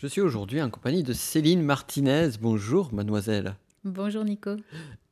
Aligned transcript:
Je 0.00 0.06
suis 0.06 0.22
aujourd'hui 0.22 0.62
en 0.62 0.70
compagnie 0.70 1.02
de 1.02 1.12
Céline 1.12 1.60
Martinez. 1.60 2.30
Bonjour, 2.40 2.90
mademoiselle. 2.94 3.54
Bonjour, 3.84 4.24
Nico. 4.24 4.56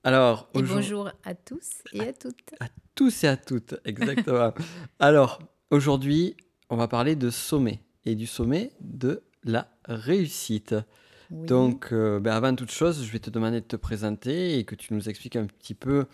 Alors, 0.02 0.48
Et 0.54 0.62
bonjour 0.62 1.10
à 1.24 1.34
tous 1.34 1.82
et 1.92 2.00
à 2.00 2.14
toutes. 2.14 2.54
à 2.58 2.68
tous 2.94 3.22
et 3.24 3.28
à 3.28 3.36
toutes, 3.36 3.74
exactement. 3.84 4.54
Alors, 4.98 5.40
aujourd'hui, 5.70 6.38
on 6.70 6.76
va 6.76 6.88
parler 6.88 7.16
de 7.16 7.28
sommet 7.28 7.82
et 8.06 8.14
du 8.14 8.26
sommet 8.26 8.72
de 8.80 9.20
la 9.44 9.68
réussite. 9.84 10.74
Oui. 11.30 11.46
Donc, 11.46 11.92
euh, 11.92 12.18
ben, 12.18 12.32
avant 12.32 12.54
toute 12.54 12.72
chose, 12.72 13.04
je 13.04 13.12
vais 13.12 13.18
te 13.18 13.28
demander 13.28 13.60
de 13.60 13.66
te 13.66 13.76
présenter 13.76 14.58
et 14.58 14.64
que 14.64 14.74
tu 14.74 14.94
nous 14.94 15.10
expliques 15.10 15.36
un 15.36 15.44
petit 15.44 15.74
peu 15.74 16.06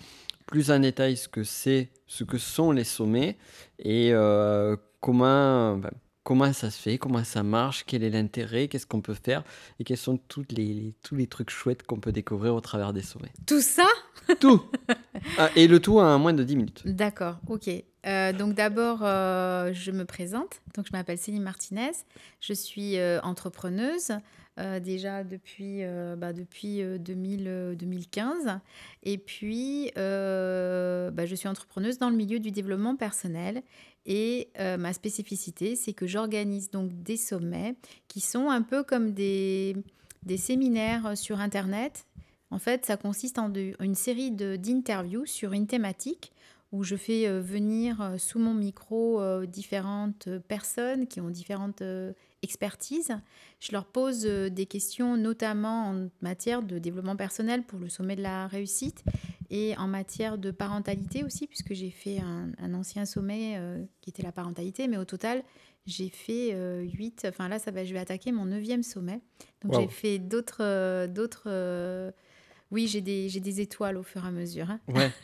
plus 0.46 0.72
en 0.72 0.80
détail 0.80 1.16
ce 1.16 1.28
que 1.28 1.44
c'est, 1.44 1.92
ce 2.08 2.24
que 2.24 2.38
sont 2.38 2.72
les 2.72 2.82
sommets 2.82 3.38
et 3.78 4.12
euh, 4.12 4.76
comment, 5.00 5.76
ben, 5.76 5.92
comment 6.24 6.52
ça 6.52 6.70
se 6.70 6.80
fait, 6.80 6.98
comment 6.98 7.22
ça 7.22 7.42
marche, 7.42 7.84
quel 7.86 8.02
est 8.02 8.10
l'intérêt, 8.10 8.66
qu'est-ce 8.66 8.86
qu'on 8.86 9.02
peut 9.02 9.14
faire? 9.14 9.44
Et 9.78 9.84
quels 9.84 9.98
sont 9.98 10.16
toutes 10.16 10.52
les, 10.52 10.94
tous 11.02 11.14
les 11.14 11.26
trucs 11.26 11.50
chouettes 11.50 11.84
qu'on 11.84 12.00
peut 12.00 12.12
découvrir 12.12 12.54
au 12.54 12.60
travers 12.60 12.92
des 12.92 13.02
sommets? 13.02 13.32
Tout 13.46 13.60
ça? 13.60 13.86
Tout 14.40 14.62
Ah, 15.38 15.50
Et 15.54 15.68
le 15.68 15.78
tout 15.80 16.00
en 16.00 16.18
moins 16.18 16.32
de 16.32 16.42
10 16.42 16.56
minutes. 16.56 16.82
D'accord, 16.86 17.38
ok. 17.46 17.68
Euh, 18.06 18.32
donc 18.32 18.54
d'abord, 18.54 19.00
euh, 19.02 19.72
je 19.72 19.90
me 19.90 20.04
présente. 20.04 20.60
Donc 20.74 20.86
je 20.86 20.92
m'appelle 20.92 21.18
Céline 21.18 21.42
Martinez. 21.42 21.92
Je 22.40 22.52
suis 22.52 22.98
euh, 22.98 23.20
entrepreneuse 23.22 24.12
euh, 24.60 24.78
déjà 24.78 25.24
depuis, 25.24 25.82
euh, 25.82 26.14
bah, 26.16 26.32
depuis 26.32 26.80
euh, 26.80 26.96
2000, 26.98 27.44
euh, 27.48 27.74
2015. 27.74 28.60
Et 29.02 29.18
puis, 29.18 29.90
bah, 29.96 31.26
je 31.26 31.34
suis 31.34 31.48
entrepreneuse 31.48 31.98
dans 31.98 32.10
le 32.10 32.16
milieu 32.16 32.38
du 32.38 32.50
développement 32.50 32.94
personnel. 32.96 33.62
Et 34.06 34.48
euh, 34.58 34.76
ma 34.76 34.92
spécificité, 34.92 35.76
c'est 35.76 35.92
que 35.94 36.06
j'organise 36.06 36.70
donc 36.70 36.90
des 37.02 37.16
sommets 37.16 37.74
qui 38.08 38.20
sont 38.20 38.50
un 38.50 38.62
peu 38.62 38.82
comme 38.82 39.12
des, 39.12 39.76
séminaires 40.36 41.16
sur 41.16 41.40
Internet. 41.40 42.06
En 42.50 42.58
fait, 42.58 42.84
ça 42.84 42.96
consiste 42.96 43.38
en 43.38 43.52
une 43.52 43.94
série 43.94 44.30
d'interviews 44.30 45.26
sur 45.26 45.52
une 45.52 45.66
thématique 45.66 46.32
où 46.74 46.82
je 46.82 46.96
fais 46.96 47.28
euh, 47.28 47.40
venir 47.40 48.00
euh, 48.00 48.18
sous 48.18 48.40
mon 48.40 48.52
micro 48.52 49.20
euh, 49.20 49.46
différentes 49.46 50.28
personnes 50.48 51.06
qui 51.06 51.20
ont 51.20 51.30
différentes 51.30 51.84
expertises. 52.42 53.16
Je 53.60 53.70
leur 53.72 53.86
pose 53.86 54.22
des 54.24 54.66
questions 54.66 55.16
notamment 55.16 55.90
en 55.90 56.08
matière 56.20 56.62
de 56.62 56.78
développement 56.78 57.16
personnel 57.16 57.62
pour 57.62 57.78
le 57.78 57.88
sommet 57.88 58.16
de 58.16 58.22
la 58.22 58.48
réussite 58.48 59.04
et 59.50 59.76
en 59.78 59.86
matière 59.86 60.36
de 60.36 60.50
parentalité 60.50 61.22
aussi, 61.24 61.46
puisque 61.46 61.72
j'ai 61.72 61.90
fait 61.90 62.18
un, 62.18 62.50
un 62.58 62.74
ancien 62.74 63.06
sommet 63.06 63.58
qui 64.02 64.10
était 64.10 64.22
la 64.22 64.32
parentalité, 64.32 64.88
mais 64.88 64.98
au 64.98 65.06
total, 65.06 65.42
j'ai 65.86 66.10
fait 66.10 66.50
euh, 66.52 66.82
huit, 66.82 67.26
enfin 67.26 67.48
là, 67.48 67.58
ça 67.58 67.70
va, 67.70 67.84
je 67.84 67.94
vais 67.94 68.00
attaquer 68.00 68.32
mon 68.32 68.44
neuvième 68.44 68.82
sommet. 68.82 69.20
Donc 69.62 69.72
Wow. 69.72 69.80
j'ai 69.80 69.88
fait 69.88 70.18
d'autres... 70.18 71.06
d'autres 71.06 72.12
oui, 72.74 72.88
j'ai 72.88 73.00
des, 73.00 73.60
étoiles 73.60 73.96
au 73.96 74.02
fur 74.02 74.24
et 74.24 74.28
à 74.28 74.30
mesure. 74.32 74.70
hein. 74.70 74.80
Ouais. 74.88 75.10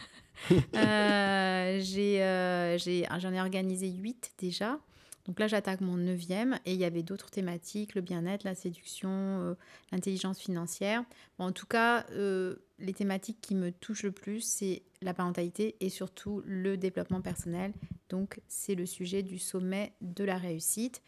Euh, 0.74 1.78
j'ai, 1.82 2.22
euh, 2.22 2.78
j'ai- 2.78 3.06
j'en 3.18 3.34
ai 3.34 3.40
organisé 3.40 3.90
huit 3.90 4.32
déjà. 4.38 4.78
Donc 5.26 5.38
là, 5.38 5.46
j'attaque 5.48 5.82
mon 5.82 5.98
neuvième 5.98 6.58
et 6.64 6.72
il 6.72 6.80
y 6.80 6.84
avait 6.86 7.02
d'autres 7.02 7.28
thématiques, 7.28 7.94
le 7.94 8.00
bien-être, 8.00 8.44
la 8.44 8.54
séduction, 8.54 9.10
euh, 9.10 9.54
l'intelligence 9.92 10.38
financière. 10.38 11.04
Bon, 11.38 11.44
en 11.44 11.52
tout 11.52 11.66
cas, 11.66 12.06
les 12.78 12.92
thématiques 12.94 13.42
qui 13.42 13.54
me 13.54 13.70
touchent 13.70 14.04
le 14.04 14.12
plus, 14.12 14.40
c'est 14.40 14.82
la 15.02 15.12
parentalité 15.12 15.76
et 15.80 15.90
surtout 15.90 16.42
le 16.46 16.78
développement 16.78 17.20
personnel. 17.20 17.74
Donc, 18.08 18.40
c'est 18.48 18.74
le 18.74 18.86
sujet 18.86 19.22
du 19.22 19.38
sommet 19.38 19.92
de 20.00 20.24
la 20.24 20.38
réussite. 20.38 21.02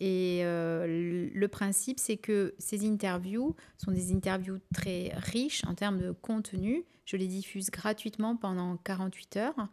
Et 0.00 0.40
euh, 0.42 1.30
le 1.32 1.48
principe, 1.48 2.00
c'est 2.00 2.16
que 2.16 2.54
ces 2.58 2.84
interviews 2.86 3.54
sont 3.78 3.92
des 3.92 4.12
interviews 4.12 4.58
très 4.72 5.12
riches 5.14 5.62
en 5.66 5.74
termes 5.74 5.98
de 6.00 6.10
contenu. 6.10 6.84
Je 7.04 7.16
les 7.16 7.28
diffuse 7.28 7.70
gratuitement 7.70 8.36
pendant 8.36 8.76
48 8.78 9.36
heures. 9.36 9.68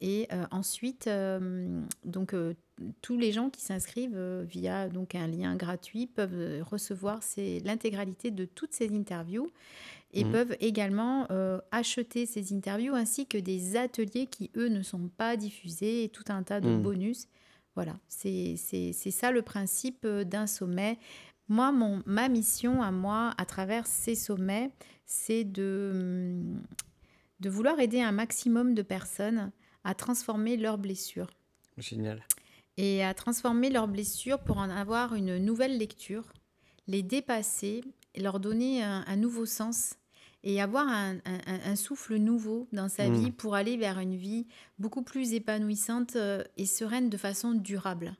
Et 0.00 0.28
euh, 0.32 0.44
ensuite, 0.50 1.06
euh, 1.06 1.80
donc, 2.04 2.34
tous 3.00 3.16
les 3.16 3.32
gens 3.32 3.48
qui 3.50 3.62
s'inscrivent 3.62 4.42
via 4.48 4.88
donc, 4.88 5.14
un 5.14 5.26
lien 5.26 5.56
gratuit 5.56 6.06
peuvent 6.06 6.62
recevoir 6.62 7.20
l'intégralité 7.64 8.30
de 8.30 8.44
toutes 8.44 8.74
ces 8.74 8.94
interviews 8.94 9.48
et 10.12 10.24
Mhm. 10.24 10.30
peuvent 10.32 10.56
également 10.60 11.26
euh, 11.30 11.58
acheter 11.70 12.26
ces 12.26 12.52
interviews 12.54 12.94
ainsi 12.94 13.26
que 13.26 13.38
des 13.38 13.76
ateliers 13.76 14.26
qui, 14.26 14.50
eux, 14.56 14.68
ne 14.68 14.82
sont 14.82 15.08
pas 15.08 15.36
diffusés 15.36 16.04
et 16.04 16.08
tout 16.08 16.24
un 16.28 16.42
tas 16.42 16.60
de 16.60 16.70
Mhm. 16.70 16.82
bonus. 16.82 17.28
Voilà, 17.76 17.94
c'est 18.08 18.56
ça 18.56 19.30
le 19.30 19.42
principe 19.42 20.06
euh, 20.06 20.24
d'un 20.24 20.46
sommet. 20.46 20.98
Moi, 21.48 21.72
mon, 21.72 22.02
ma 22.06 22.28
mission 22.30 22.82
à 22.82 22.90
moi, 22.90 23.34
à 23.36 23.44
travers 23.44 23.86
ces 23.86 24.14
sommets, 24.14 24.70
c'est 25.04 25.44
de, 25.44 25.92
hum, 25.94 26.62
de 27.40 27.50
vouloir 27.50 27.78
aider 27.78 28.00
un 28.00 28.12
maximum 28.12 28.74
de 28.74 28.80
personnes 28.80 29.52
à 29.84 29.94
transformer 29.94 30.56
leurs 30.56 30.78
blessures 30.78 31.30
Génial. 31.76 32.24
et 32.78 33.04
à 33.04 33.12
transformer 33.12 33.68
leurs 33.68 33.88
blessures 33.88 34.40
pour 34.40 34.56
en 34.56 34.70
avoir 34.70 35.14
une 35.14 35.36
nouvelle 35.36 35.76
lecture, 35.76 36.32
les 36.86 37.02
dépasser, 37.02 37.84
leur 38.16 38.40
donner 38.40 38.82
un, 38.82 39.04
un 39.06 39.16
nouveau 39.16 39.44
sens 39.44 39.96
et 40.48 40.60
avoir 40.62 40.86
un, 40.88 41.16
un- 41.24 41.40
un- 41.46 41.70
un 41.72 41.76
souffle 41.76 42.16
nouveau 42.16 42.68
dans 42.72 42.88
sa 42.88 43.08
Mm. 43.08 43.14
vie 43.14 43.30
pour 43.32 43.54
aller 43.56 43.76
vers 43.76 43.98
une 43.98 44.14
vie 44.16 44.46
beaucoup 44.78 45.02
plus 45.02 45.32
épanouissante 45.32 46.14
euh, 46.16 46.44
et 46.56 46.66
sereine 46.66 47.10
de 47.10 47.16
façon 47.16 47.52
durable. 47.52 48.14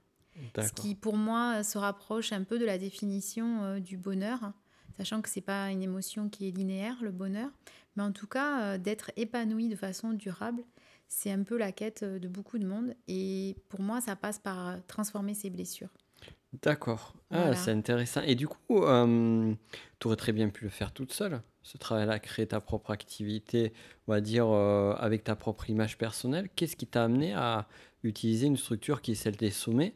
Ce 0.60 0.72
qui 0.72 0.94
pour 0.94 1.16
moi 1.16 1.62
se 1.62 1.78
rapproche 1.78 2.32
un 2.32 2.42
peu 2.44 2.58
de 2.58 2.64
la 2.66 2.78
définition 2.78 3.62
euh, 3.62 3.80
du 3.80 3.96
bonheur, 3.96 4.52
sachant 4.98 5.22
que 5.22 5.28
c'est 5.30 5.40
pas 5.40 5.70
une 5.70 5.82
émotion 5.82 6.28
qui 6.28 6.48
est 6.48 6.50
linéaire, 6.50 6.96
le 7.00 7.10
bonheur, 7.12 7.50
mais 7.94 8.02
en 8.02 8.12
tout 8.12 8.26
cas 8.26 8.60
euh, 8.74 8.78
d'être 8.78 9.12
épanoui 9.16 9.68
de 9.68 9.76
façon 9.76 10.12
durable, 10.12 10.62
c'est 11.08 11.30
un 11.30 11.42
peu 11.44 11.56
la 11.56 11.70
quête 11.72 12.02
de 12.04 12.26
beaucoup 12.28 12.58
de 12.58 12.66
monde 12.66 12.94
et 13.08 13.56
pour 13.68 13.80
moi 13.80 14.00
ça 14.00 14.16
passe 14.16 14.38
par 14.40 14.76
transformer 14.88 15.34
ses 15.34 15.48
blessures. 15.50 15.90
D'accord. 16.62 17.14
Ah, 17.30 17.38
Voilà. 17.42 17.56
c'est 17.56 17.70
intéressant. 17.72 18.22
Et 18.22 18.34
du 18.34 18.46
coup, 18.48 18.80
tu 18.80 20.06
aurais 20.06 20.16
très 20.16 20.32
bien 20.32 20.48
pu 20.48 20.64
le 20.64 20.70
faire 20.70 20.92
toute 20.92 21.12
seule, 21.12 21.40
ce 21.62 21.76
travail-là, 21.78 22.18
créer 22.18 22.46
ta 22.46 22.60
propre 22.60 22.90
activité, 22.92 23.72
on 24.06 24.12
va 24.12 24.20
dire, 24.20 24.46
euh, 24.48 24.94
avec 24.98 25.24
ta 25.24 25.34
propre 25.36 25.68
image 25.70 25.98
personnelle. 25.98 26.48
Qu'est-ce 26.54 26.76
qui 26.76 26.86
t'a 26.86 27.04
amené 27.04 27.34
à 27.34 27.66
utiliser 28.02 28.46
une 28.46 28.56
structure 28.56 29.02
qui 29.02 29.12
est 29.12 29.16
celle 29.16 29.36
des 29.36 29.50
sommets 29.50 29.94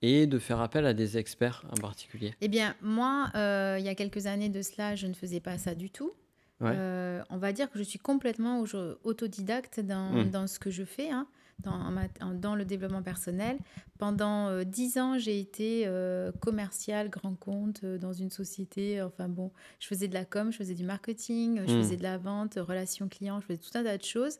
et 0.00 0.26
de 0.26 0.38
faire 0.38 0.60
appel 0.60 0.86
à 0.86 0.94
des 0.94 1.18
experts 1.18 1.64
en 1.70 1.80
particulier? 1.80 2.34
Eh 2.40 2.48
bien 2.48 2.74
moi, 2.80 3.28
euh, 3.34 3.76
il 3.78 3.84
y 3.84 3.88
a 3.88 3.94
quelques 3.94 4.26
années 4.26 4.48
de 4.48 4.62
cela, 4.62 4.94
je 4.96 5.06
ne 5.06 5.12
faisais 5.14 5.40
pas 5.40 5.58
ça 5.58 5.74
du 5.74 5.90
tout. 5.90 6.12
Ouais. 6.60 6.72
Euh, 6.74 7.22
on 7.28 7.36
va 7.38 7.52
dire 7.52 7.70
que 7.70 7.78
je 7.78 7.82
suis 7.84 7.98
complètement 7.98 8.64
autodidacte 9.04 9.80
dans, 9.80 10.12
Mm. 10.12 10.30
dans 10.30 10.46
ce 10.46 10.58
que 10.58 10.70
je 10.70 10.84
fais, 10.84 11.10
hein, 11.10 11.26
dans, 11.62 12.54
le 12.54 12.64
développement 12.64 13.02
personnel. 13.02 13.58
Pendant 13.98 14.48
euh, 14.48 14.64
dix 14.64 14.98
ans, 14.98 15.18
j'ai 15.18 15.38
été 15.38 15.84
euh, 15.86 16.32
commercial, 16.40 17.08
grand 17.08 17.34
compte 17.34 17.80
euh, 17.84 17.98
dans 17.98 18.12
une 18.12 18.30
société. 18.30 19.00
Enfin 19.02 19.28
bon, 19.28 19.50
je 19.80 19.86
faisais 19.86 20.08
de 20.08 20.14
la 20.14 20.24
com, 20.24 20.50
je 20.52 20.56
faisais 20.58 20.74
du 20.74 20.84
marketing, 20.84 21.60
je 21.66 21.72
Mm. 21.74 21.82
faisais 21.82 21.96
de 21.96 22.02
la 22.02 22.18
vente, 22.18 22.54
relations 22.56 23.08
clients, 23.08 23.40
je 23.40 23.46
faisais 23.46 23.58
tout 23.58 23.70
un 23.78 23.84
tas 23.84 23.96
de 23.98 24.04
choses. 24.04 24.38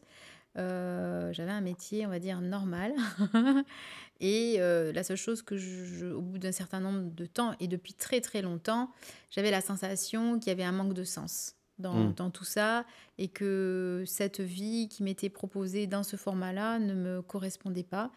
Euh, 0.59 1.33
J'avais 1.33 1.51
un 1.53 1.63
métier, 1.63 2.05
on 2.07 2.11
va 2.11 2.19
dire, 2.19 2.41
normal. 2.43 2.93
et 4.21 4.57
euh, 4.59 4.93
la 4.93 5.03
seule 5.03 5.17
chose 5.17 5.43
que, 5.43 5.57
je, 5.57 5.85
je- 5.85 6.07
au 6.07 6.21
bout 6.21 6.39
d'un 6.39 6.53
certain 6.53 6.81
nombre 6.81 7.11
de 7.15 7.27
temps, 7.27 7.55
et 7.61 7.69
depuis 7.69 7.95
très 7.95 8.21
très 8.21 8.43
longtemps, 8.43 8.91
j'avais 9.31 9.51
la 9.51 9.61
sensation 9.61 10.39
qu'il 10.39 10.49
y 10.49 10.51
avait 10.53 10.63
un 10.65 10.73
manque 10.73 10.95
de 10.95 11.05
sens 11.05 11.55
dans, 11.79 11.95
Mm. 11.95 12.15
dans 12.15 12.31
tout 12.31 12.45
ça 12.45 12.85
et 13.19 13.29
que 13.29 14.05
cette 14.07 14.41
vie 14.41 14.89
qui 14.89 15.03
m'était 15.03 15.31
proposée 15.31 15.87
dans 15.87 16.03
ce 16.03 16.17
format-là 16.17 16.79
ne 16.79 16.95
me 16.95 17.23
correspondait 17.23 17.83
pas. 17.83 18.11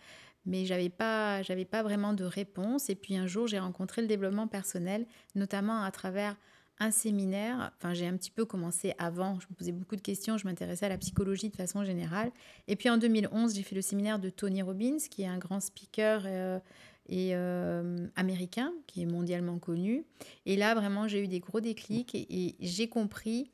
Mais 0.46 0.66
j'avais 0.66 0.90
pas, 0.90 1.42
j'avais 1.42 1.66
pas 1.66 1.82
vraiment 1.82 2.14
de 2.14 2.24
réponse. 2.24 2.90
Et 2.90 2.96
puis 2.96 3.18
un 3.18 3.26
jour, 3.28 3.48
j'ai 3.48 3.58
rencontré 3.60 4.02
le 4.04 4.08
développement 4.08 4.48
personnel, 4.48 5.08
notamment 5.34 5.82
à 5.82 5.90
travers 5.90 6.35
un 6.78 6.91
séminaire. 6.91 7.72
Enfin, 7.78 7.94
j'ai 7.94 8.06
un 8.06 8.16
petit 8.16 8.29
peu 8.29 8.46
commencé 8.46 8.94
avant. 9.00 9.40
Je 9.40 9.47
me 9.50 9.56
posais 9.56 9.72
beaucoup 9.72 9.96
de 9.96 10.02
questions. 10.02 10.38
Je 10.38 10.46
m'intéressais 10.46 10.85
à 10.85 10.90
la 10.90 10.97
psychologie 10.97 11.50
de 11.50 11.56
façon 11.56 11.84
générale. 11.84 12.32
Et 12.68 12.76
puis 12.76 12.90
en 12.90 12.97
2011, 12.97 13.56
j'ai 13.56 13.64
fait 13.64 13.76
le 13.76 13.82
séminaire 13.82 14.20
de 14.20 14.29
Tony 14.29 14.62
Robbins, 14.62 14.97
qui 15.09 15.24
est 15.24 15.28
un 15.28 15.38
grand 15.40 15.62
speaker 15.62 16.24
euh, 16.26 16.59
et 17.08 17.29
euh, 17.34 18.06
américain, 18.16 18.72
qui 18.88 19.02
est 19.02 19.06
mondialement 19.06 19.58
connu. 19.58 20.06
Et 20.46 20.58
là, 20.58 20.76
vraiment, 20.76 21.08
j'ai 21.08 21.24
eu 21.24 21.28
des 21.28 21.40
gros 21.40 21.62
déclics 21.62 22.14
et, 22.14 22.28
et 22.50 22.56
j'ai 22.59 22.88
compris. 22.88 23.50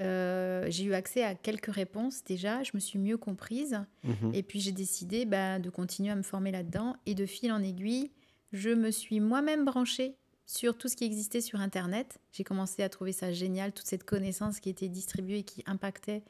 Euh, 0.00 0.66
j'ai 0.68 0.84
eu 0.84 0.94
accès 0.94 1.22
à 1.22 1.34
quelques 1.34 1.72
réponses 1.72 2.24
déjà. 2.24 2.62
Je 2.62 2.70
me 2.74 2.80
suis 2.80 2.98
mieux 2.98 3.16
comprise. 3.16 3.80
Mhm. 4.04 4.34
Et 4.34 4.42
puis 4.42 4.60
j'ai 4.60 4.72
décidé 4.72 5.24
bah, 5.24 5.58
de 5.58 5.70
continuer 5.70 6.10
à 6.10 6.16
me 6.16 6.22
former 6.22 6.50
là-dedans. 6.50 6.96
Et 7.06 7.14
de 7.14 7.26
fil 7.26 7.52
en 7.52 7.62
aiguille, 7.62 8.10
je 8.52 8.70
me 8.70 8.90
suis 8.90 9.20
moi-même 9.20 9.64
branchée 9.64 10.16
sur 10.46 10.76
tout 10.76 10.88
ce 10.88 10.96
qui 10.96 11.04
existait 11.04 11.40
sur 11.40 11.60
Internet. 11.60 12.18
J'ai 12.32 12.44
commencé 12.44 12.82
à 12.82 12.88
trouver 12.88 13.12
ça 13.12 13.32
génial, 13.32 13.72
toute 13.72 13.86
cette 13.86 14.04
connaissance 14.04 14.58
qui 14.58 14.68
était 14.68 14.88
distribuée 14.88 15.38
et 15.38 15.44
qui 15.44 15.62
impactait 15.66 16.22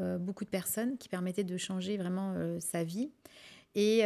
euh, 0.00 0.18
beaucoup 0.18 0.44
de 0.44 0.50
personnes, 0.50 0.96
qui 0.96 1.08
permettait 1.08 1.44
de 1.44 1.56
changer 1.56 1.96
vraiment 1.96 2.32
euh, 2.36 2.58
sa 2.60 2.84
vie. 2.84 3.10
Et 3.74 3.98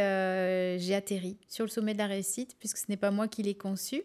j'ai 0.79 0.95
atterri 0.95 1.37
sur 1.47 1.63
le 1.63 1.69
sommet 1.69 1.93
de 1.93 1.99
la 1.99 2.07
réussite, 2.07 2.57
puisque 2.59 2.77
ce 2.77 2.87
n'est 2.89 2.97
pas 2.97 3.09
moi 3.09 3.29
qui 3.29 3.41
l'ai 3.41 3.55
conçu. 3.55 4.03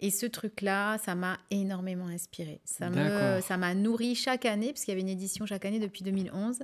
Et 0.00 0.10
ce 0.10 0.26
truc-là, 0.26 0.98
ça 0.98 1.14
m'a 1.14 1.38
énormément 1.50 2.06
inspiré. 2.08 2.60
Ça 2.64 3.56
m'a 3.56 3.74
nourri 3.74 4.14
chaque 4.14 4.44
année, 4.44 4.68
parce 4.72 4.84
qu'il 4.84 4.92
y 4.92 4.96
avait 4.96 5.00
une 5.02 5.08
édition 5.08 5.46
chaque 5.46 5.64
année 5.64 5.78
depuis 5.78 6.02
2011. 6.02 6.60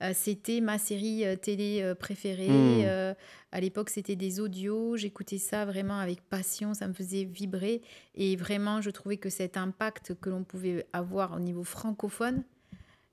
Euh, 0.00 0.12
c'était 0.14 0.60
ma 0.60 0.78
série 0.78 1.24
euh, 1.26 1.34
télé 1.34 1.80
euh, 1.82 1.94
préférée. 1.96 2.48
Hmm. 2.48 3.14
À 3.50 3.60
l'époque, 3.60 3.90
c'était 3.90 4.14
des 4.14 4.38
audios. 4.38 4.96
J'écoutais 4.96 5.38
ça 5.38 5.64
vraiment 5.64 5.98
avec 5.98 6.20
passion. 6.22 6.72
Ça 6.72 6.86
me 6.86 6.92
faisait 6.94 7.24
vibrer. 7.24 7.82
Et 8.14 8.36
vraiment, 8.36 8.80
je 8.80 8.90
trouvais 8.90 9.16
que 9.16 9.28
cet 9.28 9.56
impact 9.56 10.14
que 10.20 10.30
l'on 10.30 10.44
pouvait 10.44 10.86
avoir 10.92 11.34
au 11.34 11.40
niveau 11.40 11.64
francophone, 11.64 12.44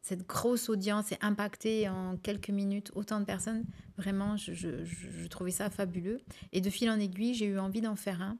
cette 0.03 0.27
grosse 0.27 0.69
audience 0.69 1.11
et 1.11 1.17
impacter 1.21 1.89
en 1.89 2.17
quelques 2.17 2.49
minutes 2.51 2.91
autant 2.93 3.19
de 3.19 3.25
personnes, 3.25 3.63
vraiment, 3.97 4.37
je- 4.37 4.53
je- 4.53 4.83
je 4.85 5.27
trouvais 5.27 5.49
ça 5.49 5.71
fabuleux. 5.71 6.19
Et 6.53 6.61
de 6.61 6.69
fil 6.69 6.87
en 6.91 6.99
aiguille, 6.99 7.33
j'ai 7.33 7.47
eu 7.47 7.57
envie 7.57 7.81
d'en 7.81 7.95
faire 7.95 8.21
un. 8.21 8.37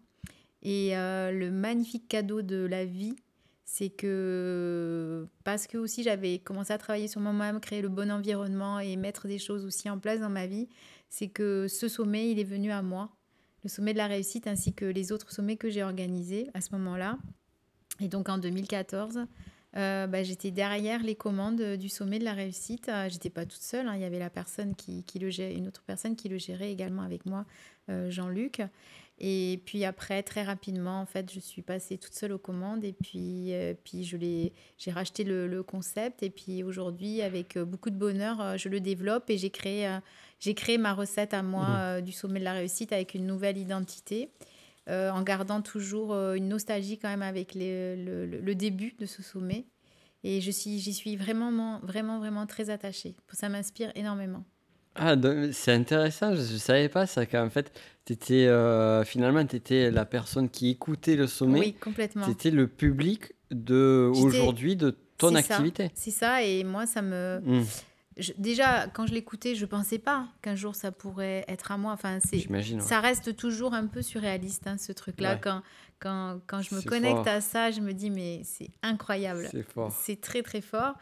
Et 0.62 0.98
euh, 0.98 1.32
le 1.32 1.52
magnifique 1.52 2.08
cadeau 2.08 2.42
de 2.42 2.66
la 2.66 2.86
vie, 2.86 3.16
c'est 3.66 3.90
que 3.90 5.28
parce 5.44 5.68
que 5.68 5.78
aussi 5.78 6.04
j'avais 6.04 6.40
commencé 6.40 6.72
à 6.74 6.78
travailler 6.78 7.08
sur 7.08 7.22
moi-même, 7.22 7.60
créer 7.60 7.82
le 7.82 7.90
bon 7.90 8.12
environnement 8.12 8.80
et 8.80 8.96
mettre 8.96 9.28
des 9.28 9.40
choses 9.40 9.66
aussi 9.66 9.90
en 9.90 10.00
place 10.00 10.20
dans 10.20 10.30
ma 10.30 10.48
vie, 10.48 10.70
c'est 11.10 11.28
que 11.28 11.68
ce 11.68 11.88
sommet, 11.88 12.32
il 12.32 12.40
est 12.40 12.46
venu 12.46 12.72
à 12.72 12.82
moi. 12.82 13.10
Le 13.64 13.70
sommet 13.70 13.94
de 13.94 13.98
la 13.98 14.08
réussite 14.08 14.48
ainsi 14.48 14.74
que 14.74 14.86
les 14.86 15.12
autres 15.12 15.32
sommets 15.32 15.58
que 15.58 15.70
j'ai 15.70 15.84
organisés 15.84 16.50
à 16.54 16.62
ce 16.62 16.72
moment-là. 16.74 17.18
Et 18.00 18.08
donc 18.08 18.30
en 18.30 18.38
2014, 18.38 19.26
euh, 19.78 20.08
bah, 20.08 20.24
j'étais 20.24 20.52
derrière 20.52 21.04
les 21.04 21.16
commandes 21.16 21.62
du 21.76 21.90
sommet 21.90 22.20
de 22.20 22.24
la 22.24 22.34
réussite. 22.34 22.88
Euh, 22.88 23.10
J'étais 23.10 23.30
pas 23.30 23.46
toute 23.46 23.62
seule, 23.62 23.88
hein. 23.88 23.96
il 23.96 24.02
y 24.02 24.06
avait 24.06 24.20
la 24.20 24.30
personne 24.30 24.74
qui, 24.76 25.04
le 25.20 25.30
une 25.52 25.68
autre 25.68 25.84
personne 25.86 26.16
qui 26.16 26.30
le 26.30 26.38
gérait 26.38 26.72
également 26.72 27.02
avec 27.02 27.26
moi, 27.26 27.46
euh, 27.90 28.10
Jean-Luc. 28.10 28.62
Et 29.18 29.62
puis 29.66 29.86
après, 29.86 30.24
très 30.24 30.44
rapidement, 30.44 31.00
en 31.00 31.06
fait, 31.06 31.32
je 31.34 31.40
suis 31.40 31.62
passée 31.62 31.98
toute 31.98 32.14
seule 32.14 32.34
aux 32.34 32.38
commandes 32.38 32.84
et 32.84 32.92
puis, 32.92 33.54
euh, 33.54 33.74
puis 33.84 34.04
je 34.04 34.18
l'ai, 34.18 34.52
j'ai 34.78 34.92
racheté 34.92 35.24
le, 35.24 35.48
le 35.48 35.64
concept. 35.64 36.22
Et 36.22 36.30
puis 36.30 36.64
aujourd'hui, 36.64 37.22
avec 37.22 37.56
euh, 37.56 37.64
beaucoup 37.64 37.90
de 37.90 37.96
bonheur, 37.98 38.42
euh, 38.42 38.58
je 38.58 38.68
le 38.68 38.82
développe 38.82 39.30
et 39.30 39.38
j'ai 39.38 39.50
créé, 39.52 39.90
j'ai 40.40 40.54
créé 40.54 40.78
ma 40.78 40.94
recette 40.94 41.34
à 41.34 41.44
moi 41.44 41.66
euh, 41.70 42.02
du 42.02 42.12
sommet 42.12 42.40
de 42.40 42.44
la 42.46 42.54
réussite 42.54 42.92
avec 42.92 43.14
une 43.14 43.26
nouvelle 43.26 43.58
identité. 43.58 44.30
euh, 44.88 45.10
en 45.10 45.24
gardant 45.24 45.62
toujours 45.64 46.14
une 46.34 46.48
nostalgie 46.48 47.00
quand 47.00 47.10
même 47.10 47.24
avec 47.24 47.56
les- 47.56 47.96
le, 47.96 48.28
le- 48.28 48.40
le 48.40 48.54
début 48.56 48.94
de 49.00 49.08
ce 49.08 49.24
sommet. 49.24 49.66
Et 50.24 50.42
je 50.42 50.52
suis, 50.52 50.78
j'y 50.80 50.94
suis 50.94 51.16
vraiment, 51.16 51.80
vraiment, 51.82 52.20
vraiment 52.20 52.46
très 52.46 52.70
attachée. 52.70 53.16
Ça 53.32 53.50
m'inspire 53.50 53.92
énormément. 53.96 54.44
Ah, 54.96 55.16
donc, 55.16 55.50
c'est 55.54 55.74
intéressant, 55.74 56.34
je 56.36 56.42
ne 56.54 56.58
savais 56.58 56.90
pas 56.90 57.06
ça, 57.06 57.26
qu'en 57.26 57.50
fait, 57.50 57.72
t'étais, 58.06 58.46
euh, 58.48 59.04
finalement, 59.04 59.46
tu 59.46 59.58
étais 59.58 59.92
la 59.92 60.06
personne 60.06 60.50
qui 60.50 60.70
écoutait 60.70 61.16
le 61.18 61.28
sommet, 61.28 61.60
Oui, 61.60 61.74
complètement. 61.74 62.24
tu 62.26 62.32
étais 62.32 62.52
le 62.52 62.68
public 62.68 63.34
de 63.52 64.12
J'étais- 64.14 64.26
aujourd'hui 64.28 64.76
de 64.76 64.96
ton 65.18 65.36
C'est 65.36 65.42
ça. 65.42 65.56
activité. 65.56 65.92
C'est 65.96 66.12
ça, 66.12 66.44
et 66.44 66.64
moi, 66.64 66.86
ça 66.86 67.02
me. 67.02 67.42
Hmm, 67.44 67.64
je- 68.18 68.32
déjà, 68.38 68.88
quand 68.88 69.06
je 69.06 69.14
l'écoutais, 69.14 69.56
je 69.56 69.66
pensais 69.66 69.98
pas 70.00 70.28
qu'un 70.42 70.56
jour 70.56 70.76
ça 70.76 70.92
pourrait 70.92 71.44
être 71.48 71.72
à 71.72 71.78
moi. 71.78 71.92
Enfin, 71.94 72.20
c'est. 72.26 72.40
J'imagine. 72.40 72.80
ouais. 72.80 72.86
Ça 72.88 73.00
reste 73.02 73.36
toujours 73.36 73.74
un 73.74 73.88
peu 73.88 74.02
surréaliste, 74.02 74.66
hein, 74.68 74.78
ce 74.78 74.92
truc-là. 74.94 75.34
Ouais. 75.34 75.40
Quand, 75.42 75.62
quand, 76.00 76.40
quand 76.48 76.62
je 76.62 76.74
me 76.76 76.80
C'est 76.82 76.88
connecte 76.88 77.16
fort. 77.18 77.28
à 77.28 77.42
ça, 77.42 77.72
je 77.72 77.82
me 77.82 77.94
dis, 77.94 78.10
mais 78.10 78.42
c'est 78.44 78.70
incroyable. 78.84 79.48
C'est 79.52 79.64
fort. 79.64 79.92
C'est 80.04 80.20
très, 80.22 80.42
très 80.42 80.62
fort. 80.62 80.96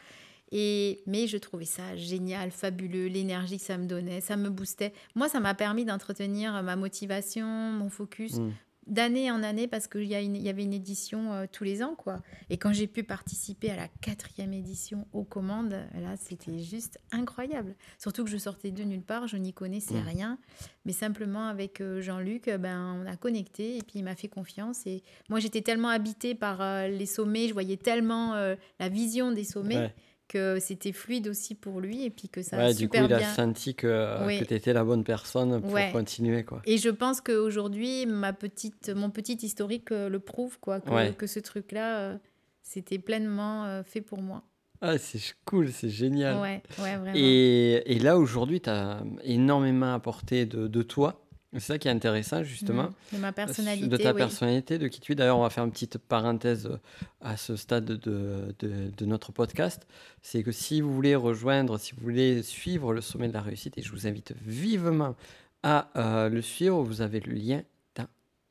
Et, 0.56 1.02
mais 1.08 1.26
je 1.26 1.38
trouvais 1.38 1.66
ça 1.66 1.96
génial, 1.96 2.52
fabuleux, 2.52 3.08
l'énergie 3.08 3.58
que 3.58 3.64
ça 3.64 3.78
me 3.80 3.88
donnait, 3.88 4.22
ça 4.22 4.38
me 4.38 4.50
boostait. 4.52 4.94
Moi, 5.16 5.28
ça 5.28 5.40
m'a 5.40 5.56
permis 5.56 5.84
d'entretenir 5.84 6.62
ma 6.62 6.76
motivation, 6.76 7.48
mon 7.48 7.90
focus, 7.90 8.34
Hmm. 8.36 8.52
d'année 8.86 9.32
en 9.32 9.42
année 9.44 9.68
parce 9.68 9.88
qu'il 9.88 10.04
y, 10.04 10.14
a 10.14 10.20
une- 10.22 10.36
il 10.36 10.44
y 10.44 10.50
avait 10.50 10.62
une 10.64 10.74
édition 10.74 11.32
euh, 11.34 11.46
tous 11.52 11.64
les 11.64 11.82
ans. 11.82 11.96
quoi. 11.96 12.22
Et 12.52 12.58
quand 12.58 12.72
j'ai 12.74 12.86
pu 12.86 13.04
participer 13.04 13.72
à 13.72 13.78
la 13.78 13.88
quatrième 13.88 14.52
édition 14.54 15.08
aux 15.14 15.24
commandes, 15.24 15.72
là, 15.72 16.16
c'était 16.20 16.60
juste 16.60 17.00
incroyable. 17.12 17.76
Surtout 17.98 18.24
que 18.26 18.30
je 18.30 18.38
sortais 18.38 18.70
de 18.72 18.84
nulle 18.84 19.02
part, 19.02 19.28
je 19.28 19.38
n'y 19.38 19.54
connaissais 19.54 20.02
Mm. 20.02 20.08
rien. 20.08 20.38
Mais 20.86 20.92
simplement 20.94 21.48
avec 21.48 21.80
euh, 21.82 22.00
Jean-Luc, 22.02 22.48
euh, 22.50 22.58
ben, 22.60 23.02
on 23.02 23.08
a 23.10 23.16
connecté 23.16 23.78
et 23.78 23.82
puis 23.82 24.00
il 24.00 24.04
m'a 24.04 24.16
fait 24.16 24.28
confiance. 24.28 24.86
Et 24.86 25.02
moi, 25.30 25.40
j'étais 25.40 25.62
tellement 25.62 25.90
habitée 25.90 26.36
par 26.36 26.62
euh, 26.62 26.88
les 26.90 27.06
sommets, 27.08 27.48
je 27.48 27.54
voyais 27.54 27.78
tellement 27.78 28.36
euh, 28.36 28.56
la 28.80 28.90
vision 28.90 29.32
des 29.32 29.46
sommets 29.46 29.78
Ouais. 29.78 29.96
Que 30.28 30.58
c'était 30.60 30.92
fluide 30.94 31.28
aussi 31.28 31.54
pour 31.56 31.80
lui 31.80 32.04
et 32.06 32.10
puis 32.10 32.30
que 32.30 32.42
ça 32.42 32.58
a 32.58 32.66
Ouais, 32.68 32.74
du 32.74 32.88
coup, 32.90 32.98
il 32.98 33.14
a 33.14 33.18
bien... 33.18 33.34
senti 33.34 33.76
que, 33.76 34.26
Oui. 34.26 34.40
que 34.40 34.46
tu 34.46 34.54
étais 34.54 34.74
la 34.74 34.84
bonne 34.84 35.04
personne 35.04 35.62
pour 35.62 35.72
Ouais. 35.74 35.92
continuer, 35.92 36.44
quoi. 36.44 36.62
Et 36.66 36.78
je 36.78 36.90
pense 36.90 37.22
qu'aujourd'hui, 37.22 38.06
ma 38.06 38.34
petite, 38.34 38.90
mon 38.90 39.10
petit 39.10 39.34
historique 39.42 39.92
euh, 39.92 40.10
le 40.10 40.20
prouve, 40.20 40.60
quoi, 40.60 40.80
que, 40.80 41.28
ce 41.28 41.40
truc-là, 41.40 42.00
euh, 42.00 42.18
c'était 42.62 43.00
pleinement 43.00 43.66
euh, 43.66 43.84
fait 43.84 44.02
pour 44.02 44.22
moi. 44.22 44.44
Ah, 44.82 44.98
c'est 44.98 45.20
cool, 45.46 45.72
c'est 45.72 45.90
génial. 45.90 46.40
Ouais, 46.42 46.62
ouais, 46.80 46.98
vraiment. 46.98 47.14
Et, 47.16 47.84
et 47.86 48.00
là, 48.00 48.18
aujourd'hui, 48.18 48.60
tu 48.60 48.70
as 48.70 49.04
énormément 49.24 49.94
apporté 49.94 50.46
de, 50.46 50.68
de 50.68 50.82
toi. 50.82 51.26
C'est 51.54 51.60
ça 51.60 51.78
qui 51.78 51.88
est 51.88 51.92
intéressant, 51.92 52.44
justement. 52.44 52.84
Mhm. 52.84 52.94
De 53.14 53.18
ma 53.20 53.32
personnalité, 53.32 53.88
de 53.88 53.98
ta 53.98 54.12
oui. 54.12 54.18
personnalité, 54.18 54.78
de 54.80 54.88
qui 54.88 55.00
tu 55.02 55.12
es. 55.12 55.16
D'ailleurs, 55.16 55.38
on 55.38 55.44
va 55.44 55.50
faire 55.50 55.64
une 55.66 55.72
petite 55.72 55.98
parenthèse 55.98 56.66
euh, 56.66 56.78
à 57.22 57.38
ce 57.38 57.56
stade 57.56 57.86
de, 57.86 58.56
de- 58.60 58.92
de 58.96 59.06
notre 59.06 59.32
podcast. 59.32 59.86
C'est 60.22 60.42
que 60.44 60.52
si 60.52 60.82
vous 60.82 60.94
voulez 60.94 61.16
rejoindre, 61.16 61.78
si 61.78 61.94
vous 61.94 62.02
voulez 62.02 62.42
suivre 62.44 62.94
le 62.94 63.02
sommet 63.02 63.28
de 63.28 63.34
la 63.34 63.42
réussite, 63.42 63.78
et 63.78 63.82
je 63.82 63.92
vous 63.92 64.08
invite 64.08 64.34
vivement 64.42 65.16
à 65.64 65.90
euh, 65.96 66.30
le 66.30 66.42
suivre, 66.42 66.82
vous 66.82 67.02
avez 67.02 67.20
le 67.20 67.34
lien 67.34 67.62
dans 67.96 68.08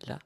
la 0.07 0.19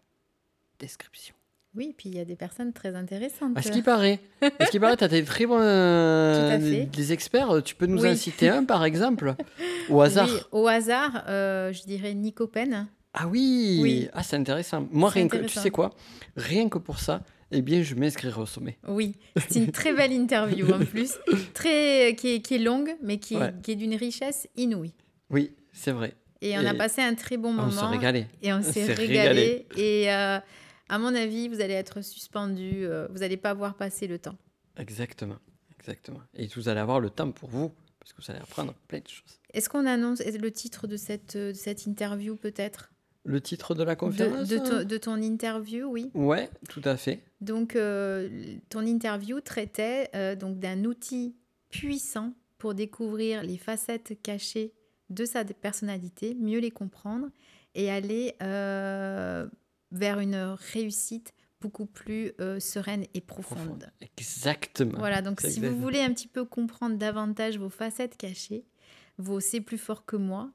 description. 0.80 1.35
Oui, 1.76 1.94
puis 1.96 2.08
il 2.08 2.16
y 2.16 2.20
a 2.20 2.24
des 2.24 2.36
personnes 2.36 2.72
très 2.72 2.94
intéressantes. 2.96 3.56
À 3.56 3.62
ce 3.62 3.70
qui 3.70 3.82
paraît, 3.82 4.18
à 4.58 4.64
ce 4.66 4.70
qui 4.70 4.80
paraît, 4.80 4.96
tu 4.96 5.04
as 5.04 5.08
des 5.08 5.22
très 5.24 5.44
bons 5.46 5.58
euh, 5.60 6.86
des 6.86 7.12
experts. 7.12 7.62
Tu 7.64 7.74
peux 7.74 7.86
nous 7.86 8.02
Oui. 8.02 8.10
en 8.10 8.14
citer 8.16 8.48
un, 8.48 8.64
par 8.64 8.84
exemple, 8.84 9.34
au 9.90 10.00
hasard 10.00 10.26
Oui, 10.28 10.40
au 10.52 10.66
hasard, 10.68 11.24
euh, 11.28 11.72
je 11.72 11.82
dirais 11.84 12.14
Nico 12.14 12.46
Pen. 12.46 12.88
Ah 13.12 13.26
oui, 13.28 13.78
Oui. 13.82 14.08
Ah, 14.12 14.22
c'est 14.22 14.36
intéressant. 14.36 14.86
Moi, 14.90 15.10
rien 15.10 15.28
que, 15.28 15.36
tu 15.38 15.58
sais 15.58 15.70
quoi? 15.70 15.90
Rien 16.36 16.68
que 16.68 16.78
pour 16.78 16.98
ça, 16.98 17.22
eh 17.50 17.62
bien, 17.62 17.82
je 17.82 17.94
m'inscrirai 17.94 18.40
au 18.40 18.46
sommet. 18.46 18.76
Oui, 18.88 19.14
c'est 19.48 19.58
une 19.60 19.70
très 19.72 19.92
belle 19.94 20.12
interview 20.12 20.70
en 20.72 20.80
plus, 20.84 21.14
très, 21.54 22.14
qui, 22.18 22.34
est, 22.34 22.40
qui 22.40 22.54
est 22.56 22.58
longue, 22.58 22.90
mais 23.02 23.18
qui 23.18 23.34
est, 23.34 23.38
Ouais. 23.38 23.54
qui 23.62 23.72
est 23.72 23.76
d'une 23.76 23.94
richesse 23.94 24.48
inouïe. 24.56 24.94
Oui, 25.30 25.52
c'est 25.72 25.92
vrai. 25.92 26.14
Et 26.42 26.56
on 26.58 26.66
a 26.66 26.74
passé 26.74 27.00
un 27.02 27.14
très 27.14 27.38
bon 27.38 27.48
On 27.50 27.52
moment. 27.52 27.70
se 27.70 27.84
régalait. 27.84 28.26
Et 28.42 28.52
on 28.52 28.56
On 28.58 28.62
s'est 28.62 28.84
s'est 28.84 28.92
régalé. 28.94 29.66
Et 29.78 30.12
euh, 30.12 30.38
à 30.88 30.98
mon 30.98 31.14
avis, 31.14 31.48
vous 31.48 31.60
allez 31.60 31.74
être 31.74 32.02
suspendu. 32.02 32.84
euh, 32.84 33.06
vous 33.10 33.18
n'allez 33.18 33.36
pas 33.36 33.54
voir 33.54 33.74
passer 33.76 34.06
le 34.06 34.18
temps. 34.18 34.36
Exactement. 34.76 35.38
Exactement. 35.78 36.20
Et 36.34 36.46
vous 36.48 36.68
allez 36.68 36.80
avoir 36.80 37.00
le 37.00 37.10
temps 37.10 37.30
pour 37.30 37.48
vous, 37.48 37.72
parce 38.00 38.12
que 38.12 38.22
vous 38.22 38.30
allez 38.30 38.40
apprendre 38.40 38.74
plein 38.88 38.98
de 39.00 39.08
choses. 39.08 39.40
Est-ce 39.52 39.68
qu'on 39.68 39.86
annonce 39.86 40.20
le 40.24 40.50
titre 40.50 40.86
de 40.86 40.96
cette, 40.96 41.36
de 41.36 41.52
cette 41.52 41.86
interview 41.86 42.36
peut-être? 42.36 42.90
Le 43.24 43.40
titre 43.40 43.74
de 43.74 43.82
la 43.82 43.96
conférence 43.96 44.48
de, 44.48 44.58
ton, 44.58 44.84
de 44.84 44.96
ton 44.98 45.20
interview, 45.20 45.86
oui. 45.86 46.10
Ouais, 46.14 46.48
tout 46.68 46.82
à 46.84 46.96
fait. 46.96 47.20
Donc, 47.40 47.74
euh, 47.74 48.56
ton 48.68 48.86
interview 48.86 49.40
traitait 49.40 50.08
euh, 50.14 50.36
donc 50.36 50.58
d'un 50.60 50.84
outil 50.84 51.34
puissant 51.70 52.32
pour 52.58 52.74
découvrir 52.74 53.42
les 53.42 53.58
facettes 53.58 54.20
cachées 54.22 54.72
de 55.10 55.24
sa 55.24 55.44
personnalité, 55.44 56.34
mieux 56.34 56.58
les 56.60 56.70
comprendre 56.70 57.28
et 57.74 57.90
aller 57.90 58.34
euh, 58.42 59.46
vers 59.92 60.18
une 60.20 60.36
réussite 60.72 61.32
beaucoup 61.60 61.86
plus 61.86 62.32
euh, 62.40 62.60
sereine 62.60 63.04
et 63.14 63.20
profonde. 63.20 63.90
Exactement. 64.18 64.98
Voilà, 64.98 65.22
donc 65.22 65.40
si 65.40 65.60
vous 65.60 65.76
voulez 65.80 66.00
un 66.00 66.12
petit 66.12 66.28
peu 66.28 66.44
comprendre 66.44 66.96
davantage 66.96 67.58
vos 67.58 67.70
facettes 67.70 68.16
cachées, 68.16 68.64
vos 69.18 69.40
c'est 69.40 69.60
plus 69.60 69.78
fort 69.78 70.04
que 70.04 70.16
moi 70.16 70.50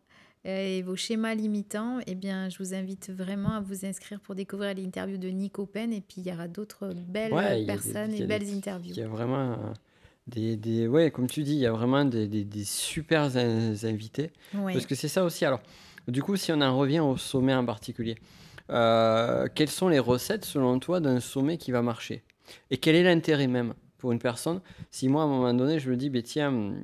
euh, 0.46 0.78
et 0.78 0.82
vos 0.84 0.96
schémas 0.96 1.34
limitants, 1.36 2.00
eh 2.06 2.16
bien, 2.16 2.50
je 2.50 2.58
vous 2.60 2.74
invite 2.74 3.10
vraiment 3.10 3.54
à 3.56 3.62
vous 3.62 3.86
inscrire 3.86 4.20
pour 4.20 4.36
découvrir 4.36 4.74
l'interview 4.76 5.18
de 5.18 5.28
Nico 5.30 5.66
Pen 5.66 5.92
et 5.92 6.02
puis 6.02 6.18
il 6.22 6.28
y 6.28 6.32
aura 6.32 6.48
d'autres 6.48 6.94
belles 7.08 7.34
Ouais, 7.34 7.62
des- 7.62 7.66
personnes 7.66 8.14
et 8.14 8.20
des- 8.20 8.26
belles 8.26 8.54
interviews. 8.54 8.94
Il 8.96 9.00
y 9.00 9.04
a 9.04 9.08
vraiment 9.08 9.58
des, 10.28 10.56
des- 10.58 10.88
Ouais, 10.88 11.10
comme 11.12 11.28
tu 11.28 11.44
dis, 11.44 11.54
il 11.54 11.60
y 11.60 11.66
a 11.66 11.72
vraiment 11.72 12.06
des, 12.06 12.28
des, 12.28 12.64
super 12.64 13.36
in- 13.36 13.74
invités. 13.84 14.32
Oui. 14.54 14.74
Parce 14.74 14.86
que 14.86 14.96
c'est 14.96 15.08
ça 15.08 15.24
aussi. 15.24 15.46
Alors, 15.46 15.62
du 16.08 16.22
coup, 16.22 16.36
si 16.38 16.52
on 16.52 16.62
en 16.62 16.78
revient 16.78 17.00
au 17.00 17.18
sommet 17.18 17.54
en 17.56 17.66
particulier, 17.66 18.16
euh, 18.70 19.48
quelles 19.54 19.70
sont 19.70 19.90
les 19.90 20.00
recettes 20.00 20.46
selon 20.46 20.80
toi 20.80 21.00
d'un 21.00 21.20
sommet 21.20 21.58
qui 21.58 21.72
va 21.72 21.82
marcher? 21.82 22.24
Et 22.70 22.78
quel 22.78 22.96
est 22.96 23.04
l'intérêt 23.04 23.48
même 23.48 23.74
pour 23.98 24.12
une 24.12 24.20
personne 24.20 24.62
Si 24.90 25.08
moi, 25.08 25.22
à 25.24 25.26
un 25.26 25.30
moment 25.30 25.54
donné, 25.54 25.80
je 25.80 25.90
me 25.90 25.96
dis, 25.98 26.10
ben, 26.10 26.22
tiens, 26.22 26.50
hum, 26.50 26.76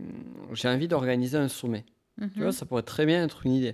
j'ai 0.54 0.68
envie 0.70 0.88
d'organiser 0.88 1.38
un 1.38 1.48
sommet? 1.50 1.86
Tu 2.20 2.26
Mhm. 2.26 2.44
vois, 2.44 2.52
ça 2.52 2.66
pourrait 2.66 2.84
très 2.84 3.06
bien 3.06 3.24
être 3.24 3.46
une 3.46 3.54
idée. 3.54 3.74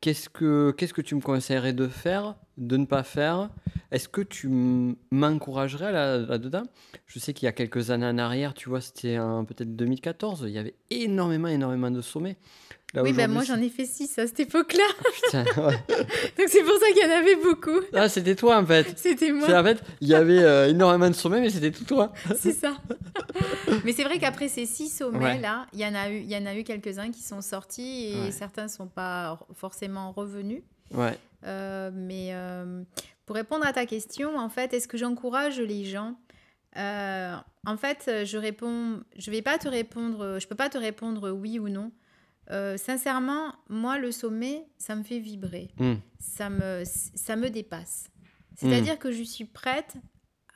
Qu'est-ce 0.00 0.28
que, 0.28 0.72
qu'est-ce 0.76 0.92
que 0.94 1.00
tu 1.02 1.14
me 1.14 1.20
conseillerais 1.20 1.72
de 1.72 1.86
faire, 1.86 2.34
de 2.58 2.76
ne 2.76 2.86
pas 2.86 3.04
faire? 3.04 3.50
Est-ce 3.92 4.08
que 4.08 4.20
tu 4.20 4.48
m'encouragerais 5.10 5.92
là- 5.92 6.18
là-dedans? 6.18 6.64
Je 7.06 7.18
sais 7.18 7.32
qu'il 7.34 7.46
y 7.46 7.48
a 7.48 7.52
quelques 7.52 7.90
années 7.90 8.06
en 8.06 8.18
arrière, 8.18 8.54
tu 8.54 8.68
vois, 8.68 8.80
c'était 8.80 9.16
peut-être 9.46 9.76
2014, 9.76 10.44
il 10.46 10.52
y 10.52 10.58
avait 10.58 10.74
énormément, 10.90 11.48
énormément 11.48 11.90
de 11.90 12.00
sommets. 12.00 12.36
Là, 12.94 13.02
Oui, 13.02 13.10
aujourd'hui, 13.12 13.34
moi 13.34 13.44
j'en 13.44 13.56
ai 13.60 13.70
fait 13.70 13.86
six 13.86 14.18
à 14.18 14.26
cette 14.26 14.40
époque-là. 14.40 14.84
Putain, 15.24 15.44
ouais. 15.62 15.76
Donc 16.38 16.48
c'est 16.48 16.62
pour 16.62 16.76
ça 16.78 16.86
qu'il 16.92 17.02
y 17.02 17.06
en 17.10 17.16
avait 17.16 17.36
beaucoup. 17.36 17.80
Ah, 17.94 18.08
c'était 18.10 18.34
toi 18.36 18.58
en 18.58 18.66
fait. 18.66 18.98
C'était 18.98 19.32
moi, 19.32 19.48
en 19.58 19.64
fait, 19.64 19.82
il 20.02 20.08
y 20.08 20.14
avait 20.14 20.42
euh, 20.42 20.68
énormément 20.68 21.08
de 21.08 21.14
sommets, 21.14 21.40
mais 21.40 21.48
c'était 21.48 21.70
tout 21.70 21.84
toi. 21.84 22.12
c'est 22.36 22.52
ça. 22.52 22.76
Mais 23.84 23.92
c'est 23.92 24.04
vrai 24.04 24.18
qu'après 24.18 24.48
ces 24.48 24.66
six 24.66 24.82
Ouais. 25.00 25.10
sommets-là, 25.10 25.66
il 25.72 25.80
y 25.80 25.86
en 25.86 25.94
a 25.94 26.10
eu, 26.10 26.18
il 26.18 26.30
y 26.30 26.36
en 26.36 26.44
a 26.44 26.54
eu 26.54 26.64
quelques-uns 26.64 27.10
qui 27.10 27.22
sont 27.22 27.40
sortis 27.40 28.08
et 28.12 28.20
Ouais. 28.24 28.30
certains 28.30 28.64
ne 28.64 28.68
sont 28.68 28.88
pas 28.88 29.38
forcément 29.54 30.12
revenus. 30.12 30.62
Ouais. 30.92 31.16
Euh, 31.46 31.90
mais 31.94 32.28
euh, 32.32 32.82
pour 33.24 33.36
répondre 33.36 33.66
à 33.66 33.72
ta 33.72 33.86
question, 33.86 34.36
en 34.36 34.50
fait, 34.50 34.74
est-ce 34.74 34.86
que 34.86 34.98
j'encourage 34.98 35.58
les 35.60 35.84
gens? 35.86 36.14
Euh, 36.76 37.34
En 37.66 37.76
fait, 37.78 38.10
je 38.26 38.36
réponds, 38.38 39.00
je 39.16 39.30
vais 39.30 39.40
pas 39.42 39.56
te 39.56 39.68
répondre, 39.68 40.38
je 40.40 40.46
peux 40.46 40.54
pas 40.56 40.68
te 40.68 40.76
répondre 40.78 41.30
oui 41.30 41.58
ou 41.58 41.68
non. 41.70 41.90
Euh, 42.52 42.76
sincèrement, 42.76 43.54
moi, 43.68 43.98
le 43.98 44.12
sommet, 44.12 44.64
ça 44.78 44.94
me 44.94 45.02
fait 45.02 45.18
vibrer, 45.18 45.70
Hmm. 45.78 45.94
ça 46.18 46.50
me, 46.50 46.82
ça 46.84 47.34
me 47.36 47.48
dépasse. 47.50 48.10
C'est-à-dire 48.56 48.98
que 48.98 49.10
je 49.10 49.22
suis 49.22 49.46
prête 49.46 49.96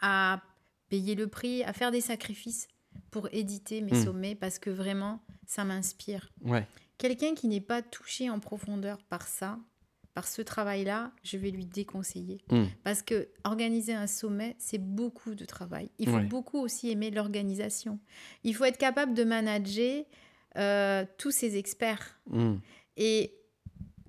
à 0.00 0.42
payer 0.90 1.14
le 1.14 1.26
prix, 1.26 1.64
à 1.64 1.72
faire 1.72 1.90
des 1.90 2.02
sacrifices 2.02 2.68
pour 3.10 3.28
éditer 3.32 3.80
mes 3.80 3.92
Mm. 3.92 4.04
sommets 4.04 4.34
parce 4.34 4.58
que 4.58 4.70
vraiment, 4.70 5.20
ça 5.46 5.64
m'inspire. 5.64 6.30
Ouais. 6.44 6.66
Quelqu'un 6.98 7.34
qui 7.34 7.48
n'est 7.48 7.60
pas 7.62 7.82
touché 7.82 8.28
en 8.30 8.38
profondeur 8.40 8.98
par 9.04 9.26
ça, 9.26 9.58
par 10.14 10.26
ce 10.28 10.40
travail-là, 10.42 11.12
je 11.22 11.36
vais 11.36 11.50
lui 11.50 11.66
déconseiller. 11.66 12.42
Hmm. 12.50 12.64
Parce 12.84 13.02
que 13.02 13.28
organiser 13.44 13.92
un 13.94 14.06
sommet, 14.06 14.54
c'est 14.58 14.78
beaucoup 14.78 15.34
de 15.34 15.44
travail. 15.44 15.90
Il 15.98 16.08
faut 16.08 16.16
Ouais. 16.16 16.24
beaucoup 16.24 16.58
aussi 16.58 16.90
aimer 16.90 17.10
l'organisation. 17.10 17.98
Il 18.44 18.54
faut 18.54 18.64
être 18.64 18.78
capable 18.78 19.14
de 19.14 19.24
manager 19.24 20.04
euh, 20.56 21.04
tous 21.18 21.30
ces 21.30 21.56
experts. 21.56 22.18
Hmm. 22.30 22.56
Et 22.96 23.32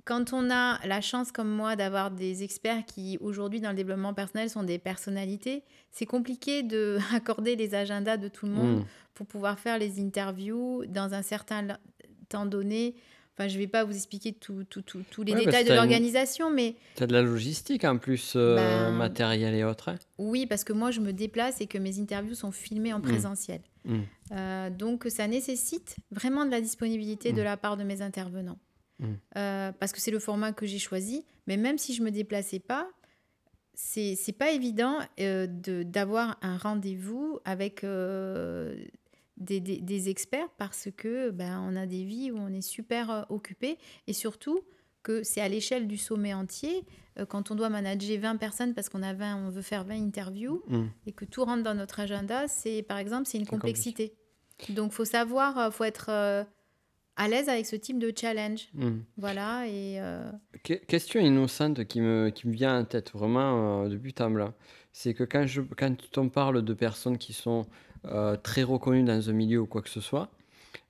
quand 0.06 0.32
on 0.32 0.50
a 0.50 0.80
la 0.88 1.02
chance 1.02 1.32
comme 1.32 1.50
moi 1.50 1.76
d'avoir 1.76 2.12
des 2.12 2.44
experts 2.44 2.86
qui 2.86 3.18
aujourd'hui 3.20 3.60
dans 3.60 3.72
le 3.72 3.76
développement 3.76 4.14
personnel 4.14 4.50
sont 4.50 4.64
des 4.64 4.80
personnalités, 4.80 5.64
c'est 5.92 6.06
compliqué 6.06 6.64
de 6.64 6.98
accorder 7.14 7.56
les 7.56 7.76
agendas 7.76 8.18
de 8.18 8.28
tout 8.28 8.46
le 8.46 8.54
monde 8.54 8.80
Hmm. 8.80 8.86
pour 9.14 9.28
pouvoir 9.28 9.60
faire 9.60 9.78
les 9.78 10.00
interviews 10.00 10.86
dans 10.88 11.14
un 11.14 11.22
certain 11.22 11.68
temps 12.30 12.46
donné. 12.46 12.96
Enfin, 13.38 13.48
je 13.50 13.54
ne 13.54 13.60
vais 13.60 13.68
pas 13.68 13.84
vous 13.84 13.96
expliquer 13.96 14.34
tous 14.34 14.66
les 15.24 15.34
Ouais, 15.34 15.46
détails 15.46 15.64
de 15.64 15.70
une- 15.70 15.76
l'organisation, 15.76 16.50
mais 16.50 16.76
T'as 16.96 17.06
de 17.06 17.14
la 17.14 17.22
logistique 17.22 17.84
en 17.84 18.00
plus, 18.00 18.34
euh, 18.36 18.56
Ben, 18.56 18.92
matériel 18.96 19.54
et 19.54 19.64
autres. 19.64 19.90
hein. 19.90 19.96
oui, 20.18 20.48
parce 20.48 20.64
que 20.64 20.74
moi, 20.74 20.90
je 20.90 21.02
me 21.02 21.14
déplace 21.14 21.62
et 21.62 21.68
que 21.68 21.78
mes 21.78 22.00
interviews 22.00 22.34
sont 22.34 22.52
filmées 22.52 22.94
en 22.94 23.00
Mm. 23.00 23.04
présentiel. 23.04 23.62
Hmm. 23.86 24.00
Euh, 24.32 24.70
donc, 24.72 25.06
ça 25.10 25.28
nécessite 25.28 25.98
vraiment 26.10 26.46
de 26.46 26.52
la 26.52 26.62
disponibilité 26.62 27.32
de 27.32 27.42
Mm. 27.42 27.46
la 27.46 27.58
part 27.58 27.78
de 27.78 27.84
mes 27.84 28.02
intervenants. 28.02 28.58
Euh, 29.38 29.72
parce 29.80 29.92
que 29.92 30.02
c'est 30.02 30.10
le 30.10 30.18
format 30.18 30.52
que 30.54 30.66
j'ai 30.66 30.80
choisi. 30.80 31.24
Mais 31.46 31.58
même 31.58 31.78
si 31.78 31.94
je 31.94 32.02
me 32.02 32.10
déplaçais 32.10 32.58
pas, 32.60 32.90
c'est 33.76 34.18
pas 34.36 34.50
évident 34.50 34.98
de- 35.20 35.84
d'avoir 35.84 36.40
un 36.42 36.58
rendez-vous 36.58 37.40
avec 37.46 37.84
des, 39.38 39.60
des- 39.60 39.80
des 39.82 40.10
experts 40.10 40.50
parce 40.58 40.90
que 40.98 41.30
ben, 41.32 41.60
on 41.70 41.76
a 41.76 41.86
des 41.86 42.04
vies 42.04 42.32
où 42.32 42.38
on 42.38 42.50
est 42.50 42.62
super 42.62 43.10
euh, 43.12 43.22
occupé 43.30 43.78
et 44.08 44.14
surtout 44.14 44.60
que 45.04 45.24
c'est 45.24 45.42
à 45.42 45.48
l'échelle 45.48 45.88
du 45.88 45.98
sommet 45.98 46.34
entier. 46.34 46.84
euh, 47.20 47.26
quand 47.26 47.50
on 47.52 47.56
doit 47.56 47.70
manager 47.70 48.20
20 48.20 48.38
personnes 48.38 48.74
parce 48.74 48.90
qu'on 48.90 49.04
a 49.04 49.14
20, 49.14 49.48
on 49.48 49.50
veut 49.50 49.62
faire 49.62 49.84
20 49.86 49.96
interviews, 50.06 50.62
Hmm. 50.68 50.88
et 51.06 51.12
que 51.14 51.24
tout 51.26 51.44
rentre 51.46 51.64
dans 51.64 51.74
notre 51.76 52.00
agenda, 52.00 52.48
c'est 52.48 52.82
par 52.84 52.98
exemple 52.98 53.26
c'est 53.26 53.38
une 53.38 53.46
C'est 53.46 53.50
compliqué. 53.52 53.92
complexité. 53.92 54.14
Donc 54.76 54.92
faut 54.92 55.06
savoir, 55.06 55.58
euh, 55.58 55.72
faut 55.72 55.84
être 55.84 56.10
à 57.16 57.28
l'aise 57.28 57.50
avec 57.50 57.66
ce 57.66 57.76
type 57.76 57.98
de 58.00 58.12
challenge. 58.16 58.68
Hmm. 58.74 59.00
Voilà 59.18 59.66
et 59.68 60.00
euh, 60.00 60.30
Que- 60.64 60.74
question 60.86 61.20
innocente 61.20 61.86
qui 61.86 62.02
me, 62.02 62.30
qui 62.30 62.48
me 62.48 62.54
vient 62.54 62.80
en 62.80 62.86
tête 62.86 63.12
vraiment 63.14 63.84
euh, 63.84 63.90
de 63.90 63.98
but 63.98 64.22
blanc. 64.24 64.54
C'est 64.94 65.14
que 65.14 65.24
quand, 65.24 65.46
je, 65.48 65.62
quand 65.62 65.96
on 66.18 66.30
parle 66.30 66.64
de 66.64 66.74
personnes 66.74 67.18
qui 67.18 67.34
sont 67.34 67.66
très 68.44 68.64
reconnues 68.64 69.04
dans 69.04 69.30
un 69.30 69.34
milieu 69.34 69.60
ou 69.62 69.66
quoi 69.66 69.82
que 69.82 69.90
ce 69.90 70.02
soit, 70.02 70.30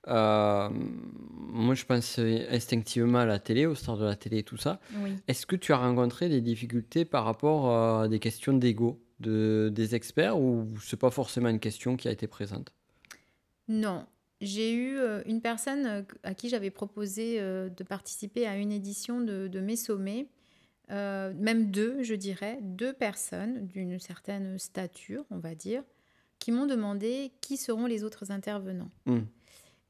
euh, 0.06 0.68
moi 0.70 1.74
je 1.74 1.84
pense 1.84 2.18
instinctivement 2.18 3.18
à 3.18 3.26
la 3.26 3.38
télé, 3.38 3.66
aux 3.66 3.74
stars 3.74 3.98
de 3.98 4.04
la 4.04 4.16
télé 4.16 4.38
et 4.38 4.42
tout 4.42 4.56
ça. 4.56 4.80
oui. 5.02 5.16
Est-ce 5.26 5.44
que 5.46 5.56
tu 5.56 5.72
as 5.72 5.76
rencontré 5.76 6.28
des 6.28 6.40
difficultés 6.40 7.04
par 7.04 7.24
rapport 7.24 7.70
à 7.70 8.08
des 8.08 8.18
questions 8.18 8.54
d'ego 8.54 9.00
de, 9.20 9.70
des 9.72 9.94
experts 9.94 10.38
ou 10.38 10.66
c'est 10.82 10.98
pas 10.98 11.10
forcément 11.10 11.48
une 11.48 11.60
question 11.60 11.96
qui 11.96 12.08
a 12.08 12.10
été 12.10 12.26
présente? 12.26 12.72
Non, 13.68 14.06
j'ai 14.40 14.72
eu 14.72 14.96
euh, 14.96 15.22
une 15.26 15.42
personne 15.42 15.86
euh, 15.86 16.02
à 16.22 16.34
qui 16.34 16.48
j'avais 16.48 16.70
proposé 16.70 17.38
euh, 17.40 17.68
de 17.68 17.84
participer 17.84 18.46
à 18.46 18.56
une 18.56 18.72
édition 18.72 19.20
de, 19.20 19.48
de 19.48 19.60
mes 19.60 19.76
sommets, 19.76 20.28
euh, 20.90 21.34
même 21.36 21.70
deux, 21.70 22.02
je 22.02 22.14
dirais, 22.14 22.58
deux 22.62 22.92
personnes 22.94 23.66
d'une 23.66 23.98
certaine 23.98 24.58
stature, 24.58 25.24
on 25.30 25.38
va 25.38 25.54
dire, 25.54 25.82
qui 26.48 26.52
m'ont 26.52 26.64
demandé 26.64 27.30
qui 27.42 27.58
seront 27.58 27.84
les 27.84 28.04
autres 28.04 28.30
intervenants. 28.30 28.90
Hmm. 29.04 29.24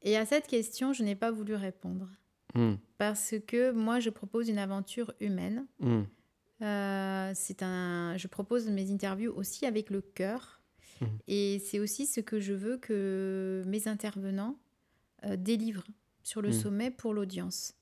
Et 0.03 0.17
à 0.17 0.27
cette 0.27 0.49
question, 0.49 0.93
je 0.93 1.05
n'ai 1.05 1.15
pas 1.15 1.31
voulu 1.31 1.55
répondre. 1.55 2.09
Hmm. 2.55 2.77
parce 2.97 3.35
que 3.47 3.71
moi 3.71 4.01
je 4.01 4.11
propose 4.11 4.49
une 4.49 4.59
aventure 4.59 5.15
humaine. 5.21 5.67
Hmm. 5.79 6.03
Euh, 6.63 7.31
c'est 7.37 7.63
un, 7.63 8.17
je 8.17 8.27
propose 8.27 8.69
mes 8.69 8.91
interviews 8.91 9.33
aussi 9.37 9.67
avec 9.67 9.91
le 9.91 10.01
cœur, 10.01 10.61
et 11.29 11.63
c'est 11.65 11.79
aussi 11.79 12.07
ce 12.07 12.21
que 12.21 12.41
je 12.41 12.55
veux 12.55 12.77
que 12.79 13.63
mes 13.67 13.87
intervenants 13.87 14.59
euh, 15.27 15.37
délivrent 15.37 15.87
sur 16.25 16.43
le 16.43 16.51
sommet 16.51 16.91
pour 16.91 17.15
l'audience. 17.15 17.75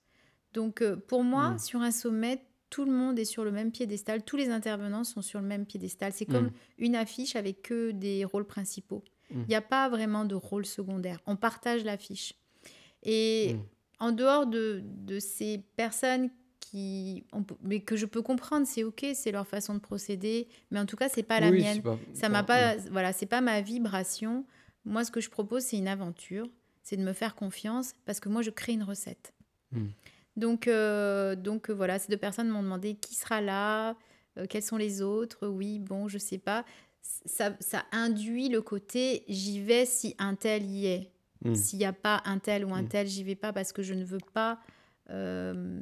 Donc 0.52 0.82
euh, 0.82 0.96
pour 0.96 1.24
moi, 1.24 1.56
sur 1.58 1.80
un 1.80 1.92
sommet, 1.92 2.44
tout 2.70 2.84
le 2.84 2.90
monde 2.92 3.18
est 3.18 3.24
sur 3.24 3.44
le 3.44 3.50
même 3.52 3.70
piédestal, 3.70 4.22
tous 4.24 4.36
les 4.36 4.48
intervenants 4.50 5.04
sont 5.04 5.22
sur 5.22 5.40
le 5.40 5.46
même 5.46 5.66
piédestal. 5.66 6.12
C'est 6.12 6.26
comme 6.26 6.46
Mhm. 6.46 6.52
une 6.78 6.96
affiche 6.96 7.36
avec 7.36 7.62
que 7.62 7.90
des 7.92 8.24
rôles 8.24 8.46
principaux. 8.46 9.04
Il 9.30 9.38
Mhm. 9.38 9.44
n'y 9.48 9.54
a 9.54 9.60
pas 9.62 9.88
vraiment 9.88 10.24
de 10.24 10.34
rôle 10.34 10.66
secondaire. 10.66 11.20
On 11.26 11.36
partage 11.36 11.84
l'affiche. 11.84 12.34
Et 13.02 13.54
Mhm. 13.54 13.62
en 14.00 14.12
dehors 14.12 14.46
de, 14.46 14.82
de 14.84 15.18
ces 15.20 15.58
personnes 15.76 16.30
qui, 16.60 17.24
on 17.32 17.44
mais 17.62 17.80
que 17.80 17.94
je 17.96 18.06
peux 18.06 18.22
comprendre, 18.22 18.66
c'est 18.66 18.82
ok, 18.82 19.06
c'est 19.14 19.30
leur 19.30 19.46
façon 19.46 19.74
de 19.74 19.78
procéder, 19.78 20.48
mais 20.72 20.80
en 20.80 20.86
tout 20.86 20.96
cas, 20.96 21.08
c'est 21.08 21.22
pas 21.22 21.38
la 21.38 21.50
Oui, 21.50 21.60
mienne. 21.62 21.80
pas- 21.82 21.98
Ça 22.12 22.28
m'a 22.28 22.42
pas- 22.42 22.74
pas, 22.74 22.82
voilà, 22.90 23.12
c'est 23.12 23.26
pas 23.26 23.40
ma 23.40 23.60
vibration. 23.60 24.44
Moi, 24.84 25.04
ce 25.04 25.12
que 25.12 25.20
je 25.20 25.30
propose, 25.30 25.62
c'est 25.62 25.78
une 25.78 25.86
aventure, 25.88 26.48
c'est 26.82 26.96
de 26.96 27.02
me 27.04 27.12
faire 27.12 27.36
confiance 27.36 27.94
parce 28.04 28.18
que 28.18 28.28
moi, 28.28 28.42
je 28.42 28.50
crée 28.50 28.72
une 28.72 28.82
recette. 28.82 29.32
Donc, 30.36 30.68
euh, 30.68 31.34
donc 31.34 31.70
euh, 31.70 31.72
voilà, 31.74 31.98
ces 31.98 32.08
deux 32.10 32.16
personnes 32.18 32.48
m'ont 32.48 32.62
demandé 32.62 32.94
qui 32.94 33.14
sera 33.14 33.40
là, 33.40 33.96
euh, 34.38 34.46
quels 34.48 34.62
sont 34.62 34.76
les 34.76 35.00
autres. 35.02 35.46
Oui, 35.48 35.78
bon, 35.78 36.08
je 36.08 36.18
sais 36.18 36.38
pas. 36.38 36.64
Ça, 37.00 37.56
ça 37.60 37.84
induit 37.92 38.48
le 38.48 38.60
côté 38.62 39.24
j'y 39.28 39.60
vais 39.60 39.86
si 39.86 40.14
un 40.18 40.34
tel 40.34 40.64
y 40.66 40.86
est. 40.86 41.10
Hmm. 41.44 41.54
S'il 41.54 41.78
n'y 41.78 41.84
a 41.84 41.92
pas 41.92 42.22
un 42.24 42.38
tel 42.38 42.64
ou 42.64 42.74
un 42.74 42.82
Mm. 42.82 42.88
tel, 42.88 43.06
j'y 43.06 43.22
vais 43.22 43.34
pas 43.36 43.52
parce 43.52 43.72
que 43.72 43.82
je 43.82 43.94
ne 43.94 44.04
veux 44.04 44.18
pas 44.32 44.58
euh, 45.10 45.80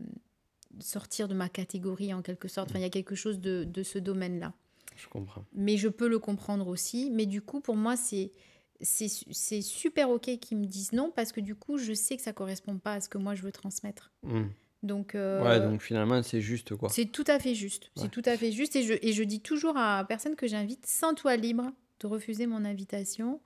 sortir 0.81 1.29
de 1.29 1.35
ma 1.35 1.49
catégorie 1.49 2.13
en 2.13 2.23
quelque 2.23 2.49
sorte. 2.49 2.71
Enfin, 2.71 2.79
il 2.81 2.83
y 2.83 2.87
a 2.87 2.91
quelque 2.91 3.15
chose 3.15 3.41
de, 3.41 3.65
de 3.65 3.83
ce 3.83 3.99
domaine-là. 3.99 4.53
Je 4.97 5.09
comprends. 5.09 5.45
Mais 5.55 5.77
je 5.77 5.89
peux 5.89 6.09
le 6.09 6.19
comprendre 6.19 6.69
aussi. 6.69 7.11
Mais 7.11 7.27
du 7.27 7.41
coup, 7.41 7.61
pour 7.61 7.77
moi, 7.77 7.97
c'est 7.97 8.33
c'est 8.81 9.09
su- 9.09 9.33
c'est 9.33 9.63
super 9.63 10.11
ok 10.11 10.39
qu'ils 10.39 10.59
me 10.59 10.65
disent 10.67 10.93
non 10.93 11.13
parce 11.15 11.33
que 11.33 11.41
du 11.41 11.55
coup, 11.55 11.79
je 11.79 11.93
sais 11.93 12.17
que 12.17 12.23
ça 12.23 12.33
correspond 12.33 12.79
pas 12.79 12.95
à 12.95 13.01
ce 13.01 13.09
que 13.09 13.19
moi 13.19 13.35
je 13.35 13.43
veux 13.43 13.53
transmettre. 13.53 14.13
Hmm. 14.23 14.45
Donc, 14.83 15.15
euh, 15.15 15.43
Ouais, 15.43 15.61
donc 15.61 15.81
finalement, 15.81 16.23
c'est 16.23 16.43
juste 16.43 16.75
quoi. 16.77 16.91
c'est 16.91 17.07
tout 17.07 17.25
à 17.27 17.39
fait 17.39 17.55
juste. 17.55 17.85
Ouais. 17.97 18.03
C'est 18.03 18.11
tout 18.11 18.23
à 18.27 18.37
fait 18.37 18.53
juste. 18.53 18.77
Et 18.77 18.83
je, 18.83 18.93
et 19.01 19.13
je 19.15 19.23
dis 19.23 19.41
toujours 19.41 19.77
à 19.79 20.05
personne 20.07 20.37
que 20.37 20.47
j'invite, 20.47 20.85
sans 20.87 21.15
toi 21.15 21.37
libre 21.37 21.73
de 22.01 22.07
refuser 22.07 22.47
mon 22.47 22.65
invitation. 22.67 23.41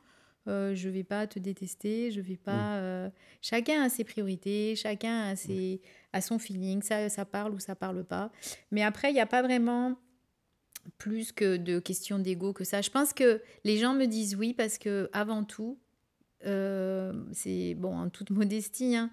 Euh, 0.48 0.74
je 0.74 0.88
vais 0.88 1.04
pas 1.04 1.26
te 1.26 1.38
détester, 1.38 2.10
je 2.10 2.20
vais 2.22 2.36
pas. 2.38 2.76
euh, 2.78 3.10
Chacun 3.42 3.82
a 3.82 3.88
ses 3.90 4.02
priorités, 4.02 4.74
chacun 4.76 5.28
a, 5.28 5.36
ses, 5.36 5.80
a 6.14 6.20
son 6.22 6.38
feeling, 6.38 6.80
ça, 6.82 7.08
ça 7.10 7.24
parle 7.26 7.52
ou 7.54 7.58
ça 7.60 7.76
parle 7.76 8.02
pas. 8.02 8.32
Mais 8.72 8.82
après, 8.82 9.10
il 9.10 9.14
n'y 9.14 9.20
a 9.20 9.26
pas 9.26 9.42
vraiment 9.42 9.96
plus 10.96 11.32
que 11.32 11.56
de 11.56 11.78
questions 11.78 12.18
d'ego 12.18 12.52
que 12.52 12.64
ça. 12.64 12.80
Je 12.80 12.90
pense 12.90 13.12
que 13.12 13.42
les 13.64 13.76
gens 13.76 13.94
me 13.94 14.06
disent 14.06 14.34
oui 14.36 14.54
parce 14.54 14.78
que 14.78 15.10
avant 15.12 15.44
tout, 15.44 15.78
euh, 16.46 17.12
c'est 17.32 17.74
bon 17.74 17.96
en 17.96 18.08
toute 18.08 18.30
modestie, 18.30 18.96
hein, 18.96 19.10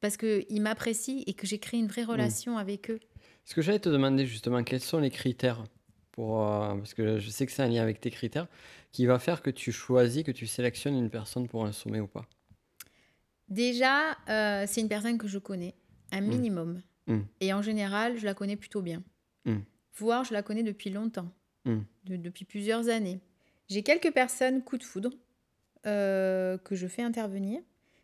parce 0.00 0.16
qu'ils 0.16 0.60
m'apprécient 0.62 1.22
et 1.26 1.34
que 1.34 1.46
j'ai 1.46 1.58
créé 1.58 1.78
une 1.80 1.86
vraie 1.86 2.04
relation 2.04 2.58
avec 2.58 2.90
eux. 2.90 2.98
Ce 3.44 3.54
que 3.54 3.62
j'allais 3.62 3.78
te 3.78 3.88
demander 3.88 4.26
justement, 4.26 4.62
quels 4.64 4.80
sont 4.80 4.98
les 4.98 5.10
critères 5.10 5.64
pour, 6.12 6.46
euh, 6.46 6.74
parce 6.74 6.94
que 6.94 7.18
je 7.18 7.30
sais 7.30 7.46
que 7.46 7.52
c'est 7.52 7.62
un 7.62 7.68
lien 7.68 7.82
avec 7.82 8.00
tes 8.00 8.10
critères, 8.10 8.46
qui 8.90 9.06
va 9.06 9.18
faire 9.18 9.42
que 9.42 9.50
tu 9.50 9.72
choisis, 9.72 10.22
que 10.22 10.30
tu 10.32 10.46
sélectionnes 10.46 10.96
une 10.96 11.08
personne 11.10 11.48
pour 11.48 11.64
un 11.64 11.72
sommet 11.72 12.00
ou 12.00 12.06
pas? 12.06 12.26
Déjà, 13.48 14.12
euh, 14.28 14.64
c'est 14.66 14.80
une 14.80 14.88
personne 14.88 15.18
que 15.18 15.28
je 15.28 15.38
connais, 15.38 15.74
un 16.10 16.20
Mm. 16.20 16.26
minimum. 16.28 16.82
Mm. 17.06 17.20
Et 17.40 17.52
en 17.52 17.62
général, 17.62 18.18
je 18.18 18.24
la 18.24 18.34
connais 18.34 18.56
plutôt 18.56 18.82
bien. 18.82 19.02
Mm. 19.44 19.58
Voire, 19.96 20.24
je 20.24 20.32
la 20.32 20.42
connais 20.42 20.62
depuis 20.62 20.90
longtemps, 20.90 21.30
Mm. 21.64 21.78
de- 22.04 22.16
depuis 22.16 22.44
plusieurs 22.44 22.88
années. 22.88 23.20
J'ai 23.68 23.82
quelques 23.82 24.12
personnes 24.12 24.62
coup 24.62 24.78
de 24.78 24.82
foudre 24.84 25.10
euh, 25.86 26.58
que 26.58 26.74
je 26.76 26.86
fais 26.86 27.02
intervenir, 27.02 27.60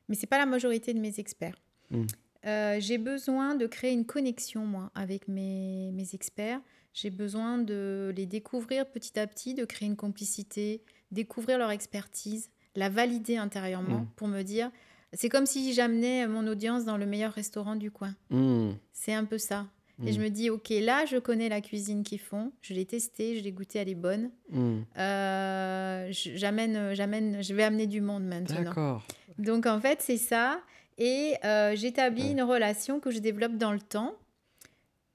mais 0.09 0.15
c'est 0.15 0.27
pas 0.27 0.39
la 0.39 0.47
majorité 0.47 0.93
de 0.95 0.99
mes 1.01 1.19
experts. 1.21 1.57
Mm. 1.91 2.05
Euh, 2.47 2.77
j'ai 2.81 2.99
besoin 2.99 3.55
de 3.55 3.67
créer 3.67 3.93
une 3.93 4.05
connexion, 4.07 4.65
moi, 4.65 4.91
avec 4.95 5.29
mes, 5.29 5.91
mes 5.93 6.15
experts. 6.15 6.61
J'ai 6.95 7.11
besoin 7.11 7.59
de 7.59 8.13
les 8.17 8.27
découvrir 8.27 8.87
petit 8.91 9.19
à 9.19 9.27
petit, 9.27 9.55
de 9.55 9.65
créer 9.65 9.87
une 9.89 9.97
complicité, 9.97 10.83
découvrir 11.13 11.59
leur 11.59 11.71
expertise, 11.71 12.51
la 12.75 12.89
valider 12.89 13.37
intérieurement 13.37 14.01
Mm. 14.01 14.09
pour 14.17 14.29
me 14.29 14.43
dire. 14.43 14.71
C'est 15.15 15.29
comme 15.29 15.47
si 15.47 15.73
j'amenais 15.73 16.27
mon 16.27 16.47
audience 16.47 16.85
dans 16.85 16.97
le 16.99 17.07
meilleur 17.07 17.33
restaurant 17.33 17.77
du 17.77 17.91
coin. 17.91 18.15
Hmm, 18.31 18.73
C'est 18.93 19.15
un 19.15 19.25
peu 19.25 19.39
ça. 19.39 19.67
Et 20.07 20.11
Mm. 20.11 20.15
je 20.15 20.21
me 20.21 20.29
dis, 20.29 20.49
ok, 20.51 20.69
là, 20.81 21.07
je 21.07 21.17
connais 21.17 21.49
la 21.49 21.61
cuisine 21.61 22.05
qu'ils 22.05 22.21
font, 22.21 22.53
je 22.63 22.73
l'ai 22.73 22.85
testée, 22.87 23.37
je 23.37 23.43
l'ai 23.43 23.51
goûtée, 23.53 23.81
elle 23.81 23.89
est 23.89 23.95
bonne. 23.97 24.31
hmm. 24.51 24.83
Euh, 24.97 26.09
j'amène, 26.13 26.95
j'amène, 26.95 27.43
je 27.43 27.53
vais 27.55 27.65
amener 27.65 27.87
du 27.87 28.01
monde 28.01 28.25
maintenant. 28.25 28.63
D'accord. 28.63 29.03
Donc 29.39 29.67
en 29.67 29.81
fait, 29.81 30.01
c'est 30.01 30.17
ça. 30.17 30.61
Et 30.99 31.35
euh, 31.45 31.75
j'établis 31.77 32.25
Ouais. 32.25 32.31
une 32.33 32.43
relation 32.43 33.01
que 33.01 33.11
je 33.11 33.19
développe 33.19 33.57
dans 33.57 33.73
le 33.73 33.81
temps. 33.81 34.15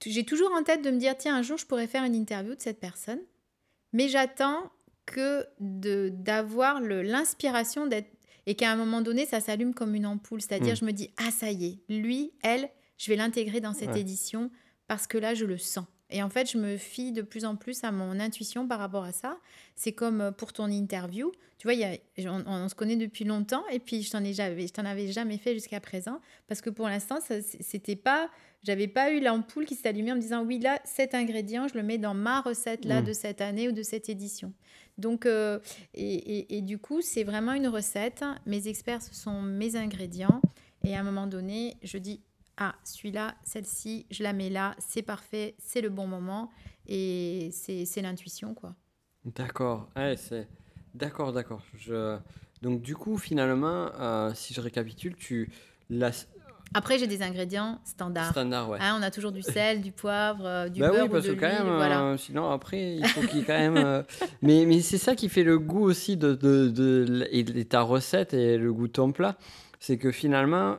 J'ai 0.06 0.26
toujours 0.26 0.52
en 0.54 0.64
tête 0.64 0.82
de 0.82 0.92
me 0.92 0.98
dire, 0.98 1.16
tiens, 1.18 1.36
un 1.38 1.42
jour, 1.42 1.58
je 1.58 1.66
pourrais 1.66 1.88
faire 1.88 2.04
une 2.04 2.16
interview 2.16 2.56
de 2.56 2.62
cette 2.62 2.80
personne. 2.80 3.20
Mais 3.94 4.10
j'attends 4.10 4.70
que 5.06 5.46
de 5.60 6.10
d'avoir 6.10 6.82
le- 6.82 7.02
l'inspiration 7.04 7.88
d'être... 7.88 8.10
Et 8.46 8.56
qu'à 8.56 8.70
un 8.72 8.76
moment 8.76 9.00
donné, 9.02 9.26
ça 9.26 9.40
s'allume 9.40 9.74
comme 9.74 9.96
une 9.96 10.06
ampoule. 10.06 10.42
C'est-à-dire, 10.42 10.74
Mm. 10.74 10.78
je 10.78 10.86
me 10.86 10.92
dis, 10.92 11.10
ah, 11.18 11.32
ça 11.32 11.52
y 11.52 11.66
est, 11.66 11.80
lui, 11.88 12.32
elle, 12.44 12.68
je 12.98 13.10
vais 13.10 13.16
l'intégrer 13.16 13.62
dans 13.62 13.74
cette 13.74 13.92
Ouais. 13.92 14.02
édition 14.02 14.52
parce 14.94 15.08
que 15.08 15.18
là, 15.18 15.34
je 15.34 15.46
le 15.46 15.58
sens. 15.58 15.86
Et 16.10 16.22
en 16.22 16.30
fait, 16.30 16.52
je 16.52 16.58
me 16.60 16.78
fie 16.78 17.12
de 17.12 17.24
plus 17.24 17.44
en 17.46 17.56
plus 17.56 17.84
à 17.84 17.92
mon 17.92 18.20
intuition 18.20 18.68
par 18.68 18.78
rapport 18.78 19.04
à 19.04 19.12
ça. 19.12 19.38
C'est 19.76 19.94
comme 19.94 20.22
euh, 20.22 20.32
pour 20.32 20.54
ton 20.54 20.68
interview. 20.70 21.32
Tu 21.58 21.66
vois, 21.68 21.74
y 21.74 21.84
a- 21.84 21.98
on, 22.32 22.44
on 22.46 22.70
se 22.70 22.76
connaît 22.76 22.96
depuis 22.98 23.24
longtemps 23.26 23.64
et 23.72 23.80
puis 23.80 24.04
je 24.04 24.12
t'en 24.12 24.24
ai 24.24 24.34
jamais, 24.34 24.68
je 24.68 24.74
t'en 24.74 24.86
avais 24.86 25.12
jamais 25.12 25.38
fait 25.40 25.54
jusqu'à 25.56 25.80
présent 25.80 26.20
parce 26.48 26.62
que 26.62 26.70
pour 26.70 26.88
l'instant, 26.88 27.20
ça, 27.22 27.36
c'était 27.42 27.96
pas, 27.96 28.30
j'avais 28.64 28.88
pas 28.88 29.12
eu 29.12 29.22
l'ampoule 29.22 29.66
qui 29.66 29.74
s'est 29.76 29.88
allumée 29.88 30.12
en 30.12 30.16
me 30.16 30.22
disant 30.22 30.44
oui 30.44 30.60
là, 30.60 30.80
cet 30.84 31.16
ingrédient, 31.16 31.68
je 31.68 31.76
le 31.76 31.84
mets 31.84 31.98
dans 31.98 32.14
ma 32.14 32.42
recette 32.42 32.86
là 32.86 33.02
Mm. 33.02 33.06
de 33.06 33.14
cette 33.14 33.42
année 33.42 33.68
ou 33.70 33.72
de 33.72 33.82
cette 33.82 34.10
édition. 34.10 34.54
Donc 35.00 35.26
euh, 35.26 35.58
et, 35.96 36.14
et- 36.40 36.58
et 36.58 36.62
du 36.62 36.78
coup, 36.78 37.02
c'est 37.02 37.24
vraiment 37.24 37.54
une 37.54 37.68
recette. 37.70 38.24
Mes 38.46 38.68
experts, 38.68 39.02
ce 39.02 39.16
sont 39.16 39.42
mes 39.42 39.76
ingrédients 39.76 40.42
et 40.84 40.96
à 40.96 41.00
un 41.00 41.04
moment 41.04 41.26
donné, 41.28 41.78
je 41.82 41.98
dis 41.98 42.20
ah 42.58 42.76
celui-là, 42.84 43.36
celle-ci, 43.44 44.06
je 44.12 44.24
la 44.24 44.34
mets 44.34 44.50
là, 44.50 44.76
c'est 44.78 45.02
parfait, 45.02 45.56
c'est 45.58 45.82
le 45.82 45.90
bon 45.90 46.08
moment 46.08 46.50
et 46.88 47.50
c'est 47.52 47.86
c'est 47.86 48.02
l'intuition 48.02 48.54
quoi. 48.54 48.76
D'accord. 49.26 49.90
Ouais, 49.96 50.16
c'est... 50.18 50.48
D'accord, 50.94 51.32
d'accord. 51.34 51.62
Je... 51.76 52.18
Donc 52.62 52.82
du 52.82 52.96
coup, 52.96 53.18
finalement, 53.18 53.90
euh, 54.00 54.32
si 54.36 54.54
je 54.54 54.62
récapitule, 54.62 55.16
tu... 55.16 55.50
La... 55.90 56.12
Après, 56.76 56.98
j'ai 57.00 57.08
des 57.08 57.22
ingrédients 57.22 57.80
standards. 57.86 58.32
Standard, 58.32 58.70
ouais. 58.70 58.80
Hein, 58.82 58.98
on 59.00 59.02
a 59.02 59.12
toujours 59.12 59.32
du 59.32 59.42
sel, 59.42 59.82
du 59.82 59.92
poivre, 59.92 60.46
euh, 60.46 60.70
du 60.70 60.82
bah 60.82 60.90
beurre 60.90 61.06
oui, 61.06 61.10
parce 61.10 61.26
ou 61.26 61.30
de 61.30 61.34
que 61.36 61.40
quand 61.40 61.48
même, 61.48 61.74
voilà. 61.74 62.02
euh, 62.02 62.18
sinon 62.18 62.50
après, 62.52 62.96
il 62.96 63.08
faut 63.08 63.22
qu'il 63.22 63.40
y 63.40 63.42
ait 63.42 63.46
quand 63.46 63.58
même... 63.58 63.78
euh, 63.78 64.04
mais 64.42 64.66
mais 64.66 64.82
c'est 64.82 64.98
ça 64.98 65.16
qui 65.16 65.30
fait 65.30 65.44
le 65.44 65.58
goût 65.60 65.84
aussi 65.84 66.18
de, 66.18 66.34
de, 66.34 66.68
de, 66.70 67.06
de 67.32 67.64
ta 67.64 67.82
recette 67.82 68.34
et 68.34 68.58
le 68.58 68.74
goût 68.74 68.88
de 68.88 68.94
ton 68.94 69.12
plat. 69.12 69.38
C'est 69.80 69.98
que 69.98 70.12
finalement, 70.12 70.78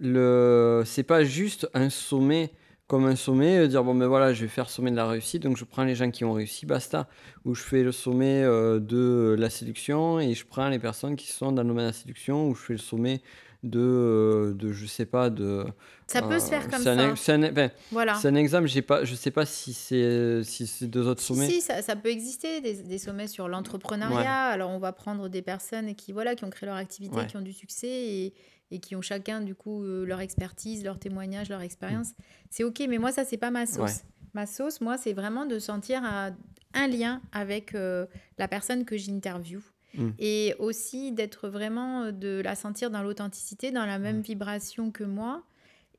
le... 0.00 0.82
c'est 0.86 1.02
pas 1.02 1.24
juste 1.24 1.68
un 1.74 1.90
sommet 1.90 2.52
comme 2.86 3.06
un 3.06 3.16
sommet, 3.16 3.58
euh, 3.60 3.66
dire 3.66 3.82
bon 3.82 3.94
ben 3.94 4.06
voilà, 4.06 4.34
je 4.34 4.42
vais 4.42 4.48
faire 4.48 4.68
sommet 4.68 4.90
de 4.90 4.96
la 4.96 5.06
réussite, 5.08 5.42
donc 5.42 5.56
je 5.56 5.64
prends 5.64 5.84
les 5.84 5.94
gens 5.94 6.10
qui 6.10 6.22
ont 6.24 6.34
réussi, 6.34 6.66
basta. 6.66 7.08
Ou 7.46 7.54
je 7.54 7.62
fais 7.62 7.82
le 7.82 7.92
sommet 7.92 8.42
euh, 8.42 8.78
de 8.78 9.34
la 9.38 9.48
séduction 9.48 10.20
et 10.20 10.34
je 10.34 10.44
prends 10.44 10.68
les 10.68 10.78
personnes 10.78 11.16
qui 11.16 11.28
sont 11.32 11.50
dans 11.50 11.62
le 11.62 11.68
domaine 11.68 11.84
de 11.86 11.90
la 11.90 11.92
séduction, 11.94 12.46
ou 12.48 12.54
je 12.54 12.60
fais 12.62 12.72
le 12.74 12.78
sommet 12.78 13.22
de, 13.62 13.80
euh, 13.80 14.52
de 14.52 14.70
je 14.72 14.84
sais 14.84 15.06
pas, 15.06 15.30
de... 15.30 15.64
Ça 16.06 16.20
peut 16.20 16.38
se 16.38 16.48
faire 16.50 16.68
comme 16.68 16.82
ça. 16.82 17.16
c'est 17.16 17.32
un- 17.32 17.50
ben, 17.50 17.70
Voilà. 17.90 18.16
c'est 18.16 18.28
un 18.28 18.34
exemple, 18.34 18.66
j'ai 18.68 18.82
pas, 18.82 19.04
je 19.06 19.14
sais 19.14 19.30
pas 19.30 19.46
si 19.46 19.72
c'est 19.72 20.42
si 20.44 20.86
deux 20.86 21.08
autres 21.08 21.22
sommets. 21.22 21.48
si, 21.48 21.62
ça, 21.62 21.80
ça 21.80 21.96
peut 21.96 22.10
exister, 22.10 22.60
des, 22.60 22.74
des 22.74 22.98
sommets 22.98 23.28
sur 23.28 23.48
l'entrepreneuriat. 23.48 24.18
Ouais. 24.18 24.52
Alors, 24.52 24.68
on 24.70 24.78
va 24.78 24.92
prendre 24.92 25.30
des 25.30 25.40
personnes 25.40 25.94
qui, 25.94 26.12
voilà, 26.12 26.34
qui 26.34 26.44
ont 26.44 26.50
créé 26.50 26.66
leur 26.66 26.76
activité, 26.76 27.16
Ouais. 27.16 27.26
qui 27.26 27.38
ont 27.38 27.40
du 27.40 27.54
succès 27.54 27.88
et, 27.88 28.34
et 28.70 28.80
qui 28.80 28.96
ont 28.96 29.02
chacun, 29.02 29.40
du 29.40 29.54
coup, 29.54 29.84
euh, 29.84 30.04
leur 30.04 30.20
expertise, 30.20 30.84
leur 30.84 30.98
témoignage, 30.98 31.48
leur 31.48 31.60
expérience. 31.60 32.12
C'est 32.50 32.64
OK, 32.64 32.82
mais 32.88 32.98
moi, 32.98 33.12
ça, 33.12 33.24
c'est 33.24 33.36
pas 33.36 33.50
ma 33.50 33.66
sauce. 33.66 33.78
Ouais. 33.96 34.10
Ma 34.34 34.46
sauce, 34.46 34.80
moi, 34.80 34.98
c'est 34.98 35.12
vraiment 35.12 35.46
de 35.46 35.58
sentir 35.58 36.02
un 36.02 36.88
lien 36.88 37.20
avec 37.32 37.74
euh, 37.74 38.06
la 38.38 38.48
personne 38.48 38.84
que 38.84 38.96
j'interviewe. 38.96 39.62
Mm. 39.96 40.08
Et 40.18 40.54
aussi 40.58 41.12
d'être 41.12 41.48
vraiment, 41.48 42.04
euh, 42.04 42.10
de 42.12 42.40
la 42.42 42.56
sentir 42.56 42.90
dans 42.90 43.02
l'authenticité, 43.04 43.70
dans 43.70 43.86
la 43.86 44.00
même 44.00 44.18
Mm. 44.18 44.22
vibration 44.22 44.90
que 44.90 45.04
moi. 45.04 45.44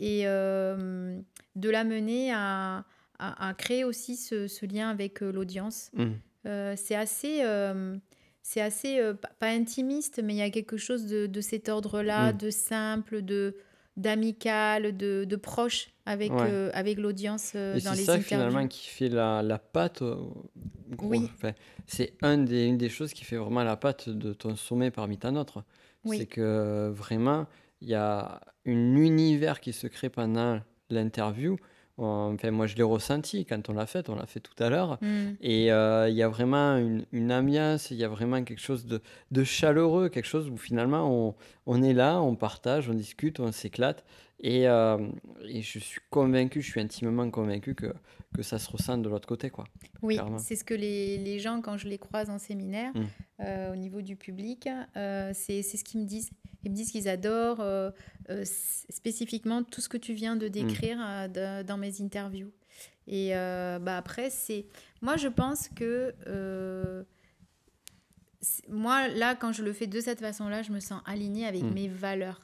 Et 0.02 0.24
euh, 0.28 1.18
de 1.56 1.70
l'amener 1.70 2.34
à, 2.34 2.84
à, 3.20 3.48
à 3.50 3.54
créer 3.54 3.86
aussi 3.86 4.18
ce, 4.18 4.50
ce 4.50 4.66
lien 4.66 4.90
avec 4.90 5.22
l'audience. 5.22 5.92
Mm. 5.94 6.06
Euh, 6.48 6.74
c'est 6.76 6.96
assez, 6.96 7.40
c'est 8.48 8.62
assez 8.62 9.00
euh, 9.00 9.16
pas 9.40 9.48
intimiste, 9.50 10.22
mais 10.24 10.34
il 10.36 10.38
y 10.38 10.42
a 10.44 10.52
quelque 10.52 10.78
chose 10.78 11.08
de, 11.08 11.26
de 11.26 11.42
cet 11.42 11.68
ordre-là, 11.68 12.32
Mm. 12.32 12.38
de 12.38 12.50
simple, 12.52 13.22
de 13.24 13.56
d'amical, 13.98 14.96
de, 14.96 15.24
de 15.24 15.36
proche 15.38 15.90
avec, 16.06 16.32
Ouais. 16.32 16.42
euh, 16.50 16.70
avec 16.74 17.00
l'audience 17.00 17.54
euh, 17.56 17.76
dans 17.80 17.92
c'est 17.94 17.98
les 18.00 18.04
ça 18.04 18.12
interviews. 18.14 18.24
finalement 18.28 18.68
qui 18.68 18.88
fait 18.90 19.10
la, 19.10 19.42
la 19.42 19.58
pâte. 19.58 20.04
gros. 20.92 21.08
Oui. 21.10 21.30
Enfin, 21.34 21.54
c'est 21.88 22.14
un 22.22 22.38
des, 22.38 22.66
une 22.66 22.78
des 22.78 22.90
choses 22.90 23.14
qui 23.14 23.24
fait 23.24 23.38
vraiment 23.38 23.64
la 23.64 23.78
pâte 23.78 24.10
de 24.10 24.34
ton 24.34 24.56
sommet 24.56 24.92
parmi 24.92 25.18
tant 25.18 25.32
d'autres. 25.32 25.64
Oui. 26.04 26.18
C'est 26.20 26.26
que 26.28 26.90
vraiment, 26.94 27.48
il 27.82 27.88
y 27.90 27.96
a 27.96 28.42
un 28.68 28.96
univers 28.96 29.60
qui 29.60 29.74
se 29.74 29.88
crée 29.88 30.10
pendant 30.10 30.60
l'interview. 30.90 31.56
Enfin, 31.98 32.52
moi, 32.52 32.68
je 32.68 32.76
l'ai 32.76 32.84
ressenti 32.84 33.46
quand 33.46 33.70
on 33.70 33.74
l'a 33.74 33.86
fait, 33.86 34.10
on 34.10 34.16
l'a 34.16 34.26
fait 34.26 34.42
tout 34.42 34.62
à 34.62 34.70
l'heure. 34.70 34.98
Mm. 35.02 35.36
Et 35.42 35.72
euh, 35.72 36.10
il 36.10 36.16
y 36.16 36.24
a 36.24 36.28
vraiment 36.28 36.76
une, 36.78 37.06
une 37.14 37.32
ambiance, 37.32 37.90
il 37.92 37.98
y 37.98 38.04
a 38.04 38.10
vraiment 38.10 38.44
quelque 38.44 38.62
chose 38.62 38.86
de, 38.86 39.02
de 39.32 39.44
chaleureux, 39.44 40.10
quelque 40.10 40.28
chose 40.28 40.50
où 40.50 40.58
finalement 40.58 41.10
on, 41.10 41.36
on 41.66 41.82
est 41.82 41.94
là, 41.94 42.22
on 42.22 42.36
partage, 42.36 42.90
on 42.90 42.94
discute, 42.94 43.40
on 43.40 43.52
s'éclate. 43.52 44.04
Et, 44.42 44.68
euh, 44.68 44.98
et 45.48 45.62
je 45.62 45.80
suis 45.80 46.02
convaincu, 46.10 46.62
je 46.62 46.70
suis 46.70 46.82
intimement 46.82 47.30
convaincu 47.30 47.74
que, 47.74 47.94
que 48.36 48.44
ça 48.44 48.60
se 48.60 48.70
ressent 48.70 48.98
de 48.98 49.08
l'autre 49.10 49.28
côté. 49.28 49.50
Quoi. 49.50 49.66
Oui, 50.02 50.20
c'est 50.40 50.56
ce 50.56 50.64
que 50.64 50.74
les, 50.74 51.18
les 51.18 51.40
gens, 51.40 51.62
quand 51.62 51.78
je 51.78 51.88
les 51.88 51.98
croise 51.98 52.30
en 52.30 52.38
séminaire, 52.40 52.92
Mm. 52.96 53.04
euh, 53.42 53.74
au 53.74 53.76
niveau 53.76 54.02
du 54.02 54.16
public, 54.16 54.68
euh, 54.98 55.32
c'est 55.34 55.62
ce 55.64 55.84
qu'ils 55.84 56.02
me 56.02 56.06
disent. 56.06 56.30
Ils 56.64 56.72
me 56.72 56.76
disent 56.76 56.92
qu'ils 56.92 57.08
adorent 57.08 57.62
euh, 57.62 57.92
euh, 58.32 58.44
spécifiquement 58.44 59.64
tout 59.64 59.82
ce 59.82 59.88
que 59.90 59.98
tu 59.98 60.14
viens 60.14 60.36
de 60.36 60.48
décrire 60.48 60.98
de- 61.30 61.62
dans 61.64 61.78
mes 61.78 62.02
interviews. 62.02 62.52
Et 63.08 63.32
bah 63.34 63.98
après, 63.98 64.30
c'est. 64.32 64.66
Moi, 65.02 65.16
je 65.18 65.28
pense 65.28 65.70
que. 65.70 66.14
moi, 68.70 69.08
là, 69.08 69.36
quand 69.36 69.52
je 69.52 69.64
le 69.64 69.74
fais 69.74 69.88
de 69.88 70.00
cette 70.00 70.20
façon-là, 70.20 70.62
je 70.64 70.72
me 70.72 70.80
sens 70.80 71.02
alignée 71.06 71.46
avec 71.46 71.64
Mm. 71.64 71.74
mes 71.74 71.88
valeurs. 71.88 72.42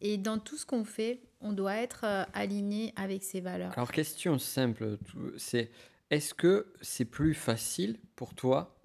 Et 0.00 0.16
dans 0.16 0.38
tout 0.38 0.56
ce 0.56 0.66
qu'on 0.66 0.84
fait, 0.84 1.20
on 1.40 1.52
doit 1.52 1.76
être 1.76 2.04
euh, 2.04 2.24
aligné 2.32 2.92
avec 2.96 3.22
ses 3.22 3.40
valeurs. 3.40 3.72
Alors, 3.74 3.92
question 3.92 4.38
simple, 4.38 4.98
c'est 5.36 5.70
est-ce 6.10 6.34
que 6.34 6.66
c'est 6.80 7.04
plus 7.04 7.34
facile 7.34 7.98
pour 8.16 8.34
toi 8.34 8.76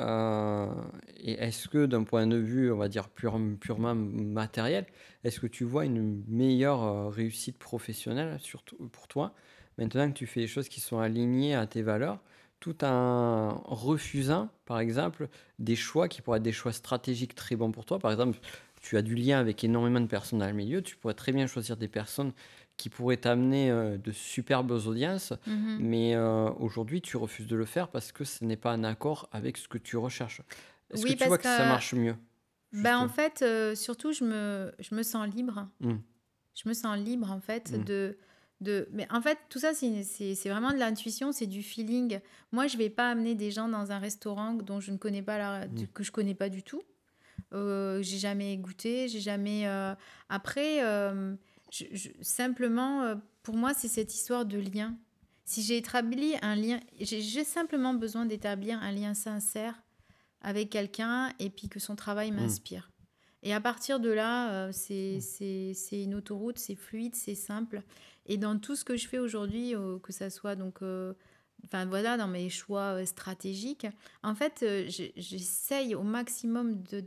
euh, 0.00 0.72
et 1.18 1.32
est-ce 1.32 1.68
que 1.68 1.84
d'un 1.84 2.02
point 2.02 2.26
de 2.26 2.36
vue, 2.36 2.72
on 2.72 2.78
va 2.78 2.88
dire 2.88 3.10
pure- 3.10 3.38
purement 3.60 3.94
matériel, 3.94 4.86
est-ce 5.22 5.38
que 5.38 5.46
tu 5.46 5.64
vois 5.64 5.84
une 5.84 6.24
meilleure 6.28 6.82
euh, 6.82 7.08
réussite 7.08 7.58
professionnelle 7.58 8.38
surtout 8.40 8.76
pour 8.90 9.06
toi 9.06 9.34
maintenant 9.78 10.08
que 10.10 10.16
tu 10.16 10.26
fais 10.26 10.40
des 10.40 10.46
choses 10.46 10.68
qui 10.68 10.80
sont 10.80 10.98
alignées 10.98 11.54
à 11.54 11.66
tes 11.66 11.82
valeurs 11.82 12.20
tout 12.58 12.84
en 12.84 13.60
refusant, 13.66 14.48
par 14.66 14.78
exemple, 14.78 15.28
des 15.58 15.74
choix 15.74 16.08
qui 16.08 16.22
pourraient 16.22 16.38
être 16.38 16.44
des 16.44 16.52
choix 16.52 16.72
stratégiques 16.72 17.34
très 17.34 17.56
bons 17.56 17.72
pour 17.72 17.84
toi. 17.84 17.98
Par 17.98 18.12
exemple, 18.12 18.38
tu 18.82 18.96
as 18.98 19.02
du 19.02 19.14
lien 19.14 19.38
avec 19.38 19.64
énormément 19.64 20.00
de 20.00 20.06
personnes 20.06 20.40
dans 20.40 20.46
le 20.46 20.52
milieu, 20.52 20.82
tu 20.82 20.96
pourrais 20.96 21.14
très 21.14 21.32
bien 21.32 21.46
choisir 21.46 21.76
des 21.76 21.88
personnes 21.88 22.32
qui 22.76 22.88
pourraient 22.88 23.16
t'amener 23.18 23.70
euh, 23.70 23.96
de 23.96 24.12
superbes 24.12 24.70
audiences, 24.72 25.32
Mhm. 25.46 25.78
mais 25.80 26.14
euh, 26.16 26.50
aujourd'hui 26.58 27.00
tu 27.00 27.16
refuses 27.16 27.46
de 27.46 27.56
le 27.56 27.64
faire 27.64 27.88
parce 27.88 28.12
que 28.12 28.24
ce 28.24 28.44
n'est 28.44 28.56
pas 28.56 28.72
en 28.74 28.82
accord 28.84 29.28
avec 29.32 29.56
ce 29.56 29.68
que 29.68 29.78
tu 29.78 29.96
recherches. 29.96 30.42
Est-ce 30.90 31.04
Oui, 31.04 31.16
que 31.16 31.22
tu 31.22 31.28
vois 31.28 31.38
que 31.38 31.44
ça 31.44 31.64
marche 31.66 31.94
mieux 31.94 32.16
Ben, 32.72 32.98
en 32.98 33.08
fait, 33.08 33.42
euh, 33.42 33.74
surtout, 33.74 34.12
je 34.12 34.24
me, 34.24 34.72
je 34.78 34.94
me 34.94 35.02
sens 35.02 35.26
libre. 35.32 35.68
Mm. 35.80 35.94
Je 36.54 36.68
me 36.68 36.74
sens 36.74 36.98
libre, 36.98 37.30
en 37.30 37.40
fait, 37.40 37.70
Mm. 37.72 37.84
de, 37.84 38.16
de... 38.62 38.88
Mais 38.92 39.06
en 39.10 39.20
fait, 39.20 39.38
tout 39.50 39.58
ça, 39.58 39.72
c'est 39.74 40.48
vraiment 40.48 40.70
de 40.72 40.78
l'intuition, 40.78 41.32
c'est 41.32 41.46
du 41.46 41.62
feeling. 41.62 42.20
Moi, 42.50 42.66
je 42.66 42.76
vais 42.78 42.90
pas 42.90 43.10
amener 43.10 43.34
des 43.34 43.50
gens 43.50 43.68
dans 43.68 43.92
un 43.92 43.98
restaurant 43.98 44.54
dont 44.54 44.80
je 44.80 44.90
ne 44.90 44.96
connais 44.96 45.22
pas 45.22 45.38
la... 45.38 45.66
Mm. 45.66 45.86
que 45.94 46.02
je 46.02 46.10
connais 46.10 46.34
pas 46.34 46.48
du 46.48 46.62
tout. 46.62 46.82
Euh, 47.52 48.02
j'ai 48.02 48.18
jamais 48.18 48.56
goûté, 48.56 49.08
j'ai 49.08 49.20
jamais... 49.20 49.66
euh, 49.66 49.94
Après, 50.28 50.82
euh, 50.84 51.34
je- 51.70 51.84
je- 51.92 52.08
simplement, 52.20 53.14
pour 53.42 53.56
moi, 53.56 53.74
c'est 53.74 53.88
cette 53.88 54.14
histoire 54.14 54.44
de 54.46 54.58
lien. 54.58 54.96
Si 55.44 55.62
j'ai 55.62 55.76
établi 55.76 56.34
un 56.42 56.54
lien... 56.56 56.80
J'ai 57.00 57.44
simplement 57.44 57.94
besoin 57.94 58.24
d'établir 58.26 58.80
un 58.82 58.92
lien 58.92 59.12
sincère 59.14 59.82
avec 60.40 60.70
quelqu'un 60.70 61.30
et 61.38 61.50
puis 61.50 61.68
que 61.68 61.78
son 61.80 61.94
travail 61.96 62.30
Mm. 62.30 62.36
m'inspire. 62.36 62.90
Et 63.42 63.52
à 63.52 63.60
partir 63.60 63.98
de 64.00 64.08
là, 64.08 64.68
euh, 64.68 64.72
c'est 64.72 65.20
une 65.92 66.14
autoroute, 66.14 66.58
c'est 66.58 66.76
fluide, 66.76 67.14
c'est 67.16 67.34
simple. 67.34 67.82
Et 68.26 68.36
dans 68.38 68.56
tout 68.58 68.76
ce 68.76 68.84
que 68.84 68.96
je 68.96 69.08
fais 69.08 69.18
aujourd'hui, 69.18 69.74
que 70.02 70.12
ça 70.12 70.30
soit 70.30 70.54
donc, 70.54 70.78
enfin 71.64 71.86
voilà, 71.86 72.16
dans 72.16 72.28
mes 72.28 72.48
choix 72.50 72.94
euh, 73.00 73.04
stratégiques, 73.06 73.86
en 74.22 74.34
fait, 74.34 74.62
euh, 74.62 74.84
j'essaye 74.88 75.94
au 75.94 76.02
maximum 76.02 76.82
de, 76.84 77.02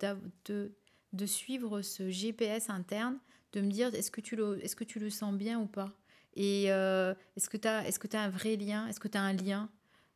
de, 0.46 0.72
de 1.14 1.26
suivre 1.26 1.82
ce 1.82 2.10
GPS 2.10 2.70
interne, 2.70 3.18
de 3.54 3.62
me 3.62 3.70
dire 3.70 3.94
est-ce 3.94 4.12
que 4.12 4.22
tu 4.22 4.36
le, 4.36 4.64
est-ce 4.64 4.76
que 4.76 4.84
tu 4.84 5.00
le 5.00 5.10
sens 5.10 5.34
bien 5.34 5.60
ou 5.60 5.68
pas? 5.68 5.92
Et 6.36 6.66
euh, 6.72 7.14
est-ce 7.38 7.50
que 7.50 7.58
tu 7.58 7.68
as, 7.68 7.90
que 7.92 8.08
tu 8.08 8.18
un 8.18 8.30
vrai 8.30 8.56
lien? 8.58 8.88
Est-ce 8.88 9.00
que 9.00 9.08
tu 9.08 9.18
as 9.18 9.22
un 9.22 9.34
lien? 9.34 9.70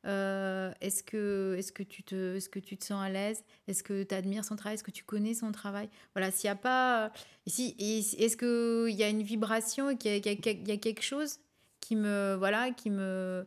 Euh, 0.06 0.71
est-ce 0.80 1.04
que, 1.04 1.56
est-ce 1.58 1.71
que 1.71 1.84
tu 1.84 2.04
te, 2.04 2.36
est-ce 2.38 2.49
que 2.49 2.60
tu 2.60 2.78
te 2.78 2.86
sens 2.86 3.02
à 3.04 3.10
l'aise? 3.10 3.43
Est-ce 3.67 3.84
que 3.84 4.04
tu 4.04 4.15
admires 4.15 4.45
son 4.45 4.56
travail? 4.56 4.75
Est-ce 4.75 4.84
que 4.84 4.91
tu 4.91 5.04
connais 5.04 5.34
son 5.34 5.52
travail? 5.52 5.89
Voilà, 6.13 6.32
s'il 6.32 6.47
n'y 6.47 6.52
a 6.52 6.56
pas, 6.56 7.12
et 7.45 7.49
si, 7.49 7.75
et 7.80 7.99
est-ce 7.99 8.38
qu'il 8.38 8.95
y 8.95 9.04
a 9.04 9.10
une 9.10 9.23
vibration, 9.23 9.88
a, 9.89 9.95
qu'il 9.95 10.12
y 10.15 10.67
y 10.67 10.71
a 10.71 10.78
quelque 10.78 11.02
chose 11.02 11.39
qui 11.82 11.95
me, 11.95 12.36
voilà, 12.38 12.71
qui 12.71 12.89
me, 12.89 13.45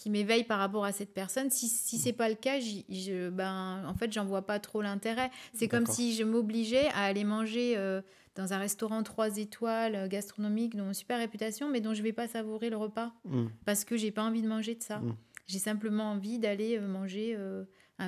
qui 0.00 0.08
m'éveille 0.08 0.44
par 0.44 0.58
rapport 0.58 0.86
à 0.86 0.92
cette 0.92 1.12
personne. 1.12 1.50
Si, 1.50 1.68
si 1.68 1.98
c'est 1.98 2.14
pas 2.14 2.30
le 2.30 2.34
cas, 2.34 2.58
je, 2.58 3.28
ben, 3.28 3.84
en 3.86 3.92
fait, 3.92 4.10
j'en 4.10 4.24
vois 4.24 4.40
pas 4.46 4.58
trop 4.58 4.80
l'intérêt. 4.80 5.30
C'est 5.52 5.68
comme 5.68 5.84
si 5.84 6.14
je 6.14 6.24
m'obligeais 6.24 6.88
à 6.94 7.02
aller 7.04 7.22
manger 7.24 7.74
euh, 7.76 8.00
dans 8.34 8.54
un 8.54 8.58
restaurant 8.58 9.02
3 9.02 9.36
étoiles 9.36 9.94
euh, 9.94 10.08
gastronomique 10.08 10.74
dont 10.74 10.94
super 10.94 11.18
réputation, 11.18 11.68
mais 11.68 11.82
dont 11.82 11.92
je 11.92 12.02
vais 12.02 12.14
pas 12.14 12.28
savourer 12.28 12.70
le 12.70 12.78
repas 12.78 13.12
Mm. 13.26 13.48
parce 13.66 13.84
que 13.84 13.98
j'ai 13.98 14.10
pas 14.10 14.22
envie 14.22 14.40
de 14.40 14.48
manger 14.48 14.74
de 14.74 14.82
ça. 14.82 15.00
Mm. 15.00 15.16
J'ai 15.46 15.58
simplement 15.58 16.04
envie 16.12 16.38
d'aller 16.38 16.78
euh, 16.78 16.88
manger 16.88 17.34
euh, 17.36 17.64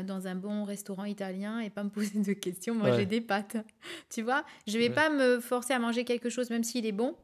dans 0.06 0.26
un 0.26 0.34
bon 0.34 0.64
restaurant 0.64 1.04
italien 1.04 1.58
et 1.60 1.68
pas 1.68 1.84
me 1.84 1.90
poser 1.90 2.20
de 2.20 2.32
questions, 2.32 2.74
manger 2.74 2.92
Ouais. 3.00 3.06
des 3.06 3.20
pâtes. 3.20 3.58
Tu 4.08 4.22
vois, 4.22 4.46
je 4.66 4.78
vais 4.78 4.88
Ouais. 4.88 4.94
pas 4.94 5.10
me 5.10 5.40
forcer 5.40 5.74
à 5.74 5.78
manger 5.78 6.04
quelque 6.06 6.30
chose 6.30 6.48
même 6.48 6.64
s'il 6.64 6.86
est 6.86 6.92
bon 6.92 7.14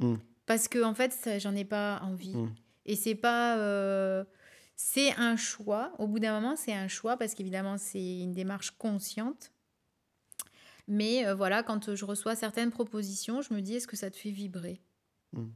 Mm. 0.00 0.16
parce 0.44 0.68
que 0.68 0.82
en 0.84 0.92
fait, 0.92 1.16
j'en 1.38 1.54
ai 1.54 1.64
pas 1.64 2.00
envie. 2.02 2.34
Et 2.86 2.96
c'est 2.96 3.14
pas. 3.14 3.58
euh, 3.58 4.24
c'est 4.76 5.14
un 5.16 5.36
choix. 5.36 5.92
Au 5.98 6.06
bout 6.06 6.18
d'un 6.18 6.40
moment, 6.40 6.56
c'est 6.56 6.72
un 6.72 6.88
choix 6.88 7.16
parce 7.16 7.34
qu'évidemment, 7.34 7.78
c'est 7.78 8.20
une 8.20 8.32
démarche 8.32 8.72
consciente. 8.72 9.52
Mais 10.88 11.26
euh, 11.26 11.34
voilà, 11.34 11.62
quand 11.62 11.94
je 11.94 12.04
reçois 12.04 12.34
certaines 12.34 12.70
propositions, 12.70 13.40
je 13.42 13.54
me 13.54 13.60
dis 13.60 13.76
est-ce 13.76 13.86
que 13.86 13.96
ça 13.96 14.10
te 14.10 14.16
fait 14.16 14.30
vibrer? 14.30 14.82
Mm. 15.32 15.50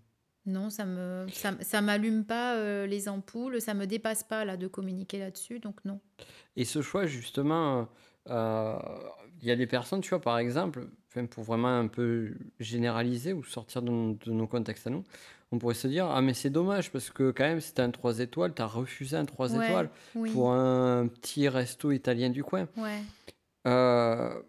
Non, 0.47 0.71
ça 0.71 0.87
me 0.87 1.27
ça, 1.33 1.55
ça 1.61 1.81
m'allume 1.81 2.25
pas 2.25 2.55
euh, 2.57 2.87
les 2.87 3.09
ampoules, 3.09 3.61
ça 3.61 3.75
me 3.75 3.85
dépasse 3.85 4.23
pas 4.23 4.45
là 4.45 4.57
de 4.57 4.69
communiquer 4.69 5.19
là-dessus, 5.19 5.59
donc 5.59 5.85
non. 5.85 6.01
Et 6.55 6.65
ce 6.65 6.83
choix, 6.83 7.07
justement, 7.07 7.89
euh, 8.29 8.79
il 9.41 9.49
y 9.49 9.51
a 9.51 9.57
des 9.57 9.67
personnes, 9.67 10.01
tu 10.01 10.11
vois, 10.11 10.21
par 10.21 10.39
exemple, 10.39 10.89
enfin, 11.17 11.27
pour 11.27 11.45
vraiment 11.45 11.79
un 11.79 11.87
peu 11.89 12.33
généraliser 12.61 13.33
ou 13.33 13.43
sortir 13.45 13.83
de, 13.83 13.91
nos- 13.91 14.15
de 14.15 14.33
nos 14.33 14.47
contextes 14.47 14.87
à 14.87 14.91
nous, 14.91 15.05
on 15.53 15.59
pourrait 15.59 15.75
se 15.75 15.87
dire, 15.89 16.07
ah 16.07 16.21
mais 16.23 16.35
c'est 16.35 16.51
dommage 16.51 16.91
parce 16.91 17.11
que 17.11 17.31
quand 17.31 17.45
même, 17.45 17.61
c'était 17.61 17.83
un 17.83 17.91
3 17.91 18.19
étoiles, 18.19 18.53
tu 18.55 18.63
as 18.63 18.67
refusé 18.67 19.17
un 19.17 19.25
3 19.25 19.55
Ouais, 19.55 19.65
étoiles 19.67 19.91
oui, 20.15 20.31
pour 20.33 20.53
un 20.53 21.07
petit 21.07 21.49
resto 21.49 21.91
italien 21.93 22.31
du 22.31 22.43
coin. 22.45 22.69
ouais, 22.77 23.03
Euh, 23.67 24.41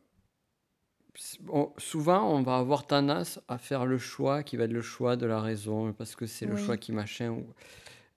on- 1.49 1.71
souvent, 1.77 2.31
on 2.31 2.41
va 2.43 2.57
avoir 2.57 2.85
tendance 2.85 3.39
à 3.47 3.57
faire 3.57 3.85
le 3.85 3.97
choix 3.97 4.43
qui 4.43 4.57
va 4.57 4.65
être 4.65 4.73
le 4.73 4.81
choix 4.81 5.15
de 5.15 5.25
la 5.25 5.41
raison, 5.41 5.93
parce 5.93 6.15
que 6.15 6.25
c'est 6.27 6.45
le 6.45 6.55
choix 6.57 6.77
qui 6.77 6.91
machin. 6.91 7.29
ou- 7.31 7.45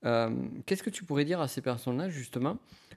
Euh, 0.06 0.30
Qu'est-ce 0.64 0.82
que 0.82 0.88
tu 0.90 1.04
pourrais 1.04 1.26
dire 1.26 1.40
à 1.42 1.48
ces 1.48 1.60
personnes-là, 1.60 2.08
justement, 2.08 2.56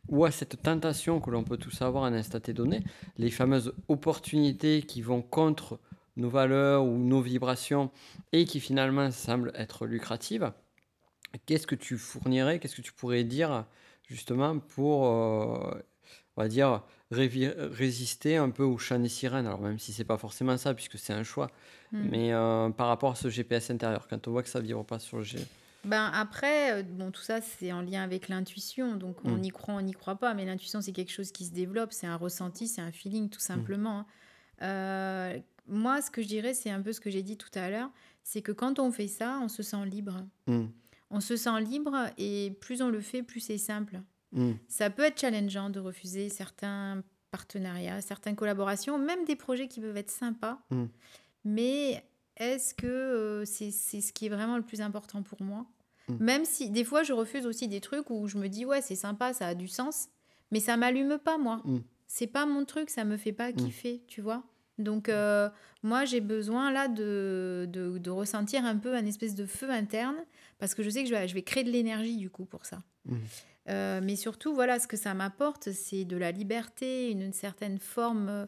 ou 0.09 0.25
à 0.25 0.31
cette 0.31 0.61
tentation 0.61 1.19
que 1.19 1.29
l'on 1.31 1.43
peut 1.43 1.57
tous 1.57 1.81
avoir 1.81 2.03
à 2.03 2.07
un 2.07 2.13
instant 2.13 2.39
donné, 2.49 2.83
les 3.17 3.31
fameuses 3.31 3.73
opportunités 3.87 4.81
qui 4.83 5.01
vont 5.01 5.21
contre 5.21 5.79
nos 6.17 6.29
valeurs 6.29 6.83
ou 6.85 6.97
nos 6.97 7.21
vibrations 7.21 7.89
et 8.31 8.45
qui 8.45 8.59
finalement 8.59 9.09
semblent 9.11 9.51
être 9.55 9.85
lucratives 9.85 10.51
Qu'est-ce 11.47 11.65
que 11.65 11.75
tu 11.75 11.97
fournirais, 11.97 12.59
qu'est-ce 12.59 12.75
que 12.75 12.83
tu 12.83 12.93
pourrais 12.93 13.23
dire 13.23 13.65
justement 14.07 14.59
pour, 14.59 15.07
euh, 15.07 15.73
on 16.37 16.41
va 16.43 16.47
dire, 16.47 16.83
résister 17.09 18.37
un 18.37 18.51
peu 18.51 18.61
au 18.63 18.77
chant 18.77 18.99
des 18.99 19.09
sirènes? 19.09 19.47
Alors 19.47 19.61
même 19.61 19.79
si 19.79 19.93
c'est 19.93 20.03
pas 20.03 20.17
forcément 20.19 20.57
ça, 20.57 20.75
puisque 20.75 20.99
c'est 20.99 21.13
un 21.13 21.23
choix, 21.23 21.49
Hmm. 21.93 22.07
mais 22.09 22.33
euh, 22.33 22.69
par 22.71 22.87
rapport 22.87 23.11
à 23.11 23.15
ce 23.15 23.29
GPS 23.29 23.69
intérieur, 23.69 24.07
quand 24.07 24.27
on 24.27 24.31
voit 24.31 24.41
que 24.41 24.49
ça 24.49 24.59
vibre 24.59 24.83
pas 24.83 24.97
sur 24.99 25.17
le 25.17 25.23
G. 25.23 25.37
Ben 25.85 26.09
après, 26.13 26.79
euh, 26.79 26.83
bon, 26.83 27.11
tout 27.11 27.21
ça, 27.21 27.41
c'est 27.41 27.71
en 27.73 27.81
lien 27.81 28.03
avec 28.03 28.29
l'intuition. 28.29 28.95
Donc, 28.95 29.17
on 29.25 29.37
Mm. 29.37 29.43
y 29.43 29.49
croit, 29.49 29.73
on 29.75 29.81
n'y 29.81 29.93
croit 29.93 30.15
pas. 30.15 30.33
Mais 30.33 30.45
l'intuition, 30.45 30.81
c'est 30.81 30.93
quelque 30.93 31.11
chose 31.11 31.31
qui 31.31 31.45
se 31.45 31.51
développe. 31.51 31.91
C'est 31.91 32.07
un 32.07 32.15
ressenti, 32.15 32.67
c'est 32.67 32.81
un 32.81 32.91
feeling, 32.91 33.29
tout 33.29 33.39
simplement. 33.41 33.99
hein. 33.99 34.05
Euh, 34.61 35.39
moi, 35.67 36.01
ce 36.01 36.09
que 36.11 36.21
je 36.21 36.27
dirais, 36.27 36.53
c'est 36.53 36.69
un 36.69 36.81
peu 36.81 36.93
ce 36.93 37.01
que 37.01 37.09
j'ai 37.09 37.21
dit 37.23 37.37
tout 37.37 37.49
à 37.55 37.69
l'heure. 37.69 37.89
C'est 38.23 38.41
que 38.41 38.51
quand 38.53 38.79
on 38.79 38.91
fait 38.91 39.07
ça, 39.09 39.39
on 39.41 39.49
se 39.49 39.61
sent 39.63 39.85
libre. 39.85 40.25
Mm, 40.47 40.65
On 41.15 41.19
se 41.19 41.35
sent 41.35 41.61
libre 41.61 41.95
et 42.17 42.57
plus 42.61 42.81
on 42.81 42.89
le 42.89 42.99
fait, 43.01 43.21
plus 43.21 43.39
c'est 43.39 43.57
simple. 43.59 44.01
mm, 44.31 44.53
Ça 44.67 44.89
peut 44.89 45.03
être 45.03 45.19
challengeant 45.19 45.69
de 45.69 45.79
refuser 45.79 46.29
certains 46.29 47.03
partenariats, 47.29 48.01
certaines 48.01 48.35
collaborations, 48.35 48.97
même 48.97 49.23
des 49.25 49.35
projets 49.35 49.67
qui 49.67 49.79
peuvent 49.81 49.97
être 49.97 50.09
sympas. 50.11 50.59
Mm. 50.71 50.85
Mais 51.45 52.03
est-ce 52.37 52.73
que 52.73 52.87
euh, 52.87 53.45
c'est 53.45 53.71
ce 53.71 54.11
qui 54.13 54.25
est 54.25 54.29
vraiment 54.29 54.57
le 54.57 54.63
plus 54.63 54.81
important 54.81 55.23
pour 55.23 55.41
moi 55.41 55.65
Mm. 56.07 56.15
Même 56.19 56.45
si 56.45 56.69
des 56.69 56.83
fois 56.83 57.03
je 57.03 57.13
refuse 57.13 57.45
aussi 57.45 57.67
des 57.67 57.81
trucs 57.81 58.09
où 58.09 58.27
je 58.27 58.37
me 58.37 58.47
dis 58.47 58.65
ouais 58.65 58.81
c'est 58.81 58.95
sympa, 58.95 59.33
ça 59.33 59.47
a 59.47 59.55
du 59.55 59.67
sens, 59.67 60.09
mais 60.51 60.59
ça 60.59 60.77
m'allume 60.77 61.17
pas 61.17 61.37
moi. 61.37 61.61
Mm. 61.65 61.79
C'est 62.07 62.27
pas 62.27 62.45
mon 62.45 62.65
truc, 62.65 62.89
ça 62.89 63.05
me 63.05 63.17
fait 63.17 63.31
pas 63.31 63.51
kiffer, 63.51 64.03
tu 64.07 64.21
vois. 64.21 64.43
Donc 64.77 65.07
euh, 65.09 65.49
moi 65.83 66.05
j'ai 66.05 66.21
besoin 66.21 66.71
là 66.71 66.87
de, 66.87 67.67
de, 67.71 67.97
de 67.97 68.09
ressentir 68.09 68.65
un 68.65 68.77
peu 68.77 68.95
un 68.95 69.05
espèce 69.05 69.35
de 69.35 69.45
feu 69.45 69.69
interne 69.69 70.17
parce 70.59 70.73
que 70.75 70.83
je 70.83 70.89
sais 70.89 71.03
que 71.03 71.09
je 71.09 71.15
vais, 71.15 71.27
je 71.27 71.33
vais 71.33 71.43
créer 71.43 71.63
de 71.63 71.71
l'énergie 71.71 72.17
du 72.17 72.29
coup 72.29 72.45
pour 72.45 72.65
ça. 72.65 72.79
mm. 73.05 73.15
Euh, 73.69 74.01
mais 74.03 74.17
surtout, 74.17 74.53
voilà, 74.53 74.77
ce 74.77 74.87
que 74.89 74.97
ça 74.97 75.13
m'apporte, 75.13 75.71
c'est 75.71 76.03
de 76.03 76.17
la 76.17 76.33
liberté, 76.33 77.09
une, 77.09 77.21
une 77.21 77.31
certaine 77.31 77.79
forme, 77.79 78.45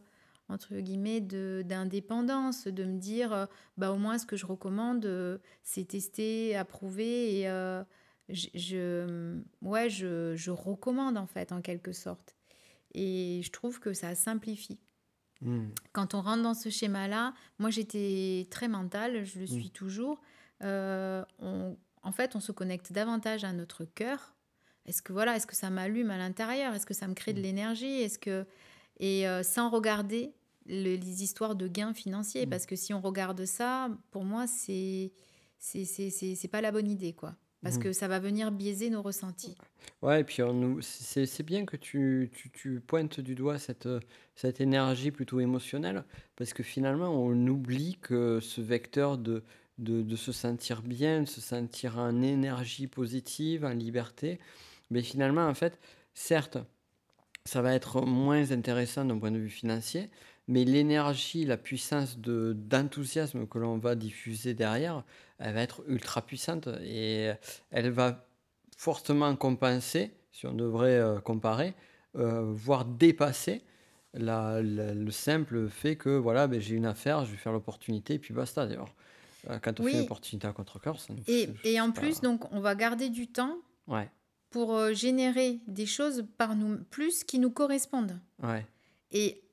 entre 0.49 0.75
guillemets, 0.75 1.21
de- 1.21 1.63
d'indépendance, 1.65 2.67
de, 2.67 2.83
me 2.83 2.97
dire, 2.99 3.33
euh, 3.33 3.45
bah, 3.77 3.91
au 3.91 3.97
moins, 3.97 4.17
ce 4.17 4.25
que 4.25 4.35
je 4.37 4.45
recommande, 4.45 5.05
euh, 5.05 5.37
c'est 5.63 5.87
testé, 5.87 6.55
approuvé, 6.55 7.39
et 7.39 7.49
euh, 7.49 7.83
je, 8.29 8.47
je- 8.53 9.39
ouais, 9.61 9.89
je, 9.89 10.35
je 10.35 10.51
recommande, 10.51 11.17
en 11.17 11.27
fait, 11.27 11.51
en 11.51 11.61
quelque 11.61 11.91
sorte. 11.93 12.35
Et 12.93 13.41
je 13.43 13.51
trouve 13.51 13.79
que 13.79 13.93
ça 13.93 14.15
simplifie. 14.15 14.79
Mm. 15.41 15.65
Quand 15.91 16.13
on 16.13 16.21
rentre 16.21 16.43
dans 16.43 16.53
ce 16.53 16.69
schéma-là, 16.69 17.33
moi 17.59 17.69
j'étais 17.69 18.47
très 18.49 18.67
mentale, 18.69 19.25
je 19.25 19.39
le 19.39 19.47
suis 19.47 19.69
toujours. 19.69 20.21
Euh, 20.63 21.23
on- 21.39 21.75
en 22.03 22.11
fait, 22.13 22.35
on 22.35 22.39
se 22.39 22.51
connecte 22.53 22.93
davantage 22.93 23.43
à 23.43 23.51
notre 23.51 23.83
cœur. 23.83 24.33
Est-ce 24.85 25.01
que 25.01 25.11
voilà, 25.11 25.35
est-ce 25.35 25.47
que 25.47 25.55
ça 25.55 25.69
m'allume 25.69 26.09
à 26.11 26.17
l'intérieur? 26.17 26.73
Est-ce 26.73 26.85
que 26.85 26.93
ça 26.93 27.07
me 27.07 27.15
crée 27.15 27.33
de 27.33 27.41
l'énergie? 27.41 28.01
Est-ce 28.01 28.19
que 28.19 28.45
et 28.99 29.27
euh, 29.27 29.43
sans 29.43 29.69
regarder 29.69 30.33
le- 30.67 30.95
les 30.95 31.23
histoires 31.23 31.55
de 31.55 31.67
gains 31.67 31.93
financiers, 31.93 32.45
Mm. 32.45 32.49
parce 32.49 32.65
que 32.65 32.75
si 32.75 32.93
on 32.93 33.01
regarde 33.01 33.45
ça, 33.45 33.89
pour 34.11 34.23
moi 34.25 34.45
c'est 34.47 35.11
c'est 35.59 36.47
pas 36.51 36.61
la 36.61 36.71
bonne 36.71 36.89
idée 36.89 37.13
quoi, 37.13 37.35
parce 37.63 37.77
Mhm. 37.77 37.83
que 37.83 37.93
ça 37.93 38.07
va 38.07 38.19
venir 38.19 38.51
biaiser 38.51 38.89
nos 38.89 39.01
ressentis. 39.01 39.55
Ouais, 40.01 40.21
et 40.21 40.23
puis 40.23 40.41
c'est 40.81 41.43
bien 41.43 41.65
que 41.65 41.77
tu, 41.77 42.29
tu, 42.35 42.49
tu 42.51 42.79
pointes 42.81 43.19
du 43.19 43.33
doigt 43.35 43.57
cette, 43.57 43.87
cette 44.35 44.61
énergie 44.61 45.11
plutôt 45.11 45.39
émotionnelle, 45.39 46.03
parce 46.35 46.53
que 46.53 46.61
finalement, 46.63 47.09
on 47.09 47.47
oublie 47.47 47.97
que 48.01 48.39
ce 48.39 48.61
vecteur 48.61 49.17
de, 49.17 49.43
de, 49.79 50.01
de 50.03 50.15
se 50.15 50.31
sentir 50.31 50.81
bien, 50.83 51.21
de 51.21 51.27
se 51.27 51.41
sentir 51.41 51.97
en 51.97 52.21
énergie 52.21 52.87
positive, 52.87 53.65
en 53.65 53.69
liberté, 53.73 54.39
mais 54.91 55.01
finalement, 55.01 55.47
en 55.47 55.53
fait, 55.55 55.79
certes, 56.13 56.57
ça 57.45 57.61
va 57.61 57.73
être 57.73 58.01
moins 58.01 58.51
intéressant 58.51 59.05
d'un 59.05 59.17
point 59.19 59.31
de 59.31 59.37
vue 59.37 59.49
financier, 59.49 60.09
mais 60.47 60.65
l'énergie, 60.65 61.45
la 61.45 61.57
puissance 61.57 62.17
de, 62.19 62.53
d'enthousiasme 62.57 63.47
que 63.47 63.57
l'on 63.59 63.77
va 63.77 63.95
diffuser 63.95 64.53
derrière, 64.53 65.03
elle 65.39 65.53
va 65.53 65.61
être 65.61 65.83
ultra 65.87 66.21
puissante 66.23 66.67
et 66.83 67.31
elle 67.71 67.89
va 67.91 68.25
fortement 68.77 69.35
compenser, 69.35 70.11
si 70.31 70.47
on 70.47 70.53
devrait 70.53 70.97
euh, 70.99 71.19
comparer, 71.19 71.75
euh, 72.15 72.41
voire 72.51 72.83
dépasser 72.85 73.61
la- 74.13 74.61
la- 74.61 74.93
le 74.93 75.11
simple 75.11 75.69
fait 75.69 75.95
que 75.97 76.09
voilà, 76.09 76.47
ben, 76.47 76.59
j'ai 76.59 76.75
une 76.75 76.85
affaire, 76.85 77.25
je 77.25 77.31
vais 77.31 77.37
faire 77.37 77.53
l'opportunité, 77.53 78.15
et 78.15 78.19
puis 78.19 78.33
basta. 78.33 78.65
D'ailleurs, 78.65 78.93
Euh, 79.47 79.59
quand 79.59 79.79
on 79.79 79.83
fait 79.83 79.89
Oui. 79.91 79.93
une 79.99 80.05
opportunité 80.05 80.47
à 80.47 80.53
contre-cœur, 80.53 80.99
ça 80.99 81.13
nous 81.13 81.21
Et, 81.27 81.47
et 81.63 81.79
en 81.79 81.91
pas- 81.91 82.01
plus, 82.01 82.19
donc, 82.21 82.51
on 82.51 82.61
va 82.61 82.73
garder 82.73 83.09
du 83.09 83.27
temps 83.27 83.57
Ouais, 83.87 84.09
pour 84.55 84.73
euh, 84.73 84.93
générer 84.93 85.59
des 85.67 85.85
choses 85.85 86.23
par 86.37 86.55
nous 86.55 86.77
plus 86.89 87.25
qui 87.25 87.39
nous 87.39 87.49
correspondent. 87.51 88.17
ouais, 88.41 88.65
Et 89.11 89.43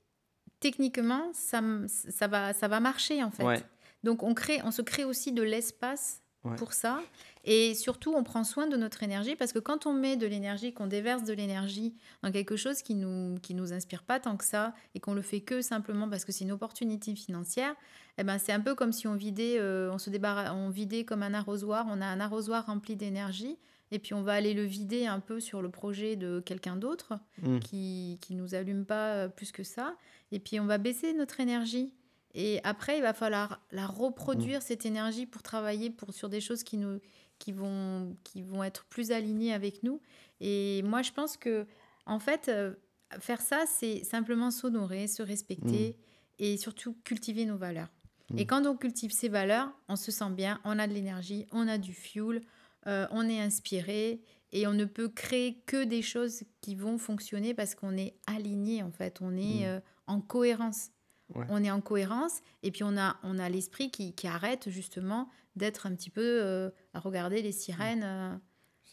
techniquement, 0.60 1.24
ça, 1.34 1.60
ça, 1.88 2.28
va, 2.28 2.52
ça 2.52 2.68
va 2.68 2.78
marcher 2.78 3.20
en 3.24 3.32
fait. 3.32 3.42
ouais, 3.42 3.60
Donc 4.04 4.22
on, 4.22 4.32
crée, 4.32 4.60
on 4.62 4.70
se 4.70 4.80
crée 4.80 5.02
aussi 5.04 5.32
de 5.32 5.42
l'espace 5.42 6.20
Ouais. 6.44 6.56
pour 6.56 6.72
ça. 6.72 7.00
Et 7.44 7.72
surtout, 7.76 8.12
on 8.16 8.24
prend 8.24 8.42
soin 8.42 8.66
de 8.66 8.76
notre 8.76 9.04
énergie 9.04 9.36
parce 9.36 9.52
que 9.52 9.60
quand 9.60 9.86
on 9.86 9.92
met 9.92 10.16
de 10.16 10.26
l'énergie, 10.26 10.72
qu'on 10.74 10.88
déverse 10.88 11.22
de 11.22 11.32
l'énergie 11.32 11.94
dans 12.24 12.32
quelque 12.32 12.56
chose 12.56 12.82
qui 12.82 12.96
nous 12.96 13.38
qui 13.40 13.54
nous 13.54 13.72
inspire 13.72 14.02
pas 14.02 14.18
tant 14.18 14.36
que 14.36 14.44
ça 14.44 14.74
et 14.96 14.98
qu'on 14.98 15.14
le 15.14 15.22
fait 15.22 15.40
que 15.40 15.62
simplement 15.62 16.08
parce 16.08 16.24
que 16.24 16.32
c'est 16.32 16.42
une 16.42 16.50
opportunité 16.50 17.14
financière, 17.14 17.76
eh 18.18 18.24
ben 18.24 18.38
c'est 18.38 18.50
un 18.50 18.58
peu 18.58 18.74
comme 18.74 18.90
si 18.90 19.06
on 19.06 19.14
vidait, 19.14 19.56
euh, 19.60 19.92
on 19.92 19.98
se 19.98 20.10
débarrasse, 20.10 20.50
on 20.52 20.68
vidait 20.70 21.04
comme 21.04 21.22
un 21.22 21.32
arrosoir. 21.32 21.86
On 21.88 22.00
a 22.00 22.06
un 22.06 22.18
arrosoir 22.18 22.66
rempli 22.66 22.96
d'énergie 22.96 23.56
et 23.92 23.98
puis 24.00 24.14
on 24.14 24.22
va 24.22 24.32
aller 24.32 24.54
le 24.54 24.64
vider 24.64 25.06
un 25.06 25.20
peu 25.20 25.38
sur 25.38 25.62
le 25.62 25.68
projet 25.70 26.16
de 26.16 26.40
quelqu'un 26.44 26.74
d'autre 26.76 27.20
Mm. 27.42 27.58
qui 27.60 28.18
qui 28.20 28.34
nous 28.34 28.54
allume 28.56 28.84
pas 28.84 29.12
euh, 29.14 29.28
plus 29.28 29.52
que 29.52 29.62
ça. 29.62 29.96
Et 30.32 30.40
puis 30.40 30.58
on 30.58 30.66
va 30.66 30.78
baisser 30.78 31.12
notre 31.12 31.38
énergie. 31.40 31.92
Et 32.34 32.60
après, 32.64 32.96
il 32.96 33.02
va 33.02 33.12
falloir 33.12 33.60
la 33.72 33.86
reproduire, 33.86 34.58
Mm. 34.60 34.62
cette 34.62 34.86
énergie, 34.86 35.26
pour 35.26 35.42
travailler 35.42 35.90
pour, 35.90 36.14
sur 36.14 36.28
des 36.30 36.40
choses 36.40 36.62
qui, 36.64 36.78
nous, 36.78 36.98
qui, 37.38 37.52
vont, 37.52 38.16
qui 38.24 38.40
vont 38.42 38.64
être 38.64 38.86
plus 38.86 39.10
alignées 39.12 39.52
avec 39.52 39.82
nous. 39.82 40.00
Et 40.40 40.82
moi, 40.82 41.02
je 41.02 41.12
pense 41.12 41.36
que, 41.36 41.66
en 42.06 42.18
fait, 42.18 42.48
euh, 42.48 42.72
faire 43.20 43.42
ça, 43.42 43.64
c'est 43.66 44.02
simplement 44.04 44.50
s'honorer, 44.50 45.06
se 45.08 45.22
respecter 45.22 45.96
et 46.38 46.56
surtout 46.56 46.96
cultiver 47.04 47.44
nos 47.44 47.58
valeurs. 47.58 47.92
Mm. 48.30 48.38
Et 48.38 48.46
quand 48.46 48.64
on 48.64 48.76
cultive 48.78 49.10
ces 49.12 49.28
valeurs, 49.28 49.68
on 49.88 49.96
se 49.96 50.10
sent 50.10 50.30
bien, 50.30 50.58
on 50.64 50.78
a 50.78 50.86
de 50.86 50.94
l'énergie, 50.94 51.44
on 51.52 51.68
a 51.68 51.76
du 51.76 51.92
fuel, 51.92 52.40
euh, 52.86 53.06
on 53.10 53.28
est 53.28 53.40
inspiré 53.40 54.20
et 54.52 54.66
on 54.66 54.72
ne 54.72 54.84
peut 54.84 55.08
créer 55.08 55.58
que 55.66 55.84
des 55.84 56.02
choses 56.02 56.42
qui 56.60 56.74
vont 56.74 56.98
fonctionner 56.98 57.54
parce 57.54 57.74
qu'on 57.74 57.96
est 57.96 58.14
aligné, 58.26 58.82
en 58.82 58.90
fait, 58.92 59.20
on 59.20 59.36
est 59.36 59.62
Mm. 59.62 59.64
euh, 59.64 59.80
en 60.06 60.20
cohérence 60.20 60.90
Ouais. 61.34 61.46
on 61.48 61.64
est 61.64 61.70
en 61.70 61.80
cohérence 61.80 62.40
et 62.62 62.70
puis 62.70 62.84
on 62.84 62.94
a, 62.98 63.16
on 63.22 63.38
a 63.38 63.48
l'esprit 63.48 63.90
qui, 63.90 64.12
qui 64.14 64.26
arrête 64.26 64.68
justement 64.68 65.30
d'être 65.56 65.86
un 65.86 65.94
petit 65.94 66.10
peu 66.10 66.20
euh, 66.42 66.68
à 66.92 67.00
regarder 67.00 67.40
les 67.40 67.52
sirènes 67.52 68.38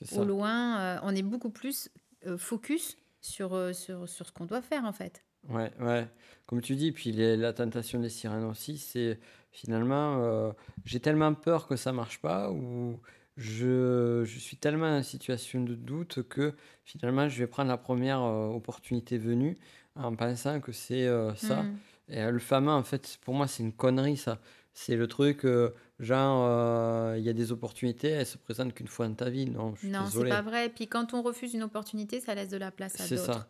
ça. 0.05 0.21
au 0.21 0.23
loin. 0.23 1.01
on 1.03 1.13
est 1.13 1.21
beaucoup 1.23 1.49
plus 1.49 1.89
focus 2.37 2.95
sur, 3.19 3.75
sur, 3.75 4.07
sur 4.07 4.25
ce 4.25 4.31
qu'on 4.31 4.45
doit 4.45 4.61
faire 4.61 4.85
en 4.85 4.93
fait. 4.93 5.25
Ouais, 5.49 5.71
ouais. 5.81 6.07
Comme 6.45 6.61
tu 6.61 6.75
dis, 6.77 6.93
puis 6.93 7.11
les- 7.11 7.35
la 7.35 7.51
tentation 7.51 7.99
des 7.99 8.09
sirènes 8.09 8.43
aussi, 8.45 8.77
c'est 8.77 9.19
finalement, 9.51 10.23
euh, 10.23 10.51
j'ai 10.85 10.99
tellement 11.01 11.33
peur 11.33 11.67
que 11.67 11.75
ça 11.75 11.91
marche 11.91 12.19
pas 12.21 12.51
ou 12.51 12.99
je, 13.39 14.23
je 14.25 14.37
suis 14.39 14.57
tellement 14.57 14.97
en 14.97 15.01
situation 15.01 15.63
de 15.63 15.73
doute 15.73 16.23
que 16.27 16.53
finalement, 16.83 17.29
je 17.29 17.39
vais 17.39 17.47
prendre 17.47 17.69
la 17.69 17.77
première 17.77 18.21
euh, 18.21 18.47
opportunité 18.49 19.17
venue 19.17 19.57
en 19.95 20.13
pensant 20.15 20.59
que 20.59 20.73
c'est 20.73 21.07
euh, 21.07 21.33
ça. 21.35 21.63
Mm. 21.63 21.77
Et 22.09 22.21
euh, 22.21 22.31
le 22.31 22.39
fameux, 22.39 22.71
en 22.71 22.83
fait, 22.83 23.17
pour 23.21 23.33
moi, 23.33 23.47
c'est 23.47 23.63
une 23.63 23.71
connerie, 23.71 24.17
ça. 24.17 24.39
C'est 24.73 24.97
le 24.97 25.07
truc, 25.07 25.45
euh, 25.45 25.71
genre, 25.99 27.15
il 27.15 27.23
y 27.23 27.29
a 27.29 27.33
des 27.33 27.51
opportunités, 27.53 28.09
elles 28.09 28.25
se 28.25 28.37
présentent 28.37 28.73
qu'une 28.73 28.87
fois 28.87 29.07
dans 29.07 29.15
ta 29.15 29.29
vie. 29.29 29.45
Non, 29.45 29.73
je 29.75 29.79
suis 29.79 29.89
Non, 29.89 30.05
c'est 30.11 30.27
pas 30.27 30.41
vrai. 30.41 30.69
Puis 30.69 30.87
quand 30.87 31.13
on 31.13 31.21
refuse 31.21 31.53
une 31.53 31.63
opportunité, 31.63 32.19
ça 32.19 32.35
laisse 32.35 32.49
de 32.49 32.57
la 32.57 32.71
place 32.71 32.99
à 32.99 33.05
C'est 33.05 33.15
d'autres. 33.15 33.33
ça. 33.33 33.47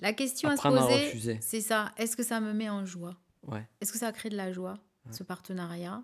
La 0.00 0.12
question 0.14 0.48
Apprendre 0.48 0.78
à 0.78 0.90
se 0.90 1.12
poser, 1.12 1.38
c'est 1.40 1.60
ça. 1.60 1.92
Est-ce 1.98 2.16
que 2.16 2.22
ça 2.22 2.40
me 2.40 2.52
met 2.52 2.68
en 2.68 2.84
joie? 2.86 3.16
Ouais. 3.46 3.66
Est-ce 3.80 3.92
que 3.92 3.98
ça 3.98 4.10
crée 4.12 4.30
de 4.30 4.36
la 4.36 4.50
joie, 4.52 4.74
Ouais. 5.06 5.12
ce 5.12 5.22
partenariat, 5.22 6.02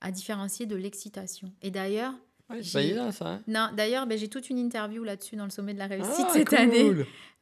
à 0.00 0.10
différencier 0.10 0.66
de 0.66 0.76
l'excitation? 0.76 1.52
Et 1.62 1.70
d'ailleurs, 1.70 2.14
Ouais, 2.50 2.62
c'est 2.62 2.72
pas 2.72 2.80
J'ai- 2.82 2.88
évident, 2.88 3.12
ça. 3.12 3.26
hein. 3.28 3.42
non, 3.46 3.68
d'ailleurs, 3.76 4.06
ben, 4.06 4.18
j'ai 4.18 4.28
toute 4.28 4.50
une 4.50 4.58
interview 4.58 5.04
là-dessus 5.04 5.36
dans 5.36 5.44
le 5.44 5.50
sommet 5.50 5.72
de 5.74 5.78
la 5.78 5.86
réussite 5.86 6.26
Ah, 6.28 6.32
cette 6.32 6.52
année. 6.52 6.92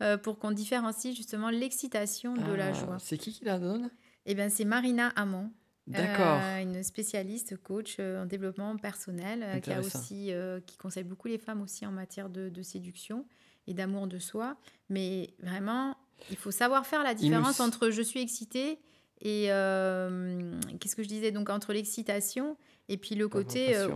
euh, 0.03 0.17
pour 0.19 0.39
qu'on 0.39 0.51
différencie 0.51 1.17
justement 1.17 1.51
l'excitation 1.51 2.35
de 2.35 2.53
la 2.53 2.67
Ah, 2.69 2.73
joie. 2.75 2.97
C'est 3.01 3.19
qui 3.19 3.33
qui 3.33 3.45
la 3.45 3.59
donne? 3.59 3.91
Et 4.27 4.35
bien, 4.35 4.49
c'est 4.51 4.65
Marina 4.67 5.09
Hamon, 5.17 5.51
D'accord. 5.87 6.41
euh, 6.43 6.59
une 6.63 6.83
spécialiste 6.83 7.57
coach 7.57 7.97
euh, 7.99 8.23
en 8.23 8.27
développement 8.27 8.77
personnel, 8.77 9.43
euh, 9.43 9.61
qui 9.61 9.73
a 9.73 9.81
aussi, 9.81 10.33
euh, 10.33 10.61
qui 10.67 10.77
conseille 10.77 11.05
beaucoup 11.05 11.29
les 11.29 11.39
femmes 11.39 11.63
aussi 11.63 11.87
en 11.87 11.93
matière 11.93 12.29
de, 12.29 12.49
de 12.51 12.63
séduction 12.63 13.25
et 13.67 13.73
d'amour 13.75 14.07
de 14.07 14.19
soi. 14.19 14.57
Mais 14.91 15.31
vraiment, 15.43 15.97
il 16.31 16.37
faut 16.37 16.51
savoir 16.51 16.87
faire 16.87 17.03
la 17.03 17.15
différence 17.15 17.61
entre 17.61 17.89
je 17.91 18.03
suis 18.03 18.21
excitée 18.21 18.79
et 19.23 19.47
euh, 19.51 20.53
qu'est-ce 20.79 20.95
que 20.95 21.03
je 21.03 21.09
disais 21.09 21.31
donc 21.33 21.49
entre 21.51 21.73
l'excitation 21.73 22.57
et 22.89 22.97
puis 22.99 23.15
le 23.15 23.29
côté 23.29 23.77
euh. 23.77 23.89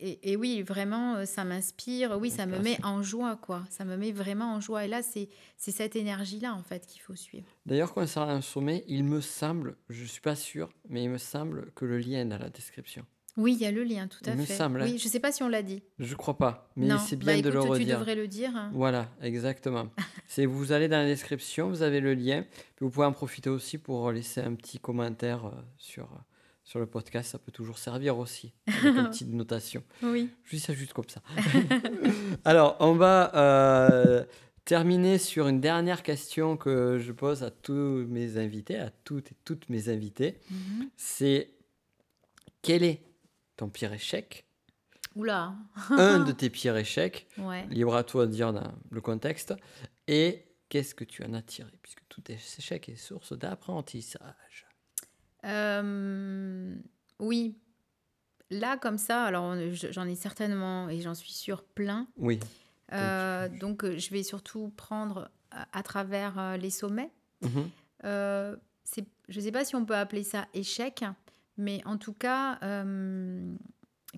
Et, 0.00 0.32
et 0.32 0.36
oui, 0.36 0.62
vraiment, 0.62 1.16
euh, 1.16 1.24
ça 1.24 1.44
m'inspire. 1.44 2.18
Oui, 2.20 2.30
ça 2.30 2.46
me 2.46 2.58
met 2.58 2.78
en 2.84 3.02
joie, 3.02 3.36
quoi. 3.36 3.64
Ça 3.70 3.84
me 3.84 3.96
met 3.96 4.12
vraiment 4.12 4.54
en 4.54 4.60
joie. 4.60 4.84
Et 4.84 4.88
là, 4.88 5.02
c'est 5.02 5.28
cette 5.56 5.96
énergie-là, 5.96 6.54
en 6.54 6.62
fait, 6.62 6.86
qu'il 6.86 7.00
faut 7.02 7.16
suivre. 7.16 7.46
D'ailleurs, 7.66 7.92
concernant 7.92 8.32
un 8.32 8.40
sommet, 8.40 8.84
il 8.86 9.04
me 9.04 9.20
semble, 9.20 9.76
je 9.88 10.04
suis 10.04 10.20
pas 10.20 10.36
sûr, 10.36 10.68
mais 10.88 11.02
il 11.04 11.10
me 11.10 11.18
semble 11.18 11.70
que 11.74 11.84
le 11.84 11.98
lien 11.98 12.20
est 12.20 12.24
dans 12.26 12.38
la 12.38 12.50
description. 12.50 13.04
Oui, 13.36 13.52
il 13.54 13.60
y 13.62 13.66
a 13.66 13.70
le 13.70 13.84
lien, 13.84 14.08
tout 14.08 14.18
à 14.28 14.32
Il 14.32 14.38
me 14.38 14.44
semble, 14.44 14.82
hein. 14.82 14.86
Oui, 14.86 14.98
je 14.98 15.06
sais 15.06 15.20
pas 15.20 15.30
si 15.30 15.44
on 15.44 15.48
l'a 15.48 15.62
dit. 15.62 15.80
Je 16.00 16.16
crois 16.16 16.36
pas, 16.36 16.68
mais 16.74 16.88
c'est 17.06 17.14
bah, 17.14 17.34
bien 17.34 17.40
de 17.40 17.50
le 17.50 17.54
écoute, 17.60 17.66
tu 17.66 17.70
redire. 17.82 17.98
devrais 18.00 18.14
le 18.16 18.26
dire. 18.26 18.56
hein. 18.56 18.70
Voilà, 18.74 19.08
exactement. 19.22 19.86
c'est 20.26 20.44
vous 20.44 20.72
allez 20.72 20.88
dans 20.88 20.96
la 20.96 21.06
description, 21.06 21.68
vous 21.68 21.82
avez 21.82 22.00
le 22.00 22.14
lien, 22.14 22.42
puis 22.74 22.84
vous 22.84 22.90
pouvez 22.90 23.06
en 23.06 23.12
profiter 23.12 23.48
aussi 23.48 23.78
pour 23.78 24.10
laisser 24.10 24.40
un 24.40 24.54
petit 24.54 24.80
commentaire 24.80 25.46
euh, 25.46 25.50
sur 25.76 26.04
euh, 26.06 26.16
sur 26.68 26.80
le 26.80 26.84
podcast, 26.86 27.30
ça 27.30 27.38
peut 27.38 27.50
toujours 27.50 27.78
servir 27.78 28.18
aussi, 28.18 28.52
une 28.66 29.06
petite 29.08 29.32
notation. 29.32 29.82
Oui. 30.02 30.28
Je 30.44 30.56
dis 30.56 30.60
ça 30.60 30.74
juste 30.74 30.92
comme 30.92 31.08
ça. 31.08 31.22
Alors, 32.44 32.76
on 32.80 32.92
va 32.92 33.34
euh, 33.34 34.22
terminer 34.66 35.16
sur 35.16 35.48
une 35.48 35.62
dernière 35.62 36.02
question 36.02 36.58
que 36.58 36.98
je 36.98 37.10
pose 37.12 37.42
à 37.42 37.50
tous 37.50 38.04
mes 38.10 38.36
invités, 38.36 38.78
à 38.78 38.90
toutes 38.90 39.32
et 39.32 39.36
toutes 39.46 39.70
mes 39.70 39.88
invités. 39.88 40.40
Mhm. 40.50 40.90
C'est 40.98 41.54
quel 42.60 42.82
est 42.82 43.00
ton 43.56 43.70
pire 43.70 43.94
échec? 43.94 44.44
Oula. 45.16 45.54
Un 45.88 46.18
de 46.18 46.32
tes 46.32 46.50
pires 46.50 46.76
échecs, 46.76 47.28
Ouais. 47.38 47.66
libre 47.70 47.96
à 47.96 48.04
toi 48.04 48.26
de 48.26 48.30
dire 48.32 48.52
dans 48.52 48.74
le 48.90 49.00
contexte, 49.00 49.54
et 50.06 50.44
qu'est-ce 50.68 50.94
que 50.94 51.04
tu 51.04 51.24
en 51.24 51.32
as 51.32 51.40
tiré? 51.40 51.70
Puisque 51.80 52.02
tout 52.10 52.22
échec 52.30 52.90
est 52.90 52.96
source 52.96 53.32
d'apprentissage. 53.32 54.66
Euh, 55.48 56.74
oui. 57.18 57.56
Là, 58.50 58.76
comme 58.78 58.98
ça, 58.98 59.24
alors 59.24 59.54
j'en 59.72 60.06
ai 60.06 60.14
certainement, 60.14 60.88
et 60.88 61.00
j'en 61.00 61.14
suis 61.14 61.32
sûre, 61.32 61.62
plein. 61.62 62.06
Oui. 62.16 62.40
Euh, 62.92 63.48
donc, 63.60 63.84
euh, 63.84 63.98
je 63.98 64.10
vais 64.10 64.22
surtout 64.22 64.72
prendre 64.76 65.30
à, 65.50 65.66
à 65.78 65.82
travers 65.82 66.38
euh, 66.38 66.56
les 66.56 66.70
sommets. 66.70 67.10
Mhm. 67.42 67.68
Euh, 68.04 68.56
c'est- 68.84 69.06
je 69.28 69.38
ne 69.40 69.44
sais 69.44 69.52
pas 69.52 69.64
si 69.66 69.76
on 69.76 69.84
peut 69.84 69.96
appeler 69.96 70.22
ça 70.22 70.46
échec, 70.54 71.04
mais 71.58 71.82
en 71.84 71.98
tout 71.98 72.14
cas, 72.14 72.58
euh, 72.62 73.54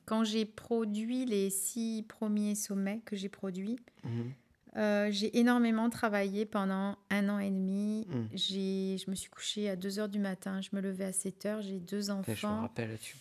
quand 0.06 0.22
j'ai 0.22 0.44
produit 0.44 1.24
les 1.24 1.50
six 1.50 2.04
premiers 2.08 2.54
sommets 2.54 3.00
que 3.04 3.16
j'ai 3.16 3.28
produits, 3.28 3.76
Mhm. 4.04 4.32
Euh, 4.76 5.08
j'ai 5.10 5.36
énormément 5.38 5.90
travaillé 5.90 6.46
pendant 6.46 6.96
un 7.10 7.28
an 7.28 7.38
et 7.38 7.50
demi. 7.50 8.06
Mm. 8.08 8.26
J'ai, 8.34 8.96
je 9.04 9.10
me 9.10 9.14
suis 9.16 9.30
couchée 9.30 9.68
à 9.68 9.76
2 9.76 9.98
heures 9.98 10.08
du 10.08 10.18
matin, 10.20 10.60
je 10.60 10.68
me 10.72 10.80
levais 10.80 11.06
à 11.06 11.12
7 11.12 11.46
heures, 11.46 11.60
j'ai 11.62 11.80
deux 11.80 12.00
Putain, 12.00 12.22
Je 12.22 12.30
me 12.30 12.36
enfants. 12.52 12.60
rappelle, 12.62 12.96
tu, 13.00 13.16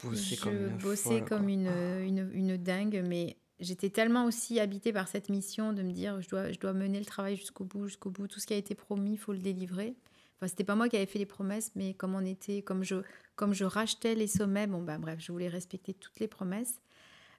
tu 0.00 0.06
bossais 0.06 0.34
Je 0.36 0.40
comme 0.42 0.56
une 0.56 0.76
bossais 0.78 1.18
folle, 1.20 1.28
comme 1.28 1.48
une, 1.48 1.68
une, 1.68 2.30
une 2.34 2.56
dingue, 2.56 3.02
mais 3.06 3.36
j'étais 3.60 3.88
tellement 3.90 4.26
aussi 4.26 4.60
habitée 4.60 4.92
par 4.92 5.08
cette 5.08 5.30
mission 5.30 5.72
de 5.72 5.82
me 5.82 5.92
dire 5.92 6.20
je 6.20 6.28
dois, 6.28 6.52
je 6.52 6.58
dois 6.58 6.72
mener 6.74 6.98
le 6.98 7.06
travail 7.06 7.36
jusqu'au 7.36 7.64
bout, 7.64 7.86
jusqu'au 7.86 8.10
bout. 8.10 8.28
Tout 8.28 8.40
ce 8.40 8.46
qui 8.46 8.52
a 8.52 8.56
été 8.58 8.74
promis, 8.74 9.12
il 9.12 9.18
faut 9.18 9.32
le 9.32 9.38
délivrer. 9.38 9.94
Enfin, 10.36 10.48
c'était 10.48 10.64
pas 10.64 10.74
moi 10.74 10.88
qui 10.88 10.96
avais 10.96 11.06
fait 11.06 11.18
les 11.20 11.26
promesses, 11.26 11.70
mais 11.76 11.94
comme 11.94 12.14
on 12.14 12.24
était, 12.24 12.60
comme 12.60 12.82
je, 12.82 12.96
comme 13.36 13.54
je 13.54 13.64
rachetais 13.64 14.14
les 14.14 14.26
sommets, 14.26 14.66
bon, 14.66 14.82
bah, 14.82 14.98
bref, 14.98 15.18
je 15.20 15.32
voulais 15.32 15.48
respecter 15.48 15.94
toutes 15.94 16.18
les 16.20 16.28
promesses. 16.28 16.80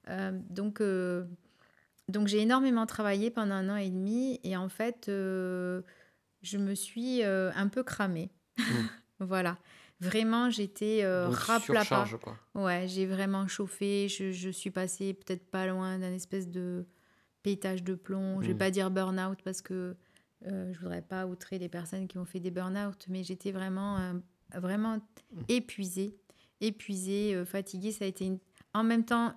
Euh, 0.07 0.31
donc, 0.49 0.81
euh, 0.81 1.25
donc 2.09 2.27
j'ai 2.27 2.39
énormément 2.41 2.85
travaillé 2.85 3.31
pendant 3.31 3.55
un 3.55 3.69
an 3.69 3.75
et 3.77 3.89
demi, 3.89 4.39
et 4.43 4.55
en 4.57 4.69
fait, 4.69 5.07
euh, 5.09 5.81
je 6.41 6.57
me 6.57 6.75
suis 6.75 7.23
euh, 7.23 7.51
un 7.55 7.67
peu 7.67 7.83
cramée. 7.83 8.29
voilà. 9.19 9.57
Vraiment, 10.01 10.49
j'étais 10.49 11.01
euh, 11.03 11.29
quoi. 12.17 12.37
Ouais, 12.53 12.85
j'ai 12.87 13.05
vraiment 13.05 13.47
chauffé. 13.47 14.07
Je, 14.09 14.31
je 14.31 14.49
suis 14.49 14.69
passée 14.71 15.13
peut-être 15.13 15.49
pas 15.49 15.65
loin 15.67 15.97
d'un 15.97 16.11
espèce 16.13 16.49
de 16.49 16.85
pétage 17.43 17.81
de 17.83 17.95
plomb. 17.95 18.41
Je 18.41 18.47
vais 18.47 18.53
Mm. 18.53 18.57
pas 18.57 18.71
dire 18.71 18.91
burn-out 18.91 19.39
parce 19.43 19.61
que 19.61 19.95
euh, 20.47 20.73
je 20.73 20.79
voudrais 20.79 21.01
pas 21.01 21.25
outrer 21.25 21.59
les 21.59 21.69
personnes 21.69 22.07
qui 22.07 22.17
ont 22.17 22.25
fait 22.25 22.41
des 22.41 22.51
burn-out, 22.51 23.05
mais 23.07 23.23
j'étais 23.23 23.51
vraiment, 23.53 23.97
euh, 23.99 24.13
vraiment 24.59 24.97
Mm. 25.31 25.41
épuisée, 25.47 26.17
épuisée, 26.59 27.33
euh, 27.33 27.45
fatiguée. 27.45 27.91
Ça 27.93 28.03
a 28.05 28.07
été 28.09 28.25
une- 28.25 28.39
en 28.73 28.83
même 28.83 29.05
temps 29.05 29.33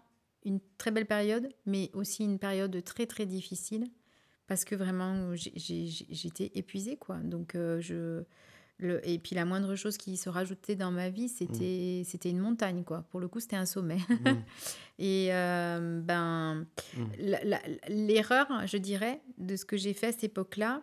une 0.48 0.60
très 0.78 0.90
belle 0.90 1.06
période, 1.06 1.48
mais 1.66 1.90
aussi 1.94 2.24
une 2.24 2.38
période 2.38 2.82
très 2.84 3.06
très 3.06 3.26
difficile 3.26 3.86
parce 4.46 4.64
que 4.64 4.74
vraiment 4.74 5.34
j'étais 5.36 6.50
épuisée 6.54 6.96
quoi. 6.96 7.16
Donc 7.18 7.54
euh, 7.54 7.80
je 7.80 8.22
le, 8.80 9.06
et 9.08 9.18
puis 9.18 9.34
la 9.34 9.44
moindre 9.44 9.74
chose 9.74 9.96
qui 9.96 10.16
se 10.16 10.28
rajoutait 10.28 10.76
dans 10.76 10.92
ma 10.92 11.08
vie, 11.10 11.28
c'était 11.28 12.02
c'était 12.04 12.30
une 12.30 12.38
montagne 12.38 12.84
quoi. 12.84 13.02
Pour 13.10 13.18
le 13.20 13.26
coup, 13.28 13.40
c'était 13.40 13.56
un 13.56 13.66
sommet. 13.66 13.98
Mm. 14.08 14.28
Et 15.00 15.28
euh, 15.32 16.00
ben 16.00 16.64
Mm. 16.96 17.04
l'erreur, 17.88 18.46
je 18.66 18.76
dirais, 18.78 19.20
de 19.38 19.56
ce 19.56 19.64
que 19.64 19.76
j'ai 19.76 19.92
fait 19.94 20.08
à 20.08 20.12
cette 20.12 20.24
époque-là 20.24 20.82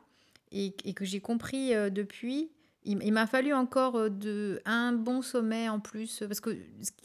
et, 0.52 0.76
et 0.84 0.94
que 0.94 1.06
j'ai 1.06 1.20
compris 1.22 1.74
euh, 1.74 1.90
depuis, 1.90 2.52
il, 2.86 3.00
il 3.04 3.12
m'a 3.12 3.28
fallu 3.28 3.54
encore 3.54 3.96
euh, 3.96 4.10
de, 4.10 4.62
un 4.66 4.94
bon 4.94 5.22
sommet 5.22 5.68
en 5.70 5.80
plus. 5.80 6.24
Parce 6.28 6.40
que 6.40 6.56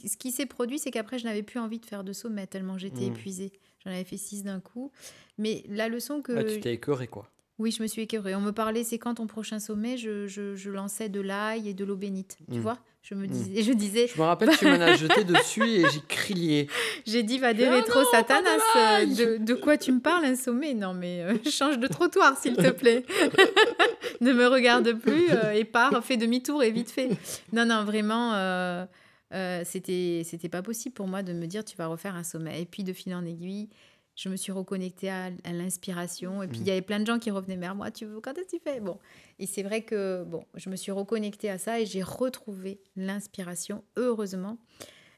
ce 0.07 0.17
qui- 0.17 0.31
s'est 0.31 0.47
produit, 0.47 0.79
c'est 0.79 0.91
qu'après, 0.91 1.19
je 1.19 1.25
n'avais 1.25 1.43
plus 1.43 1.59
envie 1.59 1.79
de 1.79 1.87
faire 1.87 2.05
de 2.05 2.13
sommet 2.13 2.47
tellement 2.47 2.79
j'étais 2.79 3.07
Mm. 3.07 3.13
épuisée. 3.13 3.53
J'en 3.85 3.91
avais 3.91 4.05
fait 4.05 4.17
six 4.19 4.43
d'un 4.45 4.61
coup. 4.61 4.93
Mais 5.39 5.65
la 5.69 5.89
leçon 5.89 6.21
que. 6.23 6.33
Ah, 6.37 6.45
tu 6.45 6.61
t'es 6.61 6.75
écœuré, 6.75 7.07
quoi. 7.09 7.31
Oui, 7.59 7.71
je 7.73 7.83
me 7.83 7.87
suis 7.89 8.01
écœurée. 8.03 8.35
On 8.35 8.41
me 8.41 8.53
parlait, 8.53 8.85
c'est 8.85 8.99
quand 8.99 9.15
ton 9.17 9.27
prochain 9.27 9.59
sommet? 9.59 9.99
Je, 9.99 10.27
je, 10.27 10.55
je 10.57 10.71
lançais 10.71 11.09
de 11.11 11.21
l'ail 11.21 11.69
et 11.69 11.75
de 11.75 11.85
l'eau 11.85 11.97
bénite. 11.97 12.39
Tu 12.51 12.59
Mm. 12.59 12.63
vois? 12.63 12.79
Je 13.03 13.15
me, 13.15 13.25
Mm. 13.27 13.31
disais, 13.31 13.63
je 13.63 13.73
disais, 13.73 14.07
Je 14.09 14.19
me 14.21 14.25
rappelle, 14.27 14.51
tu 14.59 14.67
m'en 14.67 14.73
as 14.81 14.95
jeté 14.97 15.25
dessus 15.25 15.65
et 15.67 15.85
j'ai 15.91 16.01
crié. 16.09 16.69
j'ai 17.07 17.23
dit, 17.23 17.39
va 17.39 17.53
des 17.55 17.67
rétro 17.69 18.01
pas 18.11 18.19
satanas. 18.19 18.57
de 18.57 19.23
euh, 19.23 19.37
De, 19.39 19.45
de 19.45 19.55
quoi 19.55 19.77
tu 19.79 19.93
me 19.93 20.01
parles, 20.01 20.25
un 20.27 20.37
sommet? 20.37 20.75
Non, 20.75 20.93
mais 20.95 21.23
euh, 21.23 21.35
change 21.51 21.79
de 21.79 21.87
trottoir, 21.87 22.37
s'il 22.39 22.57
te 22.57 22.71
plaît. 22.71 23.05
ne 24.21 24.33
me 24.33 24.47
regarde 24.47 24.93
plus 25.01 25.31
euh, 25.31 25.53
et 25.53 25.65
pars, 25.65 26.05
fais 26.05 26.17
demi-tour 26.17 26.63
et 26.63 26.71
vite 26.71 26.91
fait. 26.91 27.11
Non, 27.53 27.65
non, 27.65 27.85
vraiment, 27.85 28.35
euh, 28.35 28.85
euh, 29.33 29.63
c'était 29.65 30.23
c'était 30.25 30.49
pas 30.49 30.63
possible 30.63 30.95
pour 30.95 31.07
moi 31.07 31.23
de 31.23 31.33
me 31.33 31.47
dire, 31.47 31.65
tu 31.65 31.77
vas 31.77 31.87
refaire 31.87 32.15
un 32.15 32.25
sommet. 32.25 32.63
Et 32.63 32.67
puis, 32.67 32.85
de 32.85 32.93
fil 32.93 33.15
en 33.15 33.25
aiguille, 33.25 33.69
je 34.17 34.29
me 34.29 34.37
suis 34.37 34.53
reconnectée 34.53 35.11
à, 35.11 35.31
à 35.45 35.53
l'inspiration. 35.53 36.43
Et 36.43 36.49
puis, 36.49 36.61
il 36.61 36.67
y 36.67 36.71
avait 36.71 36.83
plein 36.83 37.01
de 37.01 37.07
gens 37.07 37.19
qui 37.19 37.31
revenaient 37.31 37.57
vers 37.57 37.75
moi. 37.75 37.91
Tu 37.91 38.07
veux, 38.07 38.21
quand 38.21 38.37
est-ce 38.37 38.57
que 38.57 38.57
tu 38.57 38.63
fais? 38.63 38.81
Bon. 38.81 38.99
Et 39.39 39.47
c'est 39.47 39.63
vrai 39.63 39.83
que, 39.83 40.25
bon, 40.25 40.45
je 40.55 40.69
me 40.69 40.77
suis 40.77 40.93
reconnectée 40.93 41.51
à 41.51 41.59
ça 41.59 41.81
et 41.81 41.87
j'ai 41.87 42.03
retrouvé 42.03 42.81
l'inspiration, 42.97 43.83
heureusement. 43.97 44.59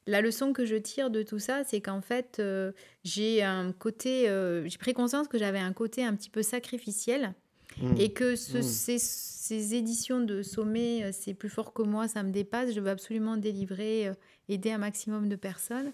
La 0.06 0.20
leçon 0.20 0.52
que 0.52 0.64
je 0.64 0.74
tire 0.74 1.10
de 1.10 1.22
tout 1.22 1.38
ça, 1.38 1.62
c'est 1.64 1.80
qu'en 1.80 2.00
fait, 2.00 2.38
euh, 2.40 2.72
j'ai 3.04 3.42
un 3.42 3.72
côté, 3.72 4.28
euh, 4.28 4.66
j'ai 4.68 4.78
pris 4.78 4.94
conscience 4.94 5.28
que 5.28 5.38
j'avais 5.38 5.60
un 5.60 5.72
côté 5.72 6.04
un 6.04 6.14
petit 6.16 6.30
peu 6.30 6.42
sacrificiel 6.42 7.34
Mm. 7.80 7.94
et 7.98 8.12
que 8.12 8.36
ce- 8.36 8.58
Mm. 8.58 8.62
ces, 8.62 8.98
ces 8.98 9.74
éditions 9.74 10.20
de 10.20 10.42
sommet, 10.42 11.04
euh, 11.04 11.10
c'est 11.12 11.34
plus 11.34 11.48
fort 11.48 11.72
que 11.72 11.82
moi, 11.82 12.08
ça 12.08 12.22
me 12.22 12.30
dépasse, 12.30 12.72
je 12.72 12.80
veux 12.80 12.90
absolument 12.90 13.36
délivrer, 13.36 14.08
euh, 14.08 14.14
aider 14.48 14.70
un 14.72 14.78
maximum 14.78 15.28
de 15.28 15.36
personnes. 15.36 15.92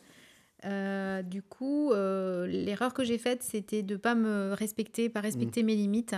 Euh, 0.64 1.22
du 1.22 1.40
coup, 1.42 1.92
euh, 1.92 2.46
l'erreur 2.46 2.92
que 2.94 3.04
j'ai 3.04 3.18
faite, 3.18 3.42
c'était 3.44 3.82
de 3.82 3.94
ne 3.94 3.98
pas 3.98 4.14
me 4.16 4.52
respecter, 4.54 5.08
pas 5.08 5.20
respecter 5.20 5.62
mes 5.62 5.76
limites. 5.76 6.16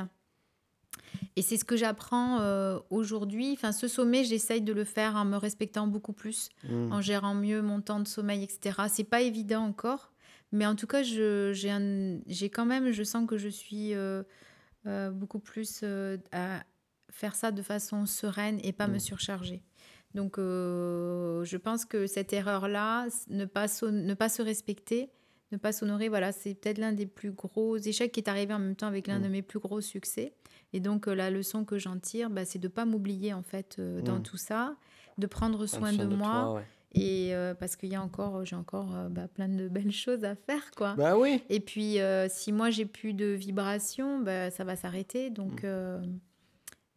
Et 1.36 1.42
c'est 1.42 1.56
ce 1.56 1.64
que 1.64 1.76
j'apprends 1.76 2.40
euh, 2.40 2.78
aujourd'hui. 2.90 3.52
Enfin, 3.52 3.72
ce 3.72 3.86
sommet, 3.88 4.24
j'essaye 4.24 4.62
de 4.62 4.72
le 4.72 4.84
faire 4.84 5.16
en 5.16 5.24
me 5.24 5.36
respectant 5.36 5.86
beaucoup 5.86 6.12
plus, 6.12 6.48
Mm. 6.68 6.92
en 6.92 7.00
gérant 7.00 7.34
mieux 7.34 7.62
mon 7.62 7.80
temps 7.80 8.00
de 8.00 8.08
sommeil, 8.08 8.42
etc. 8.42 8.76
C'est 8.88 9.04
pas 9.04 9.20
évident 9.20 9.62
encore, 9.64 10.12
mais 10.52 10.66
en 10.66 10.74
tout 10.74 10.86
cas, 10.86 11.02
je- 11.02 11.52
j'ai 12.26 12.48
quand 12.50 12.66
même, 12.66 12.90
je 12.92 13.02
sens 13.04 13.26
que 13.28 13.36
je 13.38 13.48
suis 13.48 13.92
beaucoup 14.84 15.38
plus 15.40 15.80
euh, 15.82 16.16
à 16.32 16.62
faire 17.10 17.34
ça 17.34 17.50
de 17.50 17.62
façon 17.62 18.06
sereine 18.06 18.58
et 18.62 18.72
pas 18.72 18.86
me 18.86 18.96
Mm. 18.96 19.00
surcharger. 19.00 19.62
Donc, 20.14 20.38
euh, 20.38 21.44
je 21.44 21.56
pense 21.56 21.84
que 21.84 22.06
cette 22.06 22.32
erreur-là, 22.32 23.06
ne 23.28 23.44
pas, 23.44 23.66
ne 23.82 24.14
pas 24.14 24.28
se 24.28 24.42
respecter, 24.42 25.10
ne 25.52 25.56
pas 25.56 25.72
s'honorer, 25.72 26.08
voilà, 26.08 26.32
c'est 26.32 26.54
peut-être 26.54 26.78
l'un 26.78 26.92
des 26.92 27.06
plus 27.06 27.32
gros 27.32 27.76
échecs 27.76 28.12
qui 28.12 28.20
est 28.20 28.28
arrivé 28.28 28.52
en 28.54 28.58
même 28.58 28.76
temps 28.76 28.86
avec 28.86 29.06
l'un 29.06 29.18
Mm. 29.18 29.22
de 29.22 29.28
mes 29.28 29.42
plus 29.42 29.58
gros 29.58 29.80
succès. 29.80 30.32
Et 30.72 30.80
donc, 30.80 31.08
euh, 31.08 31.14
la 31.14 31.30
leçon 31.30 31.64
que 31.64 31.78
j'en 31.78 31.98
tire, 31.98 32.30
bah, 32.30 32.44
c'est 32.44 32.58
de 32.60 32.68
ne 32.68 32.72
pas 32.72 32.84
m'oublier, 32.84 33.32
en 33.34 33.42
fait, 33.42 33.76
euh, 33.78 34.00
dans 34.02 34.18
Mm. 34.18 34.22
tout 34.22 34.36
ça, 34.36 34.76
de 35.18 35.26
prendre 35.26 35.66
soin 35.66 35.92
de, 35.92 36.04
moi. 36.04 36.28
toi, 36.30 36.54
ouais. 36.54 36.66
Et 36.92 37.34
euh, 37.34 37.54
parce 37.54 37.76
qu'il 37.76 37.90
y 37.90 37.94
a 37.94 38.02
encore, 38.02 38.44
j'ai 38.44 38.56
encore 38.56 38.94
euh, 38.96 39.08
bah, 39.08 39.28
plein 39.28 39.48
de 39.48 39.68
belles 39.68 39.92
choses 39.92 40.24
à 40.24 40.34
faire, 40.34 40.70
quoi. 40.76 40.94
Bah 40.96 41.16
oui. 41.16 41.42
Et 41.48 41.60
puis, 41.60 42.00
euh, 42.00 42.26
si 42.28 42.52
moi, 42.52 42.70
j'ai 42.70 42.84
plus 42.86 43.12
de 43.14 43.26
vibrations, 43.26 44.18
bah, 44.20 44.50
ça 44.50 44.64
va 44.64 44.76
s'arrêter. 44.76 45.30
Donc, 45.30 45.62
Mm. 45.64 46.18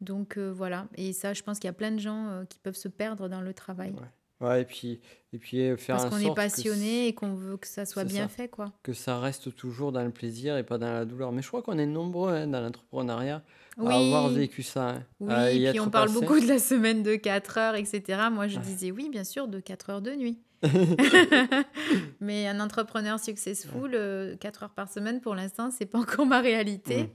donc 0.02 0.38
voilà. 0.38 0.88
Et 0.96 1.14
ça, 1.14 1.34
je 1.34 1.44
pense 1.44 1.60
qu'il 1.60 1.68
y 1.68 1.70
a 1.70 1.74
plein 1.74 1.92
de 1.92 2.00
gens 2.00 2.44
qui 2.50 2.60
peuvent 2.60 2.76
se 2.76 2.88
perdre 2.88 3.30
dans 3.30 3.42
le 3.42 3.54
travail. 3.54 3.92
Ouais. 3.92 4.08
Ouais, 4.42 4.62
et 4.64 4.66
puis, 4.66 5.00
et 5.32 5.38
puis 5.38 5.78
faire 5.78 5.96
Parce 5.98 6.10
qu'on 6.10 6.18
est 6.20 6.36
passionné 6.36 7.08
et 7.08 7.14
qu'on 7.14 7.34
veut 7.34 7.56
que 7.56 7.68
ça 7.68 7.86
soit 7.86 8.04
bien 8.04 8.24
ça. 8.24 8.28
fait, 8.28 8.50
quoi. 8.50 8.74
que 8.84 8.92
ça 8.92 9.18
reste 9.20 9.56
toujours 9.56 9.94
dans 9.94 10.04
le 10.04 10.10
plaisir 10.12 10.58
et 10.58 10.64
pas 10.64 10.78
dans 10.78 10.92
la 10.92 11.06
douleur. 11.06 11.32
Mais 11.32 11.42
je 11.42 11.48
crois 11.48 11.62
qu'on 11.62 11.78
est 11.78 11.86
nombreux 11.86 12.34
hein, 12.34 12.48
dans 12.48 12.60
l'entrepreneuriat 12.60 13.42
à 13.78 13.96
avoir 13.96 14.30
vécu 14.30 14.64
ça. 14.64 14.90
hein, 14.90 15.04
oui. 15.20 15.34
à 15.34 15.52
y 15.52 15.66
Et 15.66 15.70
puis, 15.72 15.80
on 15.80 15.90
parle 15.90 16.08
passé. 16.10 16.20
beaucoup 16.20 16.40
de 16.40 16.48
la 16.48 16.60
semaine 16.60 17.04
de 17.04 17.16
4 17.16 17.58
heures, 17.58 17.76
etc. 17.76 18.04
Moi, 18.32 18.48
je 18.48 18.58
Ouais. 18.58 18.64
disais 18.64 18.92
oui, 18.92 19.10
bien 19.10 19.24
sûr, 19.24 19.48
de 19.48 19.60
4 19.60 19.90
heures 19.90 20.02
de 20.02 20.12
nuit. 20.12 20.40
Mais 22.22 22.48
un 22.48 22.60
entrepreneur 22.60 23.20
successful, 23.20 23.92
euh, 23.94 24.36
4 24.38 24.64
heures 24.64 24.74
par 24.74 24.90
semaine, 24.90 25.22
pour 25.22 25.36
l'instant, 25.36 25.72
c'est 25.72 25.86
pas 25.86 26.00
encore 26.00 26.26
ma 26.26 26.40
réalité. 26.40 27.04
Mm. 27.04 27.08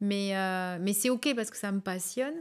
Mais, 0.00 0.36
euh, 0.36 0.78
mais 0.80 0.92
c'est 0.92 1.10
OK 1.10 1.32
parce 1.34 1.50
que 1.50 1.56
ça 1.56 1.72
me 1.72 1.80
passionne. 1.80 2.34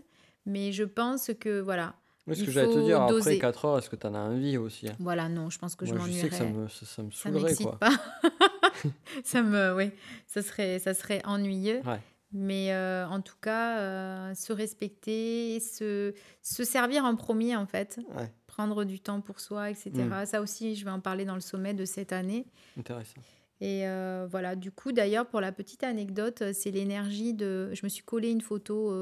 Mais 0.45 0.71
je 0.71 0.83
pense 0.83 1.31
que, 1.39 1.59
voilà, 1.59 1.95
Oui, 2.27 2.35
ce 2.35 2.41
il 2.41 2.45
que 2.45 2.51
j'allais 2.51 2.73
te 2.73 2.79
dire, 2.79 3.01
après 3.01 3.13
doser. 3.15 3.39
4 3.39 3.65
heures, 3.65 3.77
est-ce 3.79 3.89
que 3.89 3.95
tu 3.95 4.05
en 4.07 4.13
as 4.13 4.19
envie 4.19 4.57
aussi 4.57 4.87
hein? 4.87 4.95
Voilà, 4.99 5.27
non, 5.29 5.49
je 5.49 5.57
pense 5.57 5.75
que 5.75 5.85
je 5.85 5.93
Moi, 5.93 6.05
je 6.07 6.11
sais 6.13 6.29
que 6.29 6.35
ça 6.35 6.43
m'ennuierais. 6.43 6.63
me, 6.63 6.67
ça, 6.69 6.85
ça 6.85 7.03
me 7.03 7.11
Ça 7.11 7.29
saoulerait, 7.31 7.55
quoi. 7.55 7.79
pas. 7.79 7.91
ça 9.23 9.41
me, 9.41 9.75
oui, 9.75 9.91
ça 10.27 10.41
serait, 10.41 10.79
ça 10.79 10.93
serait 10.93 11.21
ennuyeux. 11.25 11.81
Ouais. 11.85 11.99
Mais 12.37 12.73
euh, 12.73 13.07
en 13.07 13.21
tout 13.21 13.37
cas, 13.41 13.79
euh, 13.79 14.35
se 14.35 14.51
respecter, 14.51 15.61
se, 15.61 16.13
se 16.41 16.65
servir 16.65 17.05
en 17.05 17.15
premier, 17.15 17.55
en 17.55 17.65
fait. 17.65 17.97
Ouais, 18.13 18.29
Prendre 18.45 18.83
du 18.83 18.99
temps 18.99 19.21
pour 19.21 19.39
soi, 19.39 19.69
etc. 19.69 19.91
Mm. 19.93 20.25
Ça 20.25 20.41
aussi, 20.41 20.75
je 20.75 20.83
vais 20.83 20.91
en 20.91 20.99
parler 20.99 21.23
dans 21.23 21.35
le 21.35 21.41
sommet 21.41 21.73
de 21.73 21.85
cette 21.85 22.11
année. 22.11 22.45
intéressant. 22.77 23.21
Et 23.61 23.87
euh, 23.87 24.27
voilà, 24.29 24.57
du 24.57 24.69
coup, 24.69 24.91
d'ailleurs, 24.91 25.27
pour 25.27 25.39
la 25.39 25.53
petite 25.53 25.85
anecdote, 25.85 26.43
c'est 26.51 26.71
l'énergie 26.71 27.33
de... 27.33 27.69
Je 27.73 27.85
me 27.85 27.89
suis 27.89 28.03
collé 28.03 28.29
une 28.31 28.41
photo 28.41 28.93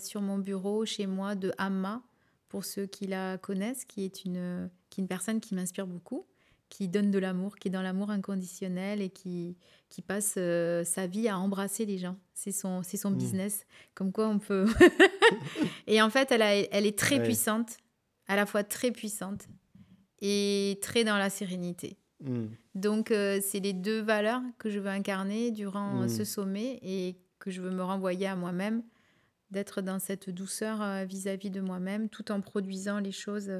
sur 0.00 0.20
mon 0.20 0.38
bureau, 0.38 0.84
chez 0.84 1.06
moi, 1.06 1.36
de 1.36 1.52
Amma, 1.56 2.02
pour 2.48 2.64
ceux 2.64 2.86
qui 2.86 3.06
la 3.06 3.38
connaissent, 3.38 3.84
qui 3.84 4.04
est 4.04 4.24
une, 4.24 4.68
qui 4.90 5.00
est 5.00 5.02
une 5.02 5.08
personne 5.08 5.38
qui 5.38 5.54
m'inspire 5.54 5.86
beaucoup, 5.86 6.26
qui 6.68 6.88
donne 6.88 7.10
de 7.10 7.18
l'amour, 7.18 7.56
qui 7.56 7.68
est 7.68 7.70
dans 7.70 7.82
l'amour 7.82 8.10
inconditionnel 8.10 9.00
et 9.00 9.08
qui, 9.10 9.56
qui 9.88 10.02
passe 10.02 10.34
euh, 10.36 10.84
sa 10.84 11.06
vie 11.06 11.26
à 11.28 11.38
embrasser 11.38 11.86
les 11.86 11.96
gens. 11.98 12.16
C'est 12.34 12.52
son, 12.52 12.82
c'est 12.82 12.96
son 12.98 13.10
Mm. 13.10 13.16
business. 13.16 13.66
Comme 13.94 14.12
quoi, 14.12 14.28
on 14.28 14.38
peut... 14.38 14.66
et 15.86 16.00
en 16.02 16.10
fait, 16.10 16.30
elle, 16.32 16.42
a- 16.42 16.54
elle 16.56 16.86
est 16.86 16.98
très 16.98 17.16
Ouais. 17.18 17.24
puissante, 17.24 17.78
à 18.26 18.36
la 18.36 18.44
fois 18.46 18.64
très 18.64 18.90
puissante 18.90 19.46
et 20.20 20.78
très 20.82 21.04
dans 21.04 21.16
la 21.16 21.30
sérénité. 21.30 21.96
Mm. 22.20 22.46
Donc, 22.74 23.10
euh, 23.10 23.40
c'est 23.42 23.60
les 23.60 23.72
deux 23.72 24.00
valeurs 24.00 24.42
que 24.58 24.70
je 24.70 24.78
veux 24.78 24.88
incarner 24.90 25.50
durant 25.50 26.02
euh, 26.02 26.04
Mm. 26.04 26.08
ce 26.08 26.24
sommet 26.24 26.78
et 26.82 27.16
que 27.38 27.50
je 27.50 27.60
veux 27.62 27.70
me 27.70 27.82
renvoyer 27.82 28.26
à 28.26 28.36
moi-même, 28.36 28.82
d'être 29.50 29.80
dans 29.80 29.98
cette 29.98 30.28
douceur 30.28 30.82
euh, 30.82 31.04
vis-à-vis 31.04 31.50
de 31.50 31.60
moi-même, 31.60 32.08
tout 32.10 32.30
en 32.30 32.40
produisant 32.42 32.98
les 32.98 33.12
choses 33.12 33.50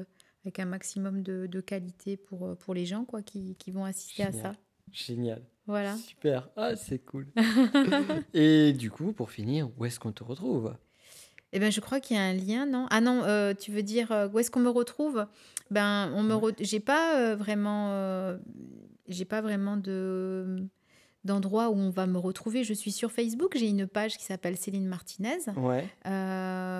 avec 0.45 0.59
un 0.59 0.65
maximum 0.65 1.21
de, 1.21 1.47
de 1.47 1.61
qualité 1.61 2.17
pour, 2.17 2.45
euh, 2.47 2.55
pour 2.55 2.73
les 2.73 2.85
gens 2.85 3.05
quoi, 3.05 3.21
qui, 3.21 3.55
qui 3.55 3.71
vont 3.71 3.85
assister 3.85 4.23
à 4.23 4.31
ça. 4.31 4.53
Génial. 4.91 5.41
Voilà. 5.67 5.95
Super. 5.97 6.49
Ah, 6.55 6.75
c'est 6.75 6.99
cool. 6.99 7.27
et 8.33 8.73
du 8.73 8.89
coup, 8.89 9.13
pour 9.13 9.29
finir, 9.31 9.69
où 9.77 9.85
est-ce 9.85 9.99
qu'on 9.99 10.11
te 10.11 10.23
retrouve? 10.23 10.75
Eh 11.51 11.59
ben, 11.59 11.71
je 11.71 11.79
crois 11.79 11.99
qu'il 11.99 12.15
y 12.15 12.19
a 12.19 12.23
un 12.23 12.33
lien, 12.33 12.65
non? 12.65 12.87
Ah 12.89 13.01
non, 13.01 13.23
euh, 13.23 13.53
tu 13.53 13.71
veux 13.71 13.83
dire 13.83 14.11
euh, 14.11 14.27
où 14.29 14.39
est-ce 14.39 14.49
qu'on 14.51 14.59
me 14.59 14.69
retrouve? 14.69 15.25
Ben, 15.71 16.11
on 16.15 16.23
me, 16.23 16.33
re- 16.33 16.55
j'ai 16.59 16.79
pas 16.79 17.19
euh, 17.19 17.35
vraiment, 17.35 18.37
j'ai 19.07 19.25
pas 19.25 19.41
vraiment 19.41 19.77
de 19.77 20.63
d'endroit 21.25 21.69
où 21.69 21.73
on 21.73 21.89
va 21.89 22.07
me 22.07 22.17
retrouver. 22.17 22.63
Je 22.63 22.73
suis 22.73 22.91
sur 22.93 23.11
Facebook, 23.11 23.51
j'ai 23.57 23.67
une 23.67 23.85
page 23.87 24.17
qui 24.17 24.23
s'appelle 24.23 24.55
Céline 24.57 24.87
Martinez, 24.87 25.39
Ouais. 25.57 25.85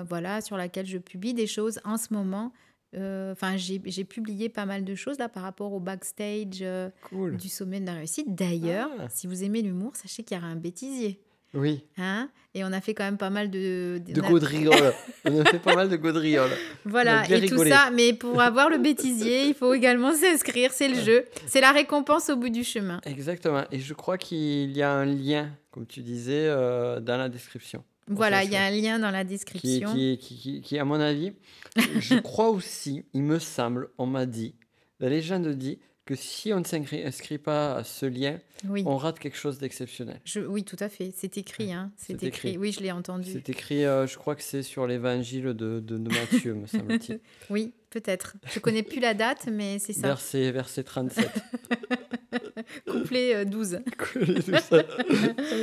voilà, 0.08 0.40
sur 0.40 0.56
laquelle 0.56 0.86
je 0.86 0.98
publie 0.98 1.34
des 1.34 1.46
choses 1.46 1.78
en 1.84 1.96
ce 1.98 2.12
moment. 2.14 2.52
Euh, 2.96 3.32
Enfin, 3.32 3.56
j'ai 3.56 3.80
j'ai 3.84 4.04
publié 4.04 4.48
pas 4.48 4.66
mal 4.66 4.84
de 4.84 4.94
choses 4.94 5.18
là 5.18 5.28
par 5.28 5.42
rapport 5.44 5.72
au 5.72 5.80
backstage 5.80 6.58
euh, 6.62 6.90
Cool. 7.02 7.36
du 7.36 7.48
sommet 7.48 7.80
de 7.80 7.86
la 7.86 7.94
réussite. 7.94 8.34
D'ailleurs, 8.34 8.90
Ah. 8.98 9.06
si 9.08 9.26
vous 9.26 9.44
aimez 9.44 9.62
l'humour, 9.62 9.94
sachez 9.96 10.22
qu'il 10.24 10.36
y 10.36 10.40
aura 10.40 10.48
un 10.48 10.56
bêtisier. 10.56 11.20
Oui. 11.52 11.84
Hein? 11.98 12.30
Et 12.54 12.62
on 12.64 12.72
a 12.72 12.80
fait 12.80 12.94
quand 12.94 13.02
même 13.04 13.16
pas 13.18 13.30
mal 13.30 13.50
de... 13.50 14.00
De 14.06 14.20
gaudrioles. 14.20 14.92
on 15.24 15.40
a 15.40 15.44
fait 15.44 15.58
pas 15.58 15.74
mal 15.74 15.88
de 15.88 15.96
gaudrioles. 15.96 16.50
Voilà, 16.84 17.28
et 17.28 17.44
tout 17.48 17.64
ça, 17.64 17.90
mais 17.92 18.12
pour 18.12 18.40
avoir 18.40 18.70
le 18.70 18.78
bêtisier, 18.78 19.46
il 19.48 19.54
faut 19.54 19.74
également 19.74 20.12
s'inscrire, 20.12 20.70
c'est 20.72 20.88
le 20.88 20.94
jeu. 21.00 21.24
C'est 21.48 21.60
la 21.60 21.72
récompense 21.72 22.30
au 22.30 22.36
bout 22.36 22.50
du 22.50 22.62
chemin. 22.62 23.00
Exactement. 23.04 23.64
Et 23.72 23.80
je 23.80 23.94
crois 23.94 24.16
qu'il 24.16 24.70
y 24.70 24.80
a 24.82 24.92
un 24.92 25.04
lien, 25.06 25.50
comme 25.72 25.86
tu 25.86 26.00
disais, 26.02 26.46
euh, 26.46 27.00
dans 27.00 27.16
la 27.16 27.28
description. 27.28 27.82
Voilà, 28.10 28.44
il 28.44 28.50
y 28.52 28.56
a 28.56 28.62
un 28.64 28.70
lien 28.70 28.98
dans 28.98 29.10
la 29.10 29.24
description. 29.24 29.92
qui, 29.94 30.18
qui, 30.18 30.36
qui, 30.36 30.60
qui, 30.60 30.78
à 30.78 30.84
mon 30.84 31.00
avis, 31.00 31.32
je 32.00 32.18
crois 32.18 32.50
aussi, 32.50 33.04
il 33.14 33.22
me 33.22 33.38
semble, 33.38 33.88
on 33.98 34.06
m'a 34.06 34.26
dit, 34.26 34.54
la 34.98 35.08
légende 35.08 35.48
dit 35.48 35.78
que 36.06 36.16
si 36.16 36.52
on 36.52 36.58
ne 36.58 36.64
s'inscrit 36.64 37.04
inscrit 37.04 37.38
pas 37.38 37.76
à 37.76 37.84
ce 37.84 38.04
lien, 38.04 38.40
Oui, 38.68 38.82
on 38.84 38.96
rate 38.96 39.20
quelque 39.20 39.36
chose 39.36 39.58
d'exceptionnel. 39.58 40.20
je- 40.24 40.40
oui, 40.40 40.64
tout 40.64 40.76
à 40.80 40.88
fait. 40.88 41.12
C'est 41.16 41.38
écrit, 41.38 41.72
hein. 41.72 41.92
C'est 41.96 42.18
C'est 42.20 42.26
écrit. 42.26 42.48
écrit. 42.48 42.58
Oui, 42.58 42.72
je 42.72 42.80
l'ai 42.80 42.90
entendu. 42.90 43.30
C'est 43.30 43.48
écrit, 43.48 43.84
euh, 43.84 44.08
je 44.08 44.18
crois 44.18 44.34
que 44.34 44.42
c'est 44.42 44.64
sur 44.64 44.88
l'évangile 44.88 45.44
de, 45.44 45.52
de, 45.54 45.80
de 45.80 46.08
Matthieu, 46.08 46.54
me 46.54 46.66
semble-t-il. 46.66 47.20
Oui, 47.50 47.72
peut-être. 47.90 48.34
Je 48.52 48.58
connais 48.58 48.82
plus 48.82 48.98
la 49.00 49.14
date, 49.14 49.46
mais 49.52 49.78
c'est 49.78 49.92
ça. 49.92 50.08
Verset, 50.08 50.50
verset 50.50 50.82
37. 50.82 51.28
Couplet 52.90 53.34
euh, 53.34 53.44
12. 53.44 53.80
Couplet 53.98 54.34
12. 54.34 54.52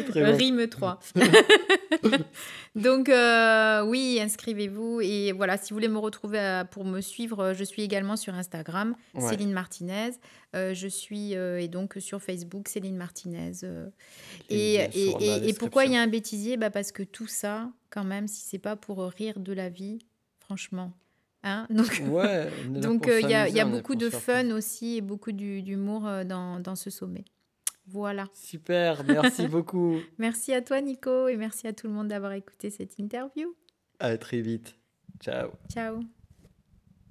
Très 0.10 0.24
bon. 0.32 0.38
Rime 0.38 0.68
3. 0.68 1.00
Donc, 2.76 3.10
euh, 3.10 3.84
oui, 3.86 4.20
inscrivez-vous. 4.22 5.02
Et 5.02 5.32
voilà, 5.32 5.58
si 5.58 5.70
vous 5.72 5.76
voulez 5.76 5.88
me 5.88 5.98
retrouver 5.98 6.40
euh, 6.40 6.64
pour 6.64 6.86
me 6.86 7.02
suivre, 7.02 7.40
euh, 7.40 7.54
je 7.54 7.64
suis 7.64 7.82
également 7.82 8.16
sur 8.16 8.34
Instagram, 8.36 8.96
Ouais. 9.16 9.30
Céline 9.30 9.52
Martinez. 9.52 10.12
Euh, 10.56 10.74
je 10.74 10.88
suis 10.88 11.36
euh, 11.36 11.60
et 11.60 11.68
donc 11.68 11.96
sur 12.00 12.22
Facebook, 12.22 12.68
Céline 12.68 12.96
Martinez. 12.96 13.52
euh. 13.64 13.88
Et 14.50 14.76
Et, 14.96 15.54
pourquoi 15.54 15.86
il 15.86 15.94
y 15.94 15.98
a 15.98 16.02
un 16.02 16.08
bêtisier? 16.08 16.56
Bah 16.58 16.70
Parce 16.70 16.92
que 16.92 17.04
tout 17.04 17.28
ça, 17.28 17.70
quand 17.90 18.04
même, 18.04 18.28
si 18.28 18.42
c'est 18.42 18.60
pas 18.60 18.76
pour 18.76 19.00
rire 19.04 19.40
de 19.40 19.54
la 19.54 19.70
vie, 19.70 20.00
franchement. 20.40 20.94
Hein 21.48 21.68
donc, 21.70 22.00
Ouais, 22.10 22.50
euh, 23.08 23.22
il 23.22 23.30
y 23.30 23.34
a, 23.34 23.48
y 23.48 23.64
beaucoup 23.66 23.96
de 23.96 24.10
fun 24.10 24.52
aussi 24.52 24.98
et 24.98 25.02
beaucoup 25.02 25.32
d'humour 25.32 26.08
euh, 26.08 26.24
dans, 26.24 26.60
dans 26.60 26.76
ce 26.76 26.90
sommet. 26.90 27.26
Voilà. 27.88 28.26
Super, 28.34 29.04
merci 29.06 29.48
beaucoup. 29.48 29.98
Merci 30.18 30.54
à 30.54 30.62
toi, 30.62 30.82
Nico, 30.82 31.28
et 31.28 31.38
merci 31.38 31.68
à 31.68 31.74
tout 31.74 31.88
le 31.88 31.94
monde 31.94 32.10
d'avoir 32.10 32.34
écouté 32.34 32.70
cette 32.70 33.00
interview. 33.00 33.56
À 34.00 34.18
très 34.18 34.42
vite. 34.42 34.76
Ciao. 35.22 35.52
Ciao. 35.72 36.02